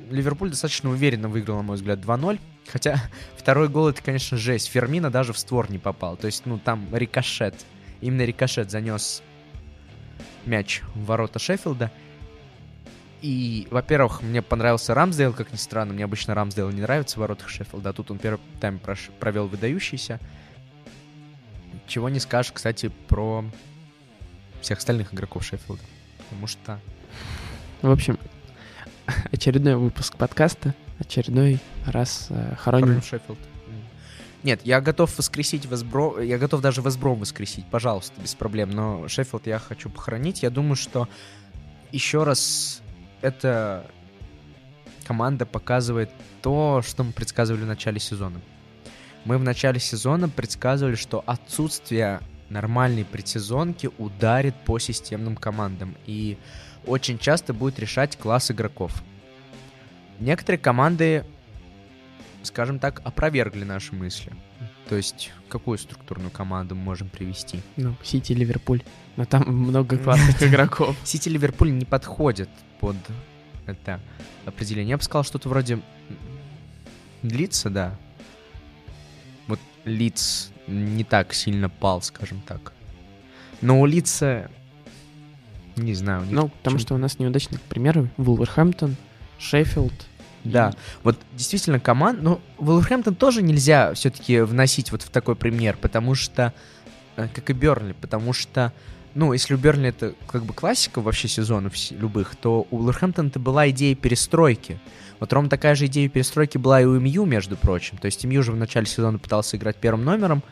Ливерпуль 0.08 0.48
достаточно 0.48 0.88
уверенно 0.88 1.28
выиграл, 1.28 1.56
на 1.56 1.62
мой 1.64 1.74
взгляд, 1.74 1.98
2-0. 1.98 2.38
Хотя 2.68 3.02
второй 3.36 3.68
гол 3.68 3.88
это, 3.88 4.04
конечно, 4.04 4.38
жесть. 4.38 4.68
Фермина 4.68 5.10
даже 5.10 5.32
в 5.32 5.38
створ 5.38 5.68
не 5.68 5.80
попал. 5.80 6.16
То 6.16 6.26
есть, 6.26 6.46
ну, 6.46 6.60
там 6.60 6.86
рикошет. 6.92 7.56
Именно 8.00 8.22
рикошет 8.22 8.70
занес 8.70 9.20
мяч 10.44 10.82
в 10.94 11.06
ворота 11.06 11.40
Шеффилда. 11.40 11.90
И, 13.20 13.66
во-первых, 13.72 14.22
мне 14.22 14.42
понравился 14.42 14.94
Рамсдейл, 14.94 15.32
как 15.32 15.50
ни 15.50 15.56
странно. 15.56 15.92
Мне 15.92 16.04
обычно 16.04 16.36
Рамсдейл 16.36 16.70
не 16.70 16.82
нравится 16.82 17.16
в 17.16 17.18
воротах 17.18 17.48
Шеффилда. 17.48 17.90
А 17.90 17.92
тут 17.92 18.12
он 18.12 18.20
первый 18.20 18.38
тайм 18.60 18.80
провел 19.18 19.48
выдающийся. 19.48 20.20
Чего 21.88 22.08
не 22.08 22.20
скажешь, 22.20 22.52
кстати, 22.52 22.92
про 23.08 23.44
всех 24.60 24.78
остальных 24.78 25.12
игроков 25.12 25.44
Шеффилда. 25.44 25.82
Потому 26.28 26.46
что... 26.46 26.78
В 27.84 27.90
общем, 27.90 28.18
очередной 29.30 29.76
выпуск 29.76 30.16
подкаста. 30.16 30.74
Очередной 30.98 31.58
раз 31.84 32.28
э, 32.30 32.54
хороним... 32.58 33.02
Шеффилд. 33.02 33.38
Нет, 34.42 34.62
я 34.64 34.80
готов 34.80 35.14
воскресить 35.18 35.66
Весбро... 35.66 36.18
Я 36.18 36.38
готов 36.38 36.62
даже 36.62 36.80
Весбром 36.80 37.18
воскресить, 37.18 37.66
пожалуйста, 37.70 38.18
без 38.22 38.34
проблем. 38.34 38.70
Но 38.70 39.06
Шеффилд 39.06 39.46
я 39.46 39.58
хочу 39.58 39.90
похоронить. 39.90 40.42
Я 40.42 40.48
думаю, 40.48 40.76
что 40.76 41.10
еще 41.92 42.24
раз 42.24 42.80
эта 43.20 43.84
команда 45.06 45.44
показывает 45.44 46.10
то, 46.40 46.80
что 46.82 47.04
мы 47.04 47.12
предсказывали 47.12 47.64
в 47.64 47.66
начале 47.66 48.00
сезона. 48.00 48.40
Мы 49.26 49.36
в 49.36 49.42
начале 49.42 49.78
сезона 49.78 50.30
предсказывали, 50.30 50.94
что 50.94 51.22
отсутствие 51.26 52.22
нормальной 52.48 53.04
предсезонки 53.04 53.90
ударит 53.98 54.54
по 54.64 54.78
системным 54.78 55.36
командам 55.36 55.96
и 56.06 56.38
очень 56.86 57.18
часто 57.18 57.52
будет 57.52 57.78
решать 57.78 58.16
класс 58.16 58.50
игроков. 58.50 59.02
Некоторые 60.20 60.58
команды, 60.60 61.24
скажем 62.42 62.78
так, 62.78 63.00
опровергли 63.04 63.64
наши 63.64 63.94
мысли. 63.94 64.32
То 64.88 64.96
есть, 64.96 65.32
какую 65.48 65.78
структурную 65.78 66.30
команду 66.30 66.74
мы 66.74 66.82
можем 66.82 67.08
привести? 67.08 67.60
Ну, 67.76 67.96
Сити, 68.02 68.32
Ливерпуль. 68.32 68.82
Но 69.16 69.24
там 69.24 69.44
много 69.46 69.96
классных 70.04 70.42
игроков. 70.42 70.96
Сити, 71.04 71.28
Ливерпуль 71.28 71.72
не 71.72 71.84
подходит 71.84 72.50
под 72.80 72.96
это 73.66 74.00
определение. 74.44 74.90
Я 74.90 74.96
бы 74.98 75.02
сказал, 75.02 75.24
что-то 75.24 75.48
вроде 75.48 75.80
Лица, 77.22 77.70
да. 77.70 77.96
Вот 79.46 79.58
Лиц 79.84 80.50
не 80.66 81.04
так 81.04 81.32
сильно 81.32 81.70
пал, 81.70 82.02
скажем 82.02 82.42
так. 82.46 82.72
Но 83.60 83.80
у 83.80 83.86
Лица... 83.86 84.50
Не 85.76 85.94
знаю. 85.94 86.24
Ну, 86.30 86.48
потому 86.48 86.78
что 86.78 86.94
у 86.94 86.98
нас 86.98 87.18
неудачные 87.18 87.58
примеры. 87.68 88.08
Вулверхэмптон, 88.16 88.96
Шеффилд. 89.38 89.92
Да, 90.44 90.74
вот 91.02 91.18
действительно 91.32 91.80
команд... 91.80 92.22
Ну, 92.22 92.40
Вулверхэмптон 92.58 93.14
тоже 93.14 93.42
нельзя 93.42 93.94
все-таки 93.94 94.40
вносить 94.40 94.92
вот 94.92 95.02
в 95.02 95.08
такой 95.08 95.36
пример, 95.36 95.76
потому 95.80 96.14
что... 96.14 96.52
э, 97.16 97.28
Как 97.34 97.48
и 97.48 97.52
Бернли, 97.54 97.94
потому 98.00 98.32
что... 98.32 98.72
Ну, 99.14 99.32
если 99.32 99.54
у 99.54 99.56
Бернли 99.56 99.88
это 99.88 100.14
как 100.26 100.44
бы 100.44 100.52
классика 100.52 101.00
вообще 101.00 101.28
сезонов 101.28 101.72
любых, 101.92 102.36
то 102.36 102.66
у 102.70 102.78
Вулверхэмптона 102.78 103.28
это 103.28 103.38
была 103.38 103.70
идея 103.70 103.94
перестройки. 103.94 104.78
Вот 105.20 105.32
ровно 105.32 105.48
такая 105.48 105.74
же 105.76 105.86
идея 105.86 106.08
перестройки 106.08 106.58
была 106.58 106.82
и 106.82 106.84
у 106.84 107.00
МЮ, 107.00 107.24
между 107.24 107.56
прочим. 107.56 107.96
То 107.96 108.06
есть 108.06 108.24
МЮ 108.24 108.42
же 108.42 108.52
в 108.52 108.56
начале 108.56 108.86
сезона 108.86 109.18
пытался 109.18 109.56
играть 109.56 109.76
первым 109.76 110.04
номером, 110.04 110.42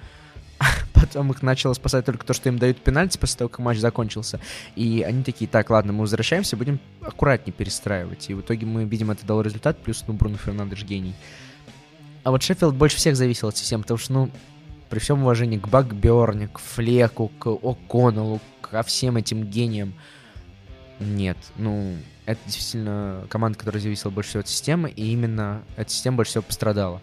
потом 0.95 1.31
их 1.31 1.43
начало 1.43 1.75
спасать 1.75 2.05
только 2.05 2.25
то, 2.25 2.35
что 2.35 2.49
им 2.49 2.59
дают 2.59 2.79
пенальти 2.79 3.19
после 3.19 3.39
того, 3.39 3.49
как 3.49 3.61
матч 3.61 3.79
закончился. 3.79 4.41
И 4.77 5.03
они 5.07 5.23
такие, 5.23 5.49
так, 5.49 5.71
ладно, 5.71 5.93
мы 5.93 6.01
возвращаемся, 6.01 6.57
будем 6.57 6.81
аккуратнее 7.01 7.53
перестраивать. 7.53 8.31
И 8.31 8.35
в 8.35 8.41
итоге 8.41 8.67
мы 8.67 8.85
видим, 8.85 9.11
это 9.11 9.27
дало 9.27 9.43
результат, 9.43 9.79
плюс, 9.79 10.05
ну, 10.07 10.15
Бруно 10.15 10.37
Фернандеш 10.37 10.85
гений. 10.85 11.15
А 12.25 12.31
вот 12.31 12.43
Шеффилд 12.43 12.75
больше 12.75 12.97
всех 12.97 13.17
зависел 13.17 13.49
от 13.49 13.57
системы, 13.57 13.83
потому 13.83 13.99
что, 13.99 14.13
ну, 14.13 14.31
при 14.91 14.99
всем 14.99 15.23
уважении 15.23 15.59
к 15.59 15.69
Бакберне, 15.69 16.49
к 16.49 16.59
Флеку, 16.59 17.33
к 17.39 17.47
О'Коннеллу, 17.47 18.41
ко 18.61 18.83
всем 18.83 19.17
этим 19.17 19.45
гениям, 19.45 19.95
нет, 21.01 21.37
ну, 21.57 21.97
это 22.27 22.41
действительно 22.47 23.25
команда, 23.29 23.59
которая 23.59 23.83
зависела 23.83 24.11
больше 24.11 24.31
всего 24.31 24.41
от 24.41 24.49
системы, 24.49 24.91
и 24.91 25.13
именно 25.13 25.63
эта 25.77 25.91
система 25.91 26.19
больше 26.19 26.31
всего 26.31 26.43
пострадала. 26.43 27.01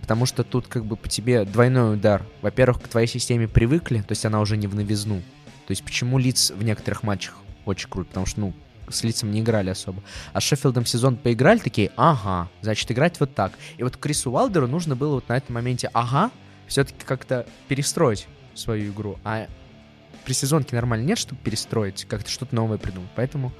Потому 0.00 0.26
что 0.26 0.44
тут 0.44 0.68
как 0.68 0.84
бы 0.84 0.96
по 0.96 1.08
тебе 1.08 1.44
двойной 1.44 1.94
удар. 1.94 2.24
Во-первых, 2.42 2.82
к 2.82 2.88
твоей 2.88 3.06
системе 3.06 3.48
привыкли, 3.48 3.98
то 3.98 4.12
есть 4.12 4.24
она 4.24 4.40
уже 4.40 4.56
не 4.56 4.66
в 4.66 4.74
новизну. 4.74 5.22
То 5.66 5.72
есть 5.72 5.84
почему 5.84 6.18
Лиц 6.18 6.50
в 6.50 6.62
некоторых 6.62 7.02
матчах 7.02 7.34
очень 7.66 7.88
круто, 7.90 8.08
потому 8.08 8.26
что, 8.26 8.40
ну, 8.40 8.54
с 8.88 9.02
лицом 9.04 9.30
не 9.30 9.40
играли 9.40 9.70
особо. 9.70 10.02
А 10.32 10.40
с 10.40 10.44
Шеффилдом 10.44 10.86
сезон 10.86 11.16
поиграли, 11.16 11.58
такие, 11.58 11.92
ага, 11.96 12.48
значит, 12.62 12.90
играть 12.90 13.20
вот 13.20 13.34
так. 13.34 13.52
И 13.76 13.82
вот 13.82 13.96
Крису 13.96 14.30
Уалдеру 14.30 14.66
нужно 14.66 14.96
было 14.96 15.16
вот 15.16 15.28
на 15.28 15.36
этом 15.36 15.54
моменте, 15.54 15.90
ага, 15.92 16.30
все-таки 16.66 17.04
как-то 17.04 17.46
перестроить 17.68 18.28
свою 18.54 18.90
игру. 18.92 19.18
А 19.24 19.46
при 20.24 20.32
сезонке 20.32 20.74
нормально 20.74 21.04
нет, 21.04 21.18
чтобы 21.18 21.40
перестроить, 21.42 22.04
как-то 22.04 22.30
что-то 22.30 22.54
новое 22.54 22.78
придумать. 22.78 23.10
Поэтому 23.14 23.52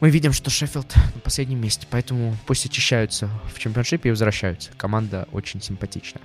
мы 0.00 0.10
видим, 0.10 0.32
что 0.32 0.50
Шеффилд 0.50 0.94
на 1.14 1.20
последнем 1.20 1.60
месте. 1.60 1.86
Поэтому 1.90 2.36
пусть 2.46 2.66
очищаются 2.66 3.28
в 3.54 3.58
чемпионшипе 3.58 4.08
и 4.08 4.12
возвращаются. 4.12 4.70
Команда 4.76 5.28
очень 5.32 5.60
симпатичная. 5.62 6.22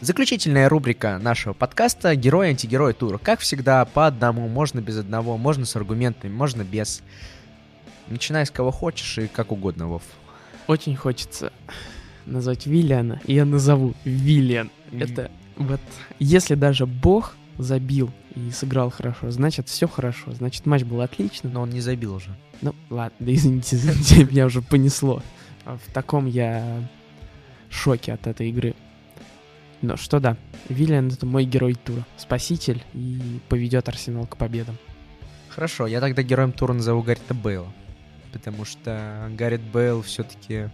Заключительная 0.00 0.68
рубрика 0.68 1.18
нашего 1.18 1.52
подкаста 1.52 2.14
«Герой, 2.14 2.50
антигерой 2.50 2.94
тура». 2.94 3.18
Как 3.18 3.40
всегда, 3.40 3.84
по 3.84 4.06
одному, 4.06 4.48
можно 4.48 4.80
без 4.80 4.96
одного, 4.96 5.36
можно 5.36 5.66
с 5.66 5.74
аргументами, 5.74 6.32
можно 6.32 6.62
без. 6.62 7.02
Начинай 8.06 8.46
с 8.46 8.50
кого 8.50 8.70
хочешь 8.70 9.18
и 9.18 9.26
как 9.26 9.50
угодно, 9.50 9.88
Вов. 9.88 10.02
Очень 10.68 10.94
хочется 10.94 11.52
назвать 12.26 12.66
Виллиана, 12.66 13.20
и 13.24 13.34
я 13.34 13.44
назову 13.44 13.94
Виллиан. 14.04 14.70
Это 14.92 15.32
вот, 15.56 15.80
если 16.20 16.54
даже 16.54 16.86
Бог 16.86 17.34
забил 17.58 18.10
и 18.34 18.50
сыграл 18.50 18.90
хорошо, 18.90 19.30
значит, 19.30 19.68
все 19.68 19.86
хорошо, 19.88 20.32
значит, 20.32 20.66
матч 20.66 20.84
был 20.84 21.00
отличным. 21.00 21.52
Но 21.52 21.62
он 21.62 21.70
не 21.70 21.80
забил 21.80 22.14
уже. 22.14 22.34
Ну, 22.62 22.74
ладно, 22.90 23.16
да 23.18 23.34
извините, 23.34 23.76
извините, 23.76 24.24
меня 24.24 24.46
уже 24.46 24.62
понесло. 24.62 25.22
А 25.64 25.76
В 25.76 25.92
таком 25.92 26.26
я 26.26 26.82
шоке 27.70 28.12
от 28.12 28.26
этой 28.26 28.48
игры. 28.48 28.74
Но 29.80 29.96
что 29.96 30.18
да, 30.18 30.36
Виллиан 30.68 31.08
это 31.08 31.24
мой 31.24 31.44
герой 31.44 31.74
тура, 31.74 32.04
спаситель 32.16 32.82
и 32.94 33.40
поведет 33.48 33.88
Арсенал 33.88 34.26
к 34.26 34.36
победам. 34.36 34.76
Хорошо, 35.48 35.86
я 35.86 36.00
тогда 36.00 36.22
героем 36.22 36.52
тура 36.52 36.72
назову 36.72 37.02
Гаррита 37.02 37.34
Бейла. 37.34 37.72
Потому 38.32 38.64
что 38.64 39.30
Гаррит 39.36 39.62
Бейл 39.62 40.02
все-таки 40.02 40.70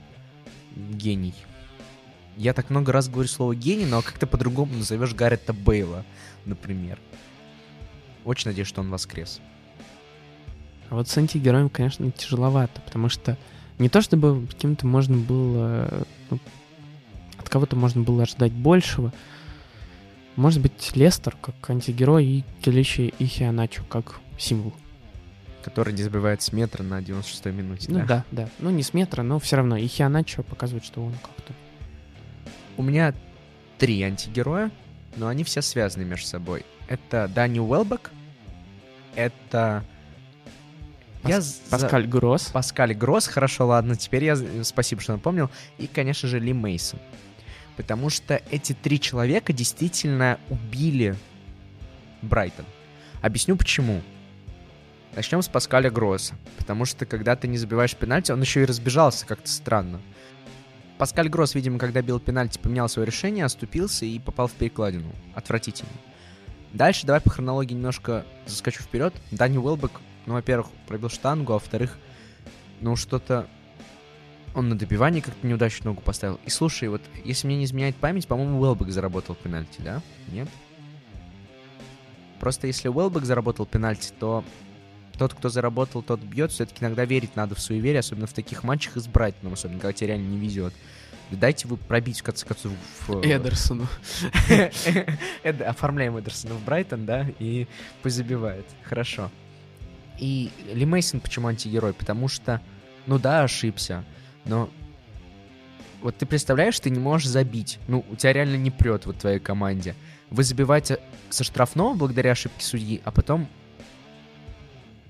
гений. 0.74 1.34
Я 2.36 2.52
так 2.52 2.70
много 2.70 2.92
раз 2.92 3.08
говорю 3.08 3.28
слово 3.28 3.54
гений, 3.54 3.86
но 3.86 4.02
как-то 4.02 4.26
по-другому 4.26 4.74
назовешь 4.74 5.14
Гаррита 5.14 5.52
Бейла, 5.52 6.04
например. 6.46 6.98
Очень 8.24 8.50
надеюсь, 8.50 8.68
что 8.68 8.80
он 8.80 8.90
воскрес. 8.90 9.40
А 10.90 10.96
вот 10.96 11.08
с 11.08 11.18
антигероем, 11.18 11.68
конечно, 11.68 12.10
тяжеловато, 12.10 12.80
потому 12.82 13.08
что 13.08 13.36
не 13.78 13.88
то 13.88 14.00
чтобы 14.00 14.46
каким-то 14.46 14.86
можно 14.86 15.16
было... 15.16 16.06
ну, 16.30 16.38
от 17.38 17.48
кого-то 17.48 17.76
можно 17.76 18.02
было 18.02 18.22
ожидать 18.22 18.52
большего. 18.52 19.12
Может 20.36 20.62
быть, 20.62 20.96
Лестер 20.96 21.36
как 21.40 21.68
антигерой 21.68 22.24
и 22.24 22.44
Келичи 22.62 23.12
и 23.18 23.26
Хианачо 23.26 23.82
как 23.88 24.20
символ. 24.38 24.72
Который 25.62 25.94
не 25.94 26.02
забивает 26.02 26.42
с 26.42 26.52
метра 26.52 26.82
на 26.82 27.00
96-й 27.00 27.52
минуте. 27.52 27.90
Ну 27.90 28.04
да, 28.06 28.24
да. 28.30 28.48
Ну 28.58 28.70
не 28.70 28.82
с 28.82 28.92
метра, 28.92 29.22
но 29.22 29.38
все 29.38 29.56
равно. 29.56 29.76
И 29.76 29.86
Хианачо 29.86 30.42
показывает, 30.42 30.84
что 30.84 31.04
он 31.04 31.12
как-то... 31.12 31.52
У 32.76 32.82
меня 32.82 33.14
три 33.78 34.02
антигероя, 34.02 34.70
но 35.16 35.28
они 35.28 35.44
все 35.44 35.62
связаны 35.62 36.04
между 36.04 36.26
собой. 36.26 36.64
Это 36.88 37.30
Дани 37.34 37.58
Уэлбек, 37.58 38.10
это... 39.14 39.84
Я 41.24 41.36
Пас- 41.36 41.44
за- 41.44 41.70
Паскаль 41.70 42.06
Гросс. 42.06 42.50
Паскаль 42.52 42.94
Гросс, 42.94 43.26
хорошо, 43.26 43.66
ладно, 43.66 43.96
теперь 43.96 44.24
я 44.24 44.36
спасибо, 44.62 45.00
что 45.00 45.12
напомнил. 45.12 45.50
И, 45.78 45.86
конечно 45.86 46.28
же, 46.28 46.38
Ли 46.38 46.52
Мейсон. 46.52 46.98
Потому 47.76 48.10
что 48.10 48.42
эти 48.50 48.72
три 48.72 49.00
человека 49.00 49.52
действительно 49.52 50.38
убили 50.50 51.16
Брайтон. 52.22 52.66
Объясню 53.22 53.56
почему. 53.56 54.02
Начнем 55.16 55.42
с 55.42 55.48
Паскаля 55.48 55.90
Гросса. 55.90 56.34
Потому 56.58 56.84
что 56.84 57.06
когда 57.06 57.36
ты 57.36 57.48
не 57.48 57.56
забиваешь 57.56 57.96
пенальти, 57.96 58.32
он 58.32 58.40
еще 58.40 58.62
и 58.62 58.66
разбежался 58.66 59.26
как-то 59.26 59.48
странно. 59.48 60.00
Паскаль 61.04 61.28
Гросс, 61.28 61.54
видимо, 61.54 61.78
когда 61.78 62.00
бил 62.00 62.18
пенальти, 62.18 62.58
поменял 62.58 62.88
свое 62.88 63.04
решение, 63.04 63.44
оступился 63.44 64.06
и 64.06 64.18
попал 64.18 64.46
в 64.46 64.52
перекладину. 64.52 65.12
Отвратительно. 65.34 65.92
Дальше 66.72 67.06
давай 67.06 67.20
по 67.20 67.28
хронологии 67.28 67.74
немножко 67.74 68.24
заскочу 68.46 68.82
вперед. 68.82 69.12
Дани 69.30 69.58
Уэлбек, 69.58 70.00
ну, 70.24 70.32
во-первых, 70.32 70.68
пробил 70.86 71.10
штангу, 71.10 71.52
а 71.52 71.56
во-вторых, 71.56 71.98
ну, 72.80 72.96
что-то 72.96 73.46
он 74.54 74.70
на 74.70 74.78
добивании 74.78 75.20
как-то 75.20 75.46
неудачно 75.46 75.90
ногу 75.90 76.00
поставил. 76.00 76.40
И 76.46 76.48
слушай, 76.48 76.88
вот 76.88 77.02
если 77.22 77.48
мне 77.48 77.58
не 77.58 77.64
изменяет 77.66 77.96
память, 77.96 78.26
по-моему, 78.26 78.58
Уэлбек 78.62 78.88
заработал 78.88 79.34
пенальти, 79.34 79.82
да? 79.82 80.00
Нет? 80.28 80.48
Просто 82.40 82.66
если 82.66 82.88
Уэлбек 82.88 83.26
заработал 83.26 83.66
пенальти, 83.66 84.10
то 84.18 84.42
тот, 85.16 85.34
кто 85.34 85.48
заработал, 85.48 86.02
тот 86.02 86.20
бьет. 86.20 86.52
Все-таки 86.52 86.84
иногда 86.84 87.04
верить 87.04 87.36
надо 87.36 87.54
в 87.54 87.60
суеверие, 87.60 88.00
особенно 88.00 88.26
в 88.26 88.32
таких 88.32 88.64
матчах 88.64 88.96
и 88.96 89.00
с 89.00 89.06
Брайтоном, 89.06 89.54
особенно 89.54 89.80
когда 89.80 89.92
тебе 89.92 90.08
реально 90.08 90.28
не 90.28 90.38
везет. 90.38 90.72
Дайте 91.30 91.66
вы 91.66 91.76
пробить, 91.76 92.20
в 92.20 92.22
конце 92.22 92.46
концов, 92.46 92.72
в... 93.06 93.20
Эдерсону. 93.22 93.86
Оформляем 95.66 96.18
Эдерсона 96.18 96.54
в 96.54 96.64
Брайтон, 96.64 97.06
да, 97.06 97.26
и 97.38 97.66
пусть 98.02 98.16
забивает. 98.16 98.66
Хорошо. 98.82 99.30
И 100.18 100.50
Ли 100.72 100.84
Мейсон 100.84 101.20
почему 101.20 101.48
антигерой? 101.48 101.92
Потому 101.92 102.28
что, 102.28 102.60
ну 103.06 103.18
да, 103.18 103.42
ошибся, 103.42 104.04
но 104.44 104.70
вот 106.02 106.16
ты 106.18 106.26
представляешь, 106.26 106.78
ты 106.78 106.90
не 106.90 107.00
можешь 107.00 107.28
забить. 107.28 107.78
Ну, 107.88 108.04
у 108.10 108.16
тебя 108.16 108.34
реально 108.34 108.56
не 108.56 108.70
прет 108.70 109.06
вот 109.06 109.16
в 109.16 109.20
твоей 109.20 109.38
команде. 109.38 109.94
Вы 110.30 110.44
забиваете 110.44 111.00
со 111.30 111.44
штрафного 111.44 111.94
благодаря 111.94 112.32
ошибке 112.32 112.62
судьи, 112.62 113.00
а 113.04 113.10
потом 113.10 113.48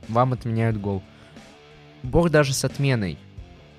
вам 0.09 0.33
отменяют 0.33 0.81
гол. 0.81 1.03
Бог 2.03 2.31
даже 2.31 2.53
с 2.53 2.65
отменой. 2.65 3.19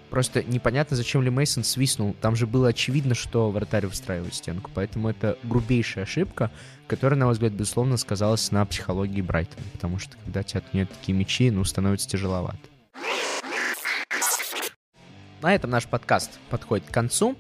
Просто 0.10 0.44
непонятно, 0.44 0.96
зачем 0.96 1.22
Ли 1.22 1.30
Мейсон 1.30 1.64
свистнул. 1.64 2.16
Там 2.22 2.36
же 2.36 2.48
было 2.48 2.70
очевидно, 2.70 3.16
что 3.16 3.52
вратарь 3.52 3.88
выстраивает 3.88 4.34
стенку. 4.34 4.72
Поэтому 4.74 5.10
это 5.10 5.38
грубейшая 5.44 6.06
ошибка, 6.06 6.52
которая, 6.88 7.20
на 7.20 7.26
мой 7.26 7.34
взгляд, 7.34 7.54
безусловно, 7.54 7.98
сказалась 7.98 8.52
на 8.52 8.66
психологии 8.66 9.22
Брайтона. 9.22 9.64
Потому 9.74 10.00
что, 10.00 10.16
когда 10.24 10.44
тебя 10.44 10.62
отменяют 10.62 10.92
такие 10.92 11.18
мячи, 11.18 11.52
ну, 11.52 11.64
становится 11.64 12.08
тяжеловато. 12.08 12.58
На 15.42 15.54
этом 15.54 15.70
наш 15.70 15.86
подкаст 15.86 16.40
подходит 16.50 16.88
к 16.88 16.94
концу. 16.94 17.36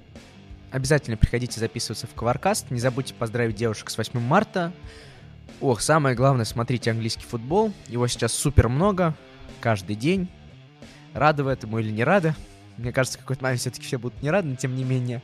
Обязательно 0.71 1.15
приходите 1.15 1.59
записываться 1.59 2.07
в 2.07 2.13
Коваркаст. 2.13 2.69
Не 2.71 2.79
забудьте 2.79 3.13
поздравить 3.13 3.55
девушек 3.55 3.89
с 3.89 3.97
8 3.97 4.19
марта. 4.19 4.73
Ох, 5.61 5.81
самое 5.81 6.15
главное, 6.15 6.45
смотрите 6.45 6.91
английский 6.91 7.23
футбол. 7.23 7.71
Его 7.87 8.07
сейчас 8.07 8.33
супер 8.33 8.67
много, 8.67 9.15
каждый 9.61 9.95
день. 9.95 10.27
Рады 11.13 11.43
в 11.43 11.47
этому 11.47 11.79
или 11.79 11.91
не 11.91 12.03
рады? 12.03 12.35
Мне 12.77 12.91
кажется, 12.91 13.17
в 13.17 13.21
какой-то 13.21 13.43
момент 13.43 13.61
все-таки 13.61 13.85
все 13.85 13.97
будут 13.97 14.21
не 14.21 14.29
рады, 14.29 14.49
но 14.49 14.55
тем 14.55 14.75
не 14.75 14.83
менее. 14.83 15.21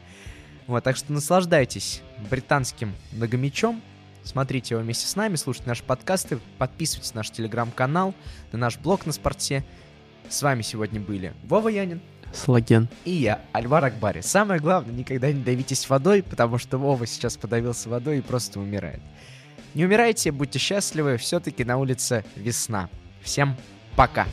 Вот, 0.67 0.84
так 0.84 0.95
что 0.95 1.11
наслаждайтесь 1.11 2.01
британским 2.29 2.95
многомечом. 3.11 3.82
Смотрите 4.23 4.75
его 4.75 4.84
вместе 4.84 5.07
с 5.07 5.15
нами, 5.15 5.36
слушайте 5.36 5.67
наши 5.67 5.84
подкасты, 5.84 6.39
подписывайтесь 6.59 7.13
на 7.13 7.19
наш 7.19 7.32
телеграм-канал, 7.32 8.13
на 8.51 8.59
наш 8.59 8.77
блог 8.77 9.05
на 9.05 9.11
спорте. 9.11 9.65
С 10.29 10.43
вами 10.43 10.61
сегодня 10.61 11.01
были 11.01 11.34
Вова 11.43 11.67
Янин. 11.67 11.99
Слаген. 12.32 12.88
И 13.03 13.11
я, 13.11 13.41
Альвар 13.51 13.84
Акбари. 13.84 14.21
Самое 14.21 14.61
главное, 14.61 14.93
никогда 14.93 15.32
не 15.32 15.41
давитесь 15.41 15.89
водой, 15.89 16.23
потому 16.23 16.57
что 16.57 16.77
Вова 16.77 17.05
сейчас 17.05 17.36
подавился 17.36 17.89
водой 17.89 18.19
и 18.19 18.21
просто 18.21 18.59
умирает. 18.59 19.01
Не 19.74 19.86
умирайте, 19.86 20.32
будьте 20.32 20.59
счастливы, 20.59 21.17
все-таки 21.17 21.63
на 21.63 21.78
улице 21.78 22.26
весна. 22.36 22.89
Всем 23.24 23.55
пока! 23.95 24.26